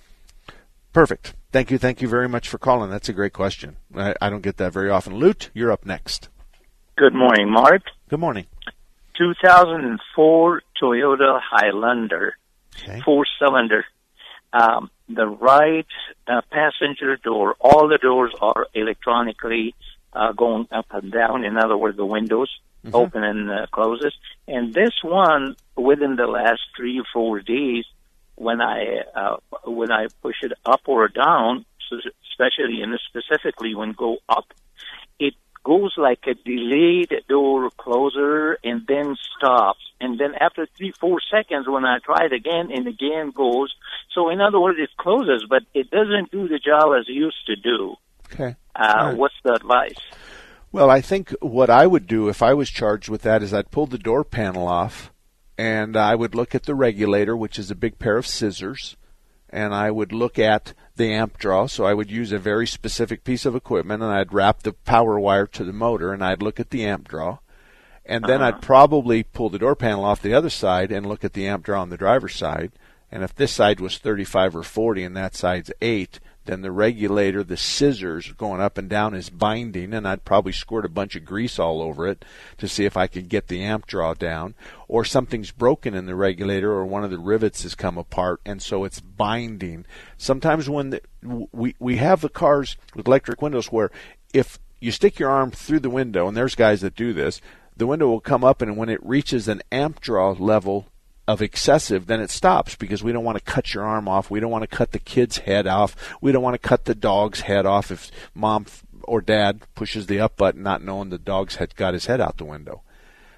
Perfect. 0.93 1.35
Thank 1.53 1.71
you. 1.71 1.79
Thank 1.79 2.01
you 2.03 2.09
very 2.09 2.29
much 2.29 2.49
for 2.49 2.59
calling. 2.59 2.91
That's 2.91 3.09
a 3.09 3.13
great 3.13 3.33
question. 3.33 3.77
I, 3.95 4.15
I 4.21 4.31
don't 4.31 4.43
get 4.43 4.57
that 4.59 4.73
very 4.73 4.91
often. 4.91 5.15
Lute, 5.17 5.51
you're 5.55 5.73
up 5.73 5.85
next. 5.87 6.29
Good 6.97 7.15
morning, 7.15 7.51
Mark. 7.51 7.83
Good 8.09 8.21
morning. 8.21 8.47
2004 9.17 10.63
Toyota 10.83 11.41
Highlander, 11.43 12.37
four 13.05 13.27
cylinder. 13.39 13.85
Um, 14.53 14.91
the 15.09 15.27
right 15.27 15.87
uh, 16.27 16.41
passenger 16.51 17.17
door, 17.17 17.55
all 17.61 17.89
the 17.89 17.99
doors 17.99 18.33
are 18.41 18.67
electronically 18.75 19.75
uh, 20.13 20.33
going 20.33 20.67
up 20.73 20.87
and 20.91 21.13
down. 21.13 21.45
In 21.45 21.57
other 21.57 21.77
words, 21.77 21.97
the 21.97 22.07
windows 22.07 22.51
Mhm. 22.85 22.95
open 22.95 23.23
and 23.23 23.51
uh, 23.51 23.67
closes. 23.71 24.15
And 24.49 24.73
this 24.73 24.93
one, 25.03 25.55
within 25.77 26.17
the 26.17 26.27
last 26.27 26.63
three 26.75 26.99
or 26.99 27.05
four 27.13 27.41
days, 27.41 27.85
when 28.41 28.63
I 28.63 29.03
uh, 29.15 29.37
when 29.67 29.93
I 29.93 30.07
push 30.23 30.37
it 30.43 30.53
up 30.65 30.81
or 30.87 31.09
down, 31.09 31.67
especially 32.33 32.81
and 32.81 32.99
specifically 33.07 33.75
when 33.75 33.93
go 33.93 34.17
up, 34.31 34.47
it 35.19 35.35
goes 35.63 35.93
like 35.99 36.21
a 36.27 36.33
delayed 36.33 37.13
door 37.29 37.71
closer 37.77 38.57
and 38.65 38.87
then 38.89 39.17
stops. 39.37 39.81
And 40.01 40.19
then 40.19 40.35
after 40.41 40.67
three, 40.79 40.93
four 40.99 41.19
seconds, 41.31 41.69
when 41.69 41.85
I 41.85 41.99
try 41.99 42.25
it 42.25 42.33
again 42.33 42.71
and 42.73 42.89
again 42.89 43.31
goes. 43.37 43.75
So 44.15 44.31
in 44.31 44.41
other 44.41 44.59
words, 44.59 44.79
it 44.81 44.89
closes, 44.97 45.45
but 45.47 45.63
it 45.75 45.91
doesn't 45.91 46.31
do 46.31 46.49
the 46.49 46.59
job 46.59 46.95
as 46.99 47.07
it 47.09 47.13
used 47.13 47.45
to 47.47 47.57
do. 47.57 47.97
Okay. 48.33 48.57
Uh, 48.75 48.95
right. 48.97 49.17
What's 49.19 49.35
the 49.45 49.53
advice? 49.53 50.01
Well, 50.73 50.89
I 50.89 51.03
think 51.03 51.35
what 51.43 51.69
I 51.69 51.87
would 51.87 52.07
do 52.07 52.31
if 52.31 52.43
I 52.43 52.55
was 52.55 52.71
charged 52.71 53.11
with 53.11 53.21
that 53.23 53.43
is 53.43 53.53
I'd 53.53 53.71
pull 53.71 53.87
the 53.87 53.99
door 53.99 54.25
panel 54.25 54.67
off 54.67 55.13
and 55.61 55.95
I 55.95 56.15
would 56.15 56.35
look 56.35 56.55
at 56.55 56.63
the 56.63 56.75
regulator, 56.75 57.37
which 57.37 57.59
is 57.59 57.71
a 57.71 57.75
big 57.75 57.99
pair 57.99 58.17
of 58.17 58.27
scissors, 58.27 58.97
and 59.51 59.75
I 59.75 59.91
would 59.91 60.11
look 60.11 60.39
at 60.39 60.73
the 60.97 61.13
amp 61.13 61.37
draw. 61.37 61.67
So 61.67 61.85
I 61.85 61.93
would 61.93 62.11
use 62.11 62.33
a 62.33 62.39
very 62.39 62.67
specific 62.67 63.25
piece 63.25 63.45
of 63.45 63.55
equipment 63.55 64.03
and 64.03 64.11
I'd 64.11 64.33
wrap 64.33 64.63
the 64.63 64.73
power 64.73 65.21
wire 65.21 65.47
to 65.49 65.63
the 65.63 65.75
motor 65.75 66.15
and 66.15 66.25
I'd 66.25 66.41
look 66.41 66.61
at 66.61 66.71
the 66.71 66.87
amp 66.87 67.09
draw. 67.09 67.41
And 68.07 68.25
then 68.25 68.41
I'd 68.41 68.55
uh-huh. 68.55 68.63
probably 68.63 69.23
pull 69.23 69.51
the 69.51 69.59
door 69.59 69.77
panel 69.77 70.03
off 70.03 70.23
the 70.23 70.33
other 70.33 70.49
side 70.49 70.91
and 70.91 71.05
look 71.05 71.25
at 71.25 71.35
the 71.35 71.47
amp 71.47 71.67
draw 71.67 71.83
on 71.83 71.91
the 71.91 71.99
driver's 71.99 72.37
side. 72.37 72.73
And 73.13 73.23
if 73.23 73.35
this 73.35 73.53
side 73.53 73.81
was 73.81 73.99
35 73.99 74.57
or 74.57 74.63
40 74.63 75.05
and 75.05 75.17
that 75.19 75.35
side's 75.35 75.71
8, 75.83 76.21
then 76.51 76.63
the 76.63 76.73
regulator, 76.73 77.45
the 77.45 77.57
scissors 77.57 78.33
going 78.33 78.61
up 78.61 78.77
and 78.77 78.89
down 78.89 79.15
is 79.15 79.31
binding, 79.31 79.95
and 79.95 80.07
I'd 80.07 80.25
probably 80.25 80.51
squirt 80.51 80.85
a 80.85 80.89
bunch 80.89 81.15
of 81.15 81.25
grease 81.25 81.61
all 81.61 81.81
over 81.81 82.09
it 82.09 82.25
to 82.59 82.67
see 82.67 82.85
if 82.85 82.97
I 82.97 83.07
could 83.07 83.29
get 83.29 83.47
the 83.47 83.63
amp 83.63 83.87
draw 83.87 84.15
down. 84.15 84.55
Or 84.89 85.05
something's 85.05 85.53
broken 85.53 85.95
in 85.95 86.07
the 86.07 86.17
regulator, 86.17 86.73
or 86.73 86.85
one 86.85 87.05
of 87.05 87.13
the 87.13 87.21
rivets 87.21 87.63
has 87.63 87.77
come 87.77 87.97
apart, 87.97 88.41
and 88.45 88.61
so 88.61 88.83
it's 88.83 89.01
binding. 89.01 89.87
Sometimes 90.17 90.69
when 90.69 90.91
the, 90.91 91.03
we 91.53 91.77
we 91.79 91.99
have 91.99 92.21
the 92.21 92.29
cars 92.29 92.77
with 92.97 93.07
electric 93.07 93.41
windows 93.41 93.71
where 93.71 93.93
if 94.35 94.59
you 94.81 94.91
stick 94.91 95.21
your 95.21 95.31
arm 95.31 95.53
through 95.53 95.81
the 95.81 95.89
window, 95.89 96.27
and 96.27 96.37
there's 96.37 96.57
guys 96.57 96.81
that 96.81 96.97
do 96.97 97.13
this, 97.13 97.41
the 97.77 97.87
window 97.87 98.09
will 98.09 98.21
come 98.21 98.43
up, 98.43 98.61
and 98.61 98.77
when 98.77 98.89
it 98.89 99.05
reaches 99.07 99.47
an 99.47 99.63
amp 99.71 100.01
draw 100.01 100.33
level 100.33 100.89
of 101.29 101.43
excessive, 101.43 102.07
then 102.07 102.21
it 102.21 102.31
stops 102.31 102.75
because 102.75 103.03
we 103.03 103.13
don't 103.13 103.25
want 103.25 103.39
to 103.39 103.45
cut 103.45 103.73
your 103.75 103.85
arm 103.85 104.09
off. 104.09 104.31
We 104.31 104.41
don't 104.41 104.51
want 104.51 104.69
to 104.69 104.77
cut 104.77 104.93
the 104.93 104.99
kid's 104.99 105.39
head 105.39 105.67
off. 105.67 105.95
We 106.21 106.33
don't 106.33 106.43
want 106.43 106.61
to 106.61 106.69
cut 106.69 106.85
the 106.85 106.95
dog's 106.95 107.41
head 107.41 107.67
off 107.67 107.91
if 107.91 108.11
mom 108.35 108.67
or 109.05 109.21
dad 109.21 109.63
pushes 109.75 110.07
the 110.07 110.21
up 110.21 110.37
button 110.37 110.63
not 110.63 110.83
knowing 110.83 111.11
the 111.11 111.19
dog's 111.19 111.57
had 111.57 111.77
got 111.77 111.95
his 111.95 112.07
head 112.07 112.21
out 112.21 112.37
the 112.37 112.45
window. 112.45 112.83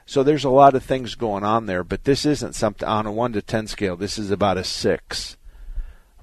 So 0.07 0.23
there's 0.23 0.45
a 0.45 0.51
lot 0.51 0.75
of 0.75 0.83
things 0.83 1.15
going 1.15 1.45
on 1.45 1.67
there, 1.67 1.85
but 1.85 2.05
this 2.05 2.27
isn't 2.27 2.55
something 2.55 2.89
on 2.89 3.07
a 3.07 3.13
1 3.13 3.33
to 3.35 3.43
10 3.43 3.67
scale. 3.69 3.97
This 3.97 4.19
is 4.19 4.31
about 4.31 4.59
a 4.59 4.65
6. 4.65 5.37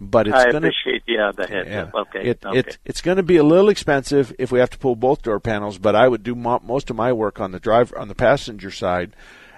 But 0.01 0.27
it's 0.27 0.37
I 0.37 0.51
going 0.51 0.63
to 0.63 0.69
appreciate 0.69 1.03
yeah 1.07 1.31
the 1.35 1.45
heads 1.45 1.69
yeah. 1.69 1.83
up. 1.83 1.93
Okay, 1.93 2.29
It, 2.29 2.45
okay. 2.45 2.59
it, 2.59 2.77
it's 2.85 3.01
going 3.01 3.17
to 3.17 3.23
be 3.23 3.35
a 3.35 3.43
little 3.43 3.67
expensive 3.67 4.33
if 4.39 4.49
we 4.51 4.59
have 4.59 4.69
to 4.69 4.77
pull 4.77 4.95
both 4.95 5.23
door 5.23 5.41
panels, 5.41 5.77
but 5.77 5.93
I 5.93 6.07
would 6.07 6.23
do 6.23 6.35
mo- 6.35 6.61
most 6.63 6.89
of 6.89 6.95
my 6.95 7.11
work 7.11 7.41
on 7.41 7.51
the 7.51 7.59
driver 7.59 7.99
on 7.99 8.07
the 8.07 8.15
passenger 8.15 8.71
side, 8.71 9.13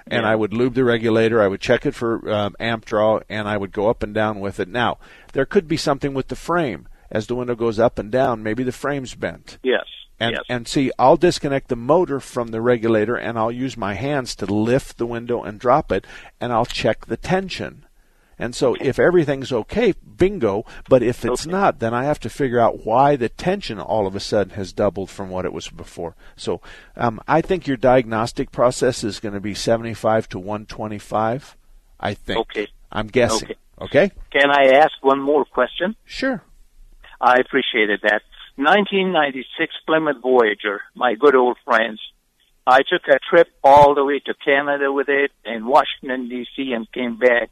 and 0.07 0.25
I 0.25 0.35
would 0.35 0.53
lube 0.53 0.73
the 0.73 0.83
regulator. 0.83 1.41
I 1.41 1.47
would 1.47 1.61
check 1.61 1.85
it 1.85 1.93
for 1.93 2.29
um, 2.31 2.55
amp 2.59 2.85
draw, 2.85 3.19
and 3.29 3.47
I 3.47 3.57
would 3.57 3.71
go 3.71 3.89
up 3.89 4.03
and 4.03 4.13
down 4.13 4.39
with 4.39 4.59
it. 4.59 4.67
Now 4.67 4.97
there 5.33 5.45
could 5.45 5.67
be 5.67 5.77
something 5.77 6.13
with 6.13 6.27
the 6.27 6.35
frame 6.35 6.87
as 7.11 7.27
the 7.27 7.35
window 7.35 7.55
goes 7.55 7.79
up 7.79 7.99
and 7.99 8.11
down. 8.11 8.43
Maybe 8.43 8.63
the 8.63 8.71
frame's 8.71 9.15
bent. 9.15 9.57
yes. 9.63 9.85
And, 10.19 10.33
yes. 10.33 10.43
and 10.49 10.67
see, 10.67 10.91
I'll 10.99 11.17
disconnect 11.17 11.69
the 11.69 11.75
motor 11.75 12.19
from 12.19 12.49
the 12.49 12.61
regulator 12.61 13.15
and 13.15 13.39
I'll 13.39 13.51
use 13.51 13.75
my 13.75 13.95
hands 13.95 14.35
to 14.35 14.45
lift 14.45 14.99
the 14.99 15.07
window 15.07 15.41
and 15.41 15.59
drop 15.59 15.91
it 15.91 16.05
and 16.39 16.53
I'll 16.53 16.67
check 16.67 17.07
the 17.07 17.17
tension. 17.17 17.87
And 18.41 18.55
so 18.55 18.75
if 18.81 18.97
everything's 18.97 19.51
okay, 19.51 19.93
bingo. 20.17 20.65
But 20.89 21.03
if 21.03 21.23
it's 21.23 21.45
not, 21.45 21.77
then 21.77 21.93
I 21.93 22.05
have 22.05 22.19
to 22.21 22.29
figure 22.29 22.59
out 22.59 22.83
why 22.87 23.15
the 23.15 23.29
tension 23.29 23.79
all 23.79 24.07
of 24.07 24.15
a 24.15 24.19
sudden 24.19 24.55
has 24.55 24.73
doubled 24.73 25.11
from 25.11 25.29
what 25.29 25.45
it 25.45 25.53
was 25.53 25.69
before. 25.69 26.15
So 26.35 26.59
um, 26.97 27.21
I 27.27 27.41
think 27.41 27.67
your 27.67 27.77
diagnostic 27.77 28.51
process 28.51 29.03
is 29.03 29.19
going 29.19 29.35
to 29.35 29.39
be 29.39 29.53
75 29.53 30.27
to 30.29 30.39
125. 30.39 31.55
I 31.99 32.15
think. 32.15 32.39
Okay. 32.39 32.67
I'm 32.91 33.07
guessing. 33.07 33.51
Okay. 33.79 34.07
Okay? 34.07 34.11
Can 34.31 34.49
I 34.49 34.73
ask 34.73 34.93
one 35.01 35.19
more 35.19 35.45
question? 35.45 35.95
Sure. 36.05 36.43
I 37.21 37.35
appreciated 37.39 37.99
that. 38.01 38.23
1996 38.55 39.71
Plymouth 39.85 40.17
Voyager, 40.19 40.81
my 40.95 41.13
good 41.13 41.35
old 41.35 41.57
friends. 41.63 41.99
I 42.65 42.79
took 42.79 43.03
a 43.07 43.19
trip 43.29 43.49
all 43.63 43.93
the 43.93 44.03
way 44.03 44.19
to 44.19 44.33
Canada 44.33 44.91
with 44.91 45.09
it 45.09 45.31
in 45.45 45.67
Washington 45.67 46.27
D.C. 46.27 46.73
and 46.73 46.91
came 46.91 47.17
back. 47.17 47.51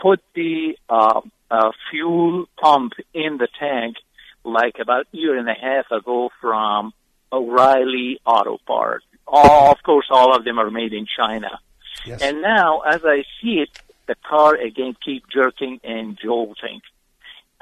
Put 0.00 0.20
the 0.34 0.76
uh, 0.88 1.20
uh, 1.50 1.70
fuel 1.90 2.46
pump 2.60 2.92
in 3.12 3.38
the 3.38 3.48
tank 3.58 3.96
like 4.44 4.76
about 4.80 5.06
a 5.12 5.16
year 5.16 5.36
and 5.36 5.48
a 5.48 5.54
half 5.54 5.90
ago 5.90 6.30
from 6.40 6.92
O'Reilly 7.32 8.20
Auto 8.24 8.58
Parts. 8.66 9.04
All, 9.26 9.70
of 9.70 9.82
course, 9.82 10.06
all 10.10 10.34
of 10.34 10.44
them 10.44 10.58
are 10.58 10.70
made 10.70 10.92
in 10.92 11.06
China. 11.06 11.60
Yes. 12.04 12.22
And 12.22 12.40
now, 12.40 12.80
as 12.80 13.02
I 13.04 13.24
see 13.40 13.60
it, 13.60 13.68
the 14.06 14.16
car 14.28 14.54
again 14.54 14.96
keep 15.04 15.24
jerking 15.32 15.80
and 15.84 16.18
jolting. 16.20 16.80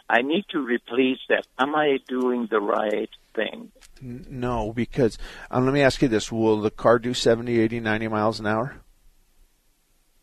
I 0.08 0.22
need 0.22 0.46
to 0.50 0.60
replace 0.60 1.18
that. 1.28 1.46
Am 1.58 1.74
I 1.74 1.98
doing 2.08 2.48
the 2.50 2.60
right 2.60 3.10
thing? 3.34 3.70
No, 4.00 4.72
because 4.72 5.18
um, 5.50 5.66
let 5.66 5.74
me 5.74 5.82
ask 5.82 6.00
you 6.00 6.08
this: 6.08 6.32
Will 6.32 6.60
the 6.60 6.70
car 6.70 6.98
do 6.98 7.12
70, 7.12 7.60
80, 7.60 7.80
90 7.80 8.08
miles 8.08 8.40
an 8.40 8.46
hour? 8.46 8.76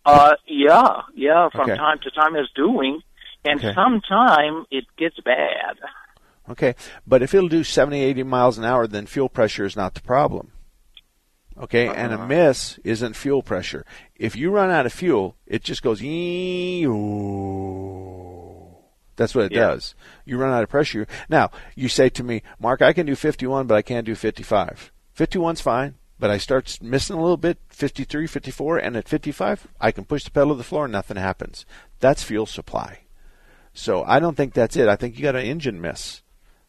Uh, 0.06 0.36
yeah, 0.48 1.02
yeah. 1.16 1.50
From 1.50 1.70
Okay. 1.72 1.76
time 1.78 1.98
to 2.04 2.12
time, 2.12 2.36
it's 2.36 2.52
doing, 2.56 3.02
and 3.44 3.60
Okay. 3.60 3.74
sometime 3.74 4.66
it 4.72 4.86
gets 4.98 5.20
bad. 5.22 5.78
Okay, 6.48 6.76
but 7.08 7.24
if 7.24 7.34
it'll 7.34 7.50
do 7.50 7.64
70, 7.64 8.00
80 8.04 8.22
miles 8.24 8.58
an 8.60 8.66
hour, 8.66 8.86
then 8.86 9.08
fuel 9.08 9.30
pressure 9.30 9.66
is 9.66 9.76
not 9.76 9.96
the 9.96 10.02
problem. 10.02 10.52
Okay, 11.58 11.88
and 11.88 12.14
a 12.14 12.28
miss 12.28 12.78
isn't 12.84 13.16
fuel 13.16 13.42
pressure. 13.42 13.86
If 14.16 14.36
you 14.36 14.52
run 14.52 14.70
out 14.70 14.86
of 14.86 14.94
fuel, 14.94 15.38
it 15.48 15.64
just 15.64 15.82
goes. 15.82 16.02
That's 19.16 19.34
what 19.34 19.46
it 19.46 19.54
Yeah. 19.54 19.68
does. 19.68 19.96
You 20.26 20.38
run 20.38 20.52
out 20.54 20.64
of 20.64 20.70
pressure. 20.70 21.08
Now 21.30 21.50
you 21.76 21.88
say 21.88 22.10
to 22.10 22.24
me, 22.24 22.44
Mark, 22.60 22.82
I 22.82 22.92
can 22.94 23.06
do 23.06 23.16
51, 23.16 23.66
but 23.68 23.76
I 23.76 23.82
can't 23.82 24.06
do 24.06 24.14
55. 24.16 24.92
51's 25.18 25.62
fine, 25.62 25.96
but 26.20 26.30
I 26.30 26.38
start 26.38 26.78
missing 26.82 27.16
a 27.16 27.22
little 27.22 27.38
bit. 27.38 27.58
53, 27.70 28.28
54, 28.28 28.78
and 28.78 28.96
at 28.96 29.08
55, 29.08 29.68
I 29.80 29.92
can 29.92 30.06
push 30.06 30.24
the 30.24 30.32
pedal 30.32 30.54
to 30.54 30.58
the 30.58 30.64
floor 30.64 30.86
and 30.86 30.92
nothing 30.92 31.18
happens. 31.18 31.66
That's 32.00 32.24
fuel 32.24 32.46
supply. 32.46 33.02
So 33.74 34.04
I 34.04 34.20
don't 34.20 34.38
think 34.38 34.54
that's 34.54 34.78
it. 34.78 34.88
I 34.88 34.96
think 34.96 35.18
you 35.18 35.24
got 35.24 35.36
an 35.36 35.46
engine 35.46 35.82
miss. 35.82 36.22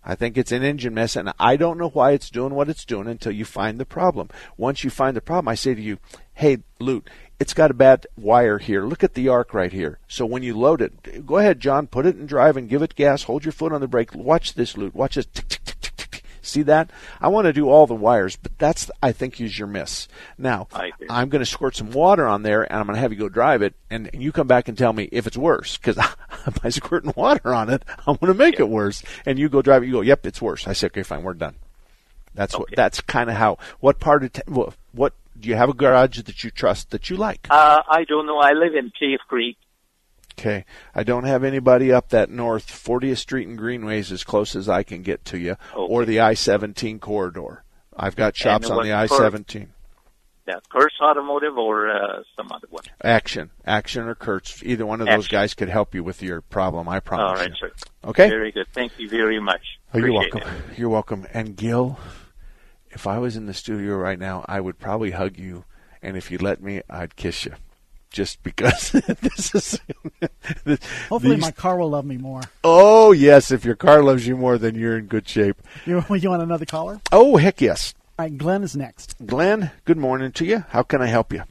I 0.08 0.14
think 0.14 0.38
it's 0.38 0.52
an 0.52 0.62
engine 0.62 0.94
mess, 0.94 1.16
and 1.16 1.32
I 1.36 1.56
don't 1.56 1.78
know 1.78 1.88
why 1.88 2.12
it's 2.12 2.30
doing 2.30 2.54
what 2.54 2.68
it's 2.68 2.84
doing 2.84 3.08
until 3.08 3.32
you 3.32 3.44
find 3.44 3.80
the 3.80 3.84
problem. 3.84 4.28
Once 4.56 4.84
you 4.84 4.90
find 4.90 5.16
the 5.16 5.20
problem, 5.20 5.48
I 5.48 5.56
say 5.56 5.74
to 5.74 5.82
you, 5.82 5.98
"Hey, 6.32 6.58
Lute, 6.78 7.10
it's 7.40 7.54
got 7.54 7.72
a 7.72 7.74
bad 7.74 8.06
wire 8.16 8.58
here. 8.58 8.84
Look 8.84 9.02
at 9.02 9.14
the 9.14 9.28
arc 9.28 9.52
right 9.52 9.72
here. 9.72 9.98
So 10.06 10.24
when 10.24 10.44
you 10.44 10.56
load 10.56 10.80
it, 10.80 11.26
go 11.26 11.38
ahead, 11.38 11.58
John, 11.58 11.88
put 11.88 12.06
it 12.06 12.16
in 12.16 12.26
drive 12.26 12.56
and 12.56 12.68
give 12.68 12.82
it 12.82 12.94
gas. 12.94 13.24
Hold 13.24 13.44
your 13.44 13.50
foot 13.50 13.72
on 13.72 13.80
the 13.80 13.88
brake. 13.88 14.14
Watch 14.14 14.54
this, 14.54 14.76
Lute. 14.76 14.94
Watch 14.94 15.16
this. 15.16 15.26
Tick, 15.26 15.48
tick, 15.48 15.64
tick, 15.64 15.80
tick. 15.80 15.95
See 16.46 16.62
that? 16.62 16.90
I 17.20 17.28
want 17.28 17.46
to 17.46 17.52
do 17.52 17.68
all 17.68 17.86
the 17.86 17.94
wires, 17.94 18.36
but 18.36 18.56
that's 18.58 18.90
I 19.02 19.12
think 19.12 19.40
is 19.40 19.58
your 19.58 19.68
miss. 19.68 20.08
Now 20.38 20.68
I 20.72 20.92
I'm 21.10 21.28
going 21.28 21.40
to 21.40 21.46
squirt 21.46 21.76
some 21.76 21.90
water 21.90 22.26
on 22.26 22.42
there, 22.42 22.62
and 22.62 22.78
I'm 22.78 22.86
going 22.86 22.94
to 22.94 23.00
have 23.00 23.12
you 23.12 23.18
go 23.18 23.28
drive 23.28 23.62
it, 23.62 23.74
and, 23.90 24.08
and 24.12 24.22
you 24.22 24.32
come 24.32 24.46
back 24.46 24.68
and 24.68 24.78
tell 24.78 24.92
me 24.92 25.08
if 25.12 25.26
it's 25.26 25.36
worse. 25.36 25.76
Because 25.76 25.96
by 26.62 26.68
squirting 26.70 27.12
water 27.16 27.52
on 27.52 27.70
it, 27.70 27.82
I'm 28.06 28.16
going 28.16 28.32
to 28.32 28.38
make 28.38 28.60
it 28.60 28.68
worse. 28.68 29.02
And 29.24 29.38
you 29.38 29.48
go 29.48 29.62
drive 29.62 29.82
it, 29.82 29.86
you 29.86 29.92
go, 29.92 30.00
"Yep, 30.00 30.26
it's 30.26 30.40
worse." 30.40 30.66
I 30.66 30.72
say, 30.72 30.86
"Okay, 30.86 31.02
fine, 31.02 31.22
we're 31.22 31.34
done." 31.34 31.56
That's 32.34 32.56
what. 32.56 32.68
That's 32.76 33.00
kind 33.00 33.30
of 33.30 33.36
how. 33.36 33.58
What 33.80 33.98
part 33.98 34.24
of 34.24 34.32
t- 34.32 34.42
what, 34.46 34.74
what 34.92 35.14
do 35.38 35.48
you 35.48 35.56
have 35.56 35.68
a 35.68 35.74
garage 35.74 36.20
that 36.22 36.44
you 36.44 36.50
trust 36.50 36.90
that 36.90 37.10
you 37.10 37.16
like? 37.16 37.46
Uh, 37.50 37.82
I 37.88 38.04
don't 38.04 38.26
know. 38.26 38.38
I 38.38 38.52
live 38.52 38.74
in 38.74 38.92
Cave 38.98 39.18
Creek. 39.28 39.56
Okay, 40.38 40.64
I 40.94 41.02
don't 41.02 41.24
have 41.24 41.44
anybody 41.44 41.92
up 41.92 42.10
that 42.10 42.30
north 42.30 42.66
40th 42.66 43.16
Street 43.18 43.48
and 43.48 43.56
Greenways 43.56 44.12
as 44.12 44.22
close 44.22 44.54
as 44.54 44.68
I 44.68 44.82
can 44.82 45.02
get 45.02 45.24
to 45.26 45.38
you, 45.38 45.56
or 45.74 46.04
the 46.04 46.20
I-17 46.20 47.00
corridor. 47.00 47.64
I've 47.96 48.16
got 48.16 48.36
shops 48.36 48.68
on 48.68 48.84
the 48.84 48.92
I-17. 48.92 49.68
Yeah, 50.46 50.56
Kurt's 50.68 50.94
Automotive 51.00 51.58
or 51.58 51.90
uh, 51.90 52.22
some 52.36 52.52
other 52.52 52.68
one. 52.70 52.84
Action, 53.02 53.50
Action, 53.64 54.06
or 54.06 54.14
Kurt's. 54.14 54.62
Either 54.62 54.86
one 54.86 55.00
of 55.00 55.08
those 55.08 55.26
guys 55.26 55.54
could 55.54 55.68
help 55.68 55.92
you 55.92 56.04
with 56.04 56.22
your 56.22 56.40
problem. 56.40 56.88
I 56.88 57.00
promise 57.00 57.24
All 57.24 57.34
right, 57.34 57.50
you. 57.50 57.56
sir. 57.68 57.72
Okay. 58.04 58.28
Very 58.28 58.52
good. 58.52 58.66
Thank 58.72 58.92
you 58.98 59.08
very 59.08 59.40
much. 59.40 59.62
Oh, 59.92 59.98
you're 59.98 60.12
welcome. 60.12 60.42
it. 60.42 60.78
You're 60.78 60.88
welcome. 60.88 61.26
And 61.32 61.56
Gil, 61.56 61.98
if 62.90 63.08
I 63.08 63.18
was 63.18 63.36
in 63.36 63.46
the 63.46 63.54
studio 63.54 63.96
right 63.96 64.18
now, 64.18 64.44
I 64.46 64.60
would 64.60 64.78
probably 64.78 65.10
hug 65.10 65.36
you, 65.36 65.64
and 66.00 66.16
if 66.16 66.30
you 66.30 66.38
let 66.38 66.62
me, 66.62 66.82
I'd 66.88 67.16
kiss 67.16 67.44
you, 67.44 67.54
just 68.16 68.42
because 68.42 68.90
this 69.20 69.54
is. 69.54 69.80
Hopefully, 71.10 71.34
these- 71.36 71.42
my 71.44 71.50
car 71.50 71.76
will 71.78 71.90
love 71.90 72.06
me 72.06 72.16
more. 72.16 72.40
Oh 72.64 73.12
yes, 73.12 73.50
if 73.50 73.64
your 73.64 73.76
car 73.76 74.02
loves 74.02 74.26
you 74.26 74.36
more, 74.38 74.56
then 74.56 74.74
you're 74.74 74.96
in 74.96 75.04
good 75.06 75.28
shape. 75.28 75.56
You, 75.84 76.02
you 76.10 76.30
want 76.30 76.42
another 76.42 76.64
caller? 76.64 77.00
Oh 77.12 77.36
heck 77.36 77.60
yes. 77.60 77.94
All 78.18 78.24
right, 78.24 78.36
Glenn 78.36 78.62
is 78.62 78.74
next. 78.74 79.14
Glenn, 79.26 79.70
good 79.84 79.98
morning 79.98 80.32
to 80.32 80.46
you. 80.46 80.64
How 80.70 80.82
can 80.82 81.02
I 81.02 81.06
help 81.06 81.30
you? 81.34 81.42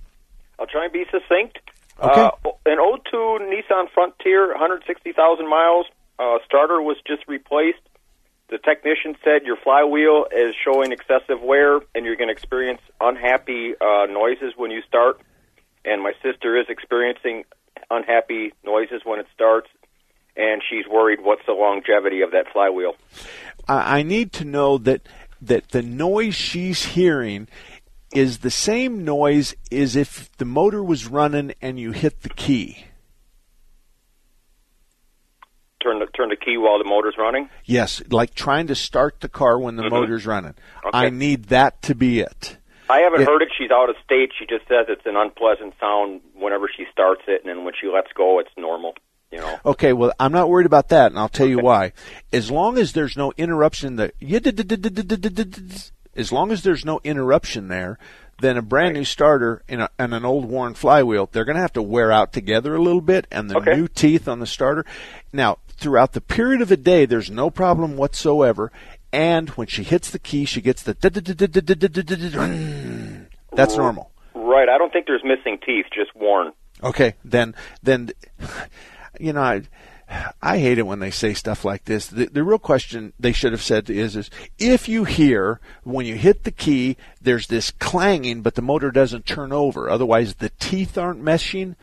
I'll 0.60 0.66
try 0.66 0.86
and 0.86 0.94
be 0.94 1.06
succinct. 1.12 1.60
Okay. 2.02 2.22
Uh, 2.22 2.32
an 2.66 2.78
02 2.80 3.16
Nissan 3.44 3.90
Frontier, 3.94 4.48
160,000 4.50 5.48
miles. 5.48 5.86
Uh, 6.18 6.40
starter 6.46 6.82
was 6.82 6.98
just 7.06 7.22
replaced. 7.28 7.78
The 8.50 8.58
technician 8.58 9.16
said 9.24 9.44
your 9.46 9.58
flywheel 9.58 10.26
is 10.36 10.56
showing 10.64 10.92
excessive 10.92 11.42
wear, 11.42 11.80
and 11.94 12.06
you're 12.06 12.16
going 12.16 12.30
to 12.30 12.34
experience 12.34 12.82
unhappy 13.00 13.74
uh, 13.80 14.08
noises 14.08 14.54
when 14.58 14.72
you 14.72 14.82
start. 14.88 15.22
And 15.86 16.02
my 16.02 16.14
sister 16.24 16.58
is 16.60 16.66
experiencing 16.68 17.44
unhappy 17.92 18.54
noises 18.64 19.02
when 19.04 19.20
it 19.20 19.28
starts, 19.34 19.68
and 20.36 20.62
she's 20.68 20.88
worried 20.90 21.20
what's 21.22 21.46
the 21.46 21.54
longevity 21.54 22.22
of 22.22 22.32
that 22.32 22.46
flywheel. 22.52 22.96
I, 23.68 24.04
need 24.04 24.32
to 24.34 24.46
know 24.46 24.78
that 24.80 25.02
that 25.42 25.70
the 25.70 25.82
noise 25.82 26.36
she's 26.36 26.86
hearing 26.86 27.48
is 28.14 28.40
the 28.40 28.52
same 28.52 29.04
noise 29.04 29.56
as 29.72 29.96
if 29.96 30.36
the 30.38 30.46
motor 30.46 30.84
was 30.84 31.08
running 31.08 31.54
and 31.62 31.80
you 31.80 31.92
hit 31.92 32.22
the 32.22 32.30
key. 32.30 32.86
Turn 35.84 36.00
the 36.00 36.08
turn 36.08 36.30
the 36.30 36.36
key 36.36 36.58
while 36.58 36.80
the 36.80 36.90
motor's 36.90 37.16
running. 37.18 37.50
Yes, 37.64 38.02
like 38.10 38.34
trying 38.34 38.68
to 38.68 38.76
start 38.76 39.20
the 39.22 39.30
car 39.30 39.60
when 39.60 39.76
the 39.76 39.84
Mhm. 39.84 39.92
motor's 39.92 40.26
running. 40.26 40.56
Okay. 40.86 40.98
I 40.98 41.10
need 41.10 41.46
that 41.46 41.82
to 41.84 41.94
be 41.96 42.20
it. 42.20 42.58
I 42.90 43.00
haven't 43.00 43.22
Yeah. 43.22 43.28
heard 43.28 43.42
it. 43.42 43.50
She's 43.58 43.72
out 43.72 43.90
of 43.90 43.96
state. 44.04 44.32
She 44.38 44.46
just 44.46 44.68
says 44.68 44.86
it's 44.90 45.06
an 45.06 45.16
unpleasant 45.16 45.74
sound 45.80 46.22
whenever 46.34 46.70
she 46.76 46.86
starts 46.92 47.24
it, 47.28 47.42
and 47.44 47.50
then 47.50 47.66
when 47.66 47.74
she 47.80 47.88
lets 47.88 48.12
go, 48.14 48.40
it's 48.40 48.52
normal. 48.58 48.96
You 49.32 49.40
know. 49.40 49.60
Okay, 49.66 49.92
well, 49.92 50.14
I'm 50.20 50.32
not 50.32 50.50
worried 50.50 50.68
about 50.68 50.90
that, 50.90 51.12
and 51.12 51.20
I'll 51.20 51.28
tell 51.30 51.48
you 51.48 51.60
why. 51.60 51.94
As 52.32 52.52
long 52.52 52.78
as 52.78 52.94
there's 52.94 53.18
no 53.18 53.34
interruption, 53.38 53.96
the 53.96 54.14
as 56.16 56.32
long 56.32 56.52
as 56.52 56.64
there's 56.64 56.86
no 56.86 57.02
interruption 57.04 57.68
there, 57.68 57.98
then 58.40 58.58
a 58.58 58.62
brand 58.62 58.94
new 58.94 59.04
starter 59.04 59.64
and, 59.68 59.82
a, 59.82 59.90
and 59.98 60.14
an 60.14 60.24
old 60.26 60.46
worn 60.46 60.74
flywheel, 60.74 61.28
they're 61.32 61.46
going 61.46 61.56
to 61.56 61.62
have 61.62 61.74
to 61.74 61.82
wear 61.82 62.12
out 62.12 62.32
together 62.34 62.76
a 62.76 62.82
little 62.82 63.02
bit, 63.02 63.28
and 63.32 63.50
the 63.50 63.60
new 63.60 63.88
teeth 63.88 64.28
on 64.28 64.40
the 64.40 64.46
starter. 64.46 64.86
Now, 65.34 65.58
throughout 65.78 66.14
the 66.14 66.22
period 66.22 66.62
of 66.62 66.72
a 66.72 66.78
day, 66.78 67.06
there's 67.06 67.30
no 67.32 67.50
problem 67.50 67.98
whatsoever. 67.98 68.72
And 69.16 69.50
when 69.52 69.68
she 69.68 69.84
hits 69.84 70.12
the 70.12 70.20
key, 70.20 70.44
she 70.44 70.60
gets 70.60 70.84
the 70.84 70.94
that's 73.54 73.78
normal. 73.78 74.12
Right. 74.34 74.68
I 74.68 74.78
don't 74.78 74.92
think 74.92 75.08
there's 75.08 75.24
missing 75.24 75.58
teeth, 75.66 75.86
just 75.94 76.14
worn. 76.14 76.52
Okay, 76.84 77.16
then 77.24 77.56
then 77.82 78.10
you 79.18 79.32
know 79.32 79.42
I 79.42 79.62
I 80.42 80.58
hate 80.58 80.80
it 80.80 80.86
when 80.86 81.00
they 81.00 81.12
say 81.12 81.34
stuff 81.34 81.64
like 81.64 81.86
this. 81.86 82.08
The, 82.08 82.26
the 82.26 82.44
real 82.44 82.60
question 82.60 83.14
they 83.18 83.32
should 83.32 83.54
have 83.54 83.62
said 83.62 83.90
is 83.90 84.18
is 84.18 84.30
if 84.60 84.90
you 84.90 85.06
hear 85.06 85.62
when 85.84 86.06
you 86.06 86.16
hit 86.16 86.44
the 86.44 86.52
key 86.52 86.98
there's 87.22 87.48
this 87.48 87.72
clanging 87.72 88.42
but 88.42 88.56
the 88.56 88.62
motor 88.62 88.92
doesn't 88.92 89.26
turn 89.26 89.54
over, 89.54 89.90
otherwise 89.90 90.36
the 90.36 90.52
teeth 90.60 90.98
aren't 90.98 91.24
meshing, 91.24 91.78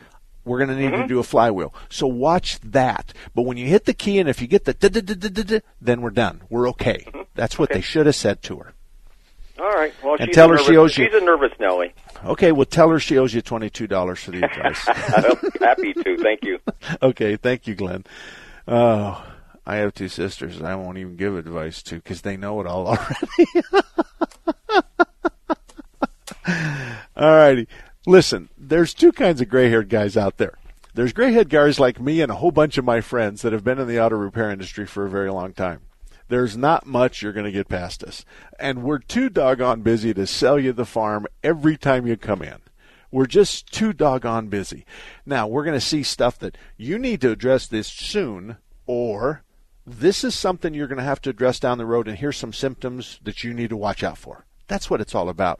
we're 0.45 0.57
going 0.57 0.69
to 0.69 0.75
need 0.75 0.91
to 0.91 0.97
mm-hmm. 0.97 1.07
do 1.07 1.19
a 1.19 1.23
flywheel. 1.23 1.73
So 1.89 2.07
watch 2.07 2.59
that. 2.61 3.13
But 3.33 3.43
when 3.43 3.57
you 3.57 3.67
hit 3.67 3.85
the 3.85 3.93
key 3.93 4.19
and 4.19 4.29
if 4.29 4.41
you 4.41 4.47
get 4.47 4.65
the 4.65 5.63
then 5.81 6.01
we're 6.01 6.09
done. 6.09 6.41
We're 6.49 6.69
okay. 6.69 7.03
Mm-hmm. 7.07 7.21
That's 7.35 7.57
what 7.57 7.69
they 7.69 7.81
should 7.81 8.05
have 8.05 8.15
said 8.15 8.41
to 8.43 8.57
her. 8.57 8.73
All 9.59 9.69
right. 9.69 9.93
Well, 10.03 10.17
And 10.19 10.33
tell 10.33 10.49
her 10.49 10.55
nervous, 10.55 10.67
she 10.67 10.77
owes 10.77 10.97
you- 10.97 11.05
She's 11.05 11.13
a 11.13 11.23
nervous 11.23 11.51
Nelly. 11.59 11.93
Okay, 12.25 12.51
well 12.51 12.65
tell 12.65 12.89
her 12.89 12.99
she 12.99 13.17
owes 13.17 13.33
you 13.33 13.41
$22 13.41 14.17
for 14.17 14.31
the 14.31 14.43
advice. 14.45 14.85
Happy 15.59 15.93
to. 15.93 16.17
Thank 16.17 16.43
you. 16.43 16.59
okay, 17.01 17.35
thank 17.35 17.67
you, 17.67 17.75
Glenn. 17.75 18.05
Oh, 18.67 19.23
I 19.65 19.75
have 19.77 19.93
two 19.93 20.09
sisters. 20.09 20.61
I 20.61 20.75
won't 20.75 20.97
even 20.97 21.15
give 21.15 21.35
advice 21.37 21.83
to 21.83 21.95
because 21.95 22.21
they 22.21 22.37
know 22.37 22.59
it 22.61 22.67
all 22.67 22.87
already. 22.97 23.47
all 27.15 27.35
righty. 27.35 27.67
Listen, 28.05 28.49
there's 28.69 28.93
two 28.93 29.11
kinds 29.11 29.41
of 29.41 29.49
gray-haired 29.49 29.89
guys 29.89 30.15
out 30.17 30.37
there. 30.37 30.57
There's 30.93 31.13
gray-haired 31.13 31.49
guys 31.49 31.79
like 31.79 31.99
me 31.99 32.21
and 32.21 32.31
a 32.31 32.35
whole 32.35 32.51
bunch 32.51 32.77
of 32.77 32.85
my 32.85 33.01
friends 33.01 33.41
that 33.41 33.53
have 33.53 33.63
been 33.63 33.79
in 33.79 33.87
the 33.87 33.99
auto 33.99 34.15
repair 34.15 34.51
industry 34.51 34.85
for 34.85 35.05
a 35.05 35.09
very 35.09 35.31
long 35.31 35.53
time. 35.53 35.81
There's 36.29 36.55
not 36.55 36.85
much 36.85 37.21
you're 37.21 37.33
going 37.33 37.45
to 37.45 37.51
get 37.51 37.67
past 37.67 38.03
us. 38.03 38.25
And 38.59 38.83
we're 38.83 38.99
too 38.99 39.29
doggone 39.29 39.81
busy 39.81 40.13
to 40.13 40.25
sell 40.25 40.59
you 40.59 40.71
the 40.71 40.85
farm 40.85 41.27
every 41.43 41.77
time 41.77 42.07
you 42.07 42.15
come 42.15 42.41
in. 42.41 42.59
We're 43.11 43.25
just 43.27 43.71
too 43.71 43.93
doggone 43.93 44.47
busy. 44.47 44.85
Now, 45.25 45.47
we're 45.47 45.65
going 45.65 45.79
to 45.79 45.81
see 45.81 46.01
stuff 46.01 46.39
that 46.39 46.57
you 46.77 46.97
need 46.97 47.21
to 47.21 47.31
address 47.31 47.67
this 47.67 47.87
soon, 47.87 48.57
or 48.87 49.43
this 49.85 50.23
is 50.23 50.33
something 50.33 50.73
you're 50.73 50.87
going 50.87 50.97
to 50.97 51.03
have 51.03 51.21
to 51.21 51.29
address 51.29 51.59
down 51.59 51.77
the 51.77 51.85
road, 51.85 52.07
and 52.07 52.17
here's 52.17 52.37
some 52.37 52.53
symptoms 52.53 53.19
that 53.23 53.43
you 53.43 53.53
need 53.53 53.69
to 53.69 53.77
watch 53.77 54.03
out 54.03 54.17
for. 54.17 54.45
That's 54.73 54.89
what 54.89 55.01
it's 55.01 55.13
all 55.13 55.29
about. 55.29 55.59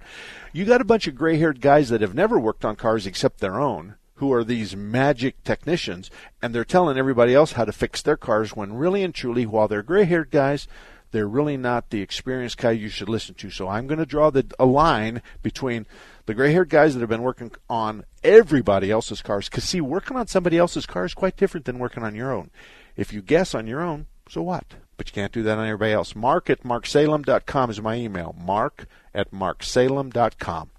You 0.54 0.66
got 0.66 0.82
a 0.82 0.86
bunch 0.86 1.06
of 1.06 1.14
gray 1.14 1.38
haired 1.38 1.62
guys 1.62 1.90
that 1.90 2.02
have 2.02 2.16
never 2.16 2.40
worked 2.40 2.66
on 2.66 2.76
cars 2.76 3.06
except 3.06 3.42
their 3.42 3.60
own, 3.60 3.94
who 4.16 4.34
are 4.34 4.44
these 4.44 4.76
magic 4.76 5.44
technicians, 5.44 6.10
and 6.42 6.52
they're 6.52 6.66
telling 6.66 6.98
everybody 6.98 7.36
else 7.36 7.52
how 7.52 7.64
to 7.64 7.72
fix 7.72 8.02
their 8.02 8.18
cars 8.18 8.56
when 8.56 8.74
really 8.74 9.04
and 9.04 9.14
truly, 9.14 9.46
while 9.46 9.68
they're 9.68 9.84
gray 9.84 10.06
haired 10.06 10.32
guys, 10.32 10.68
they're 11.12 11.28
really 11.28 11.58
not 11.58 11.92
the 11.92 12.02
experienced 12.02 12.58
guy 12.58 12.72
you 12.72 12.90
should 12.90 13.08
listen 13.08 13.36
to. 13.36 13.52
So 13.52 13.68
I'm 13.68 13.86
going 13.86 14.00
to 14.00 14.08
draw 14.08 14.32
the, 14.32 14.52
a 14.58 14.66
line 14.66 15.22
between 15.44 15.86
the 16.26 16.34
gray 16.34 16.52
haired 16.52 16.70
guys 16.70 16.96
that 16.96 17.02
have 17.02 17.10
been 17.10 17.22
working 17.22 17.52
on 17.70 18.06
everybody 18.24 18.90
else's 18.90 19.22
cars. 19.22 19.48
Because, 19.48 19.66
see, 19.66 19.80
working 19.80 20.18
on 20.18 20.26
somebody 20.26 20.58
else's 20.58 20.88
car 20.88 21.06
is 21.06 21.14
quite 21.14 21.38
different 21.38 21.68
than 21.68 21.78
working 21.78 22.02
on 22.02 22.16
your 22.16 22.34
own. 22.34 22.50
If 22.96 23.14
you 23.14 23.22
guess 23.22 23.54
on 23.54 23.68
your 23.68 23.82
own, 23.82 24.08
so 24.28 24.42
what? 24.42 24.74
But 24.98 25.08
you 25.08 25.14
can't 25.14 25.32
do 25.32 25.44
that 25.44 25.58
on 25.58 25.66
everybody 25.66 25.94
else. 25.94 26.16
Mark 26.16 26.50
at 26.50 26.64
marksalem.com 26.64 27.70
is 27.70 27.82
my 27.82 27.96
email. 27.96 28.36
Mark 28.38 28.86
at 29.14 29.32
marksalem.com. 29.32 30.70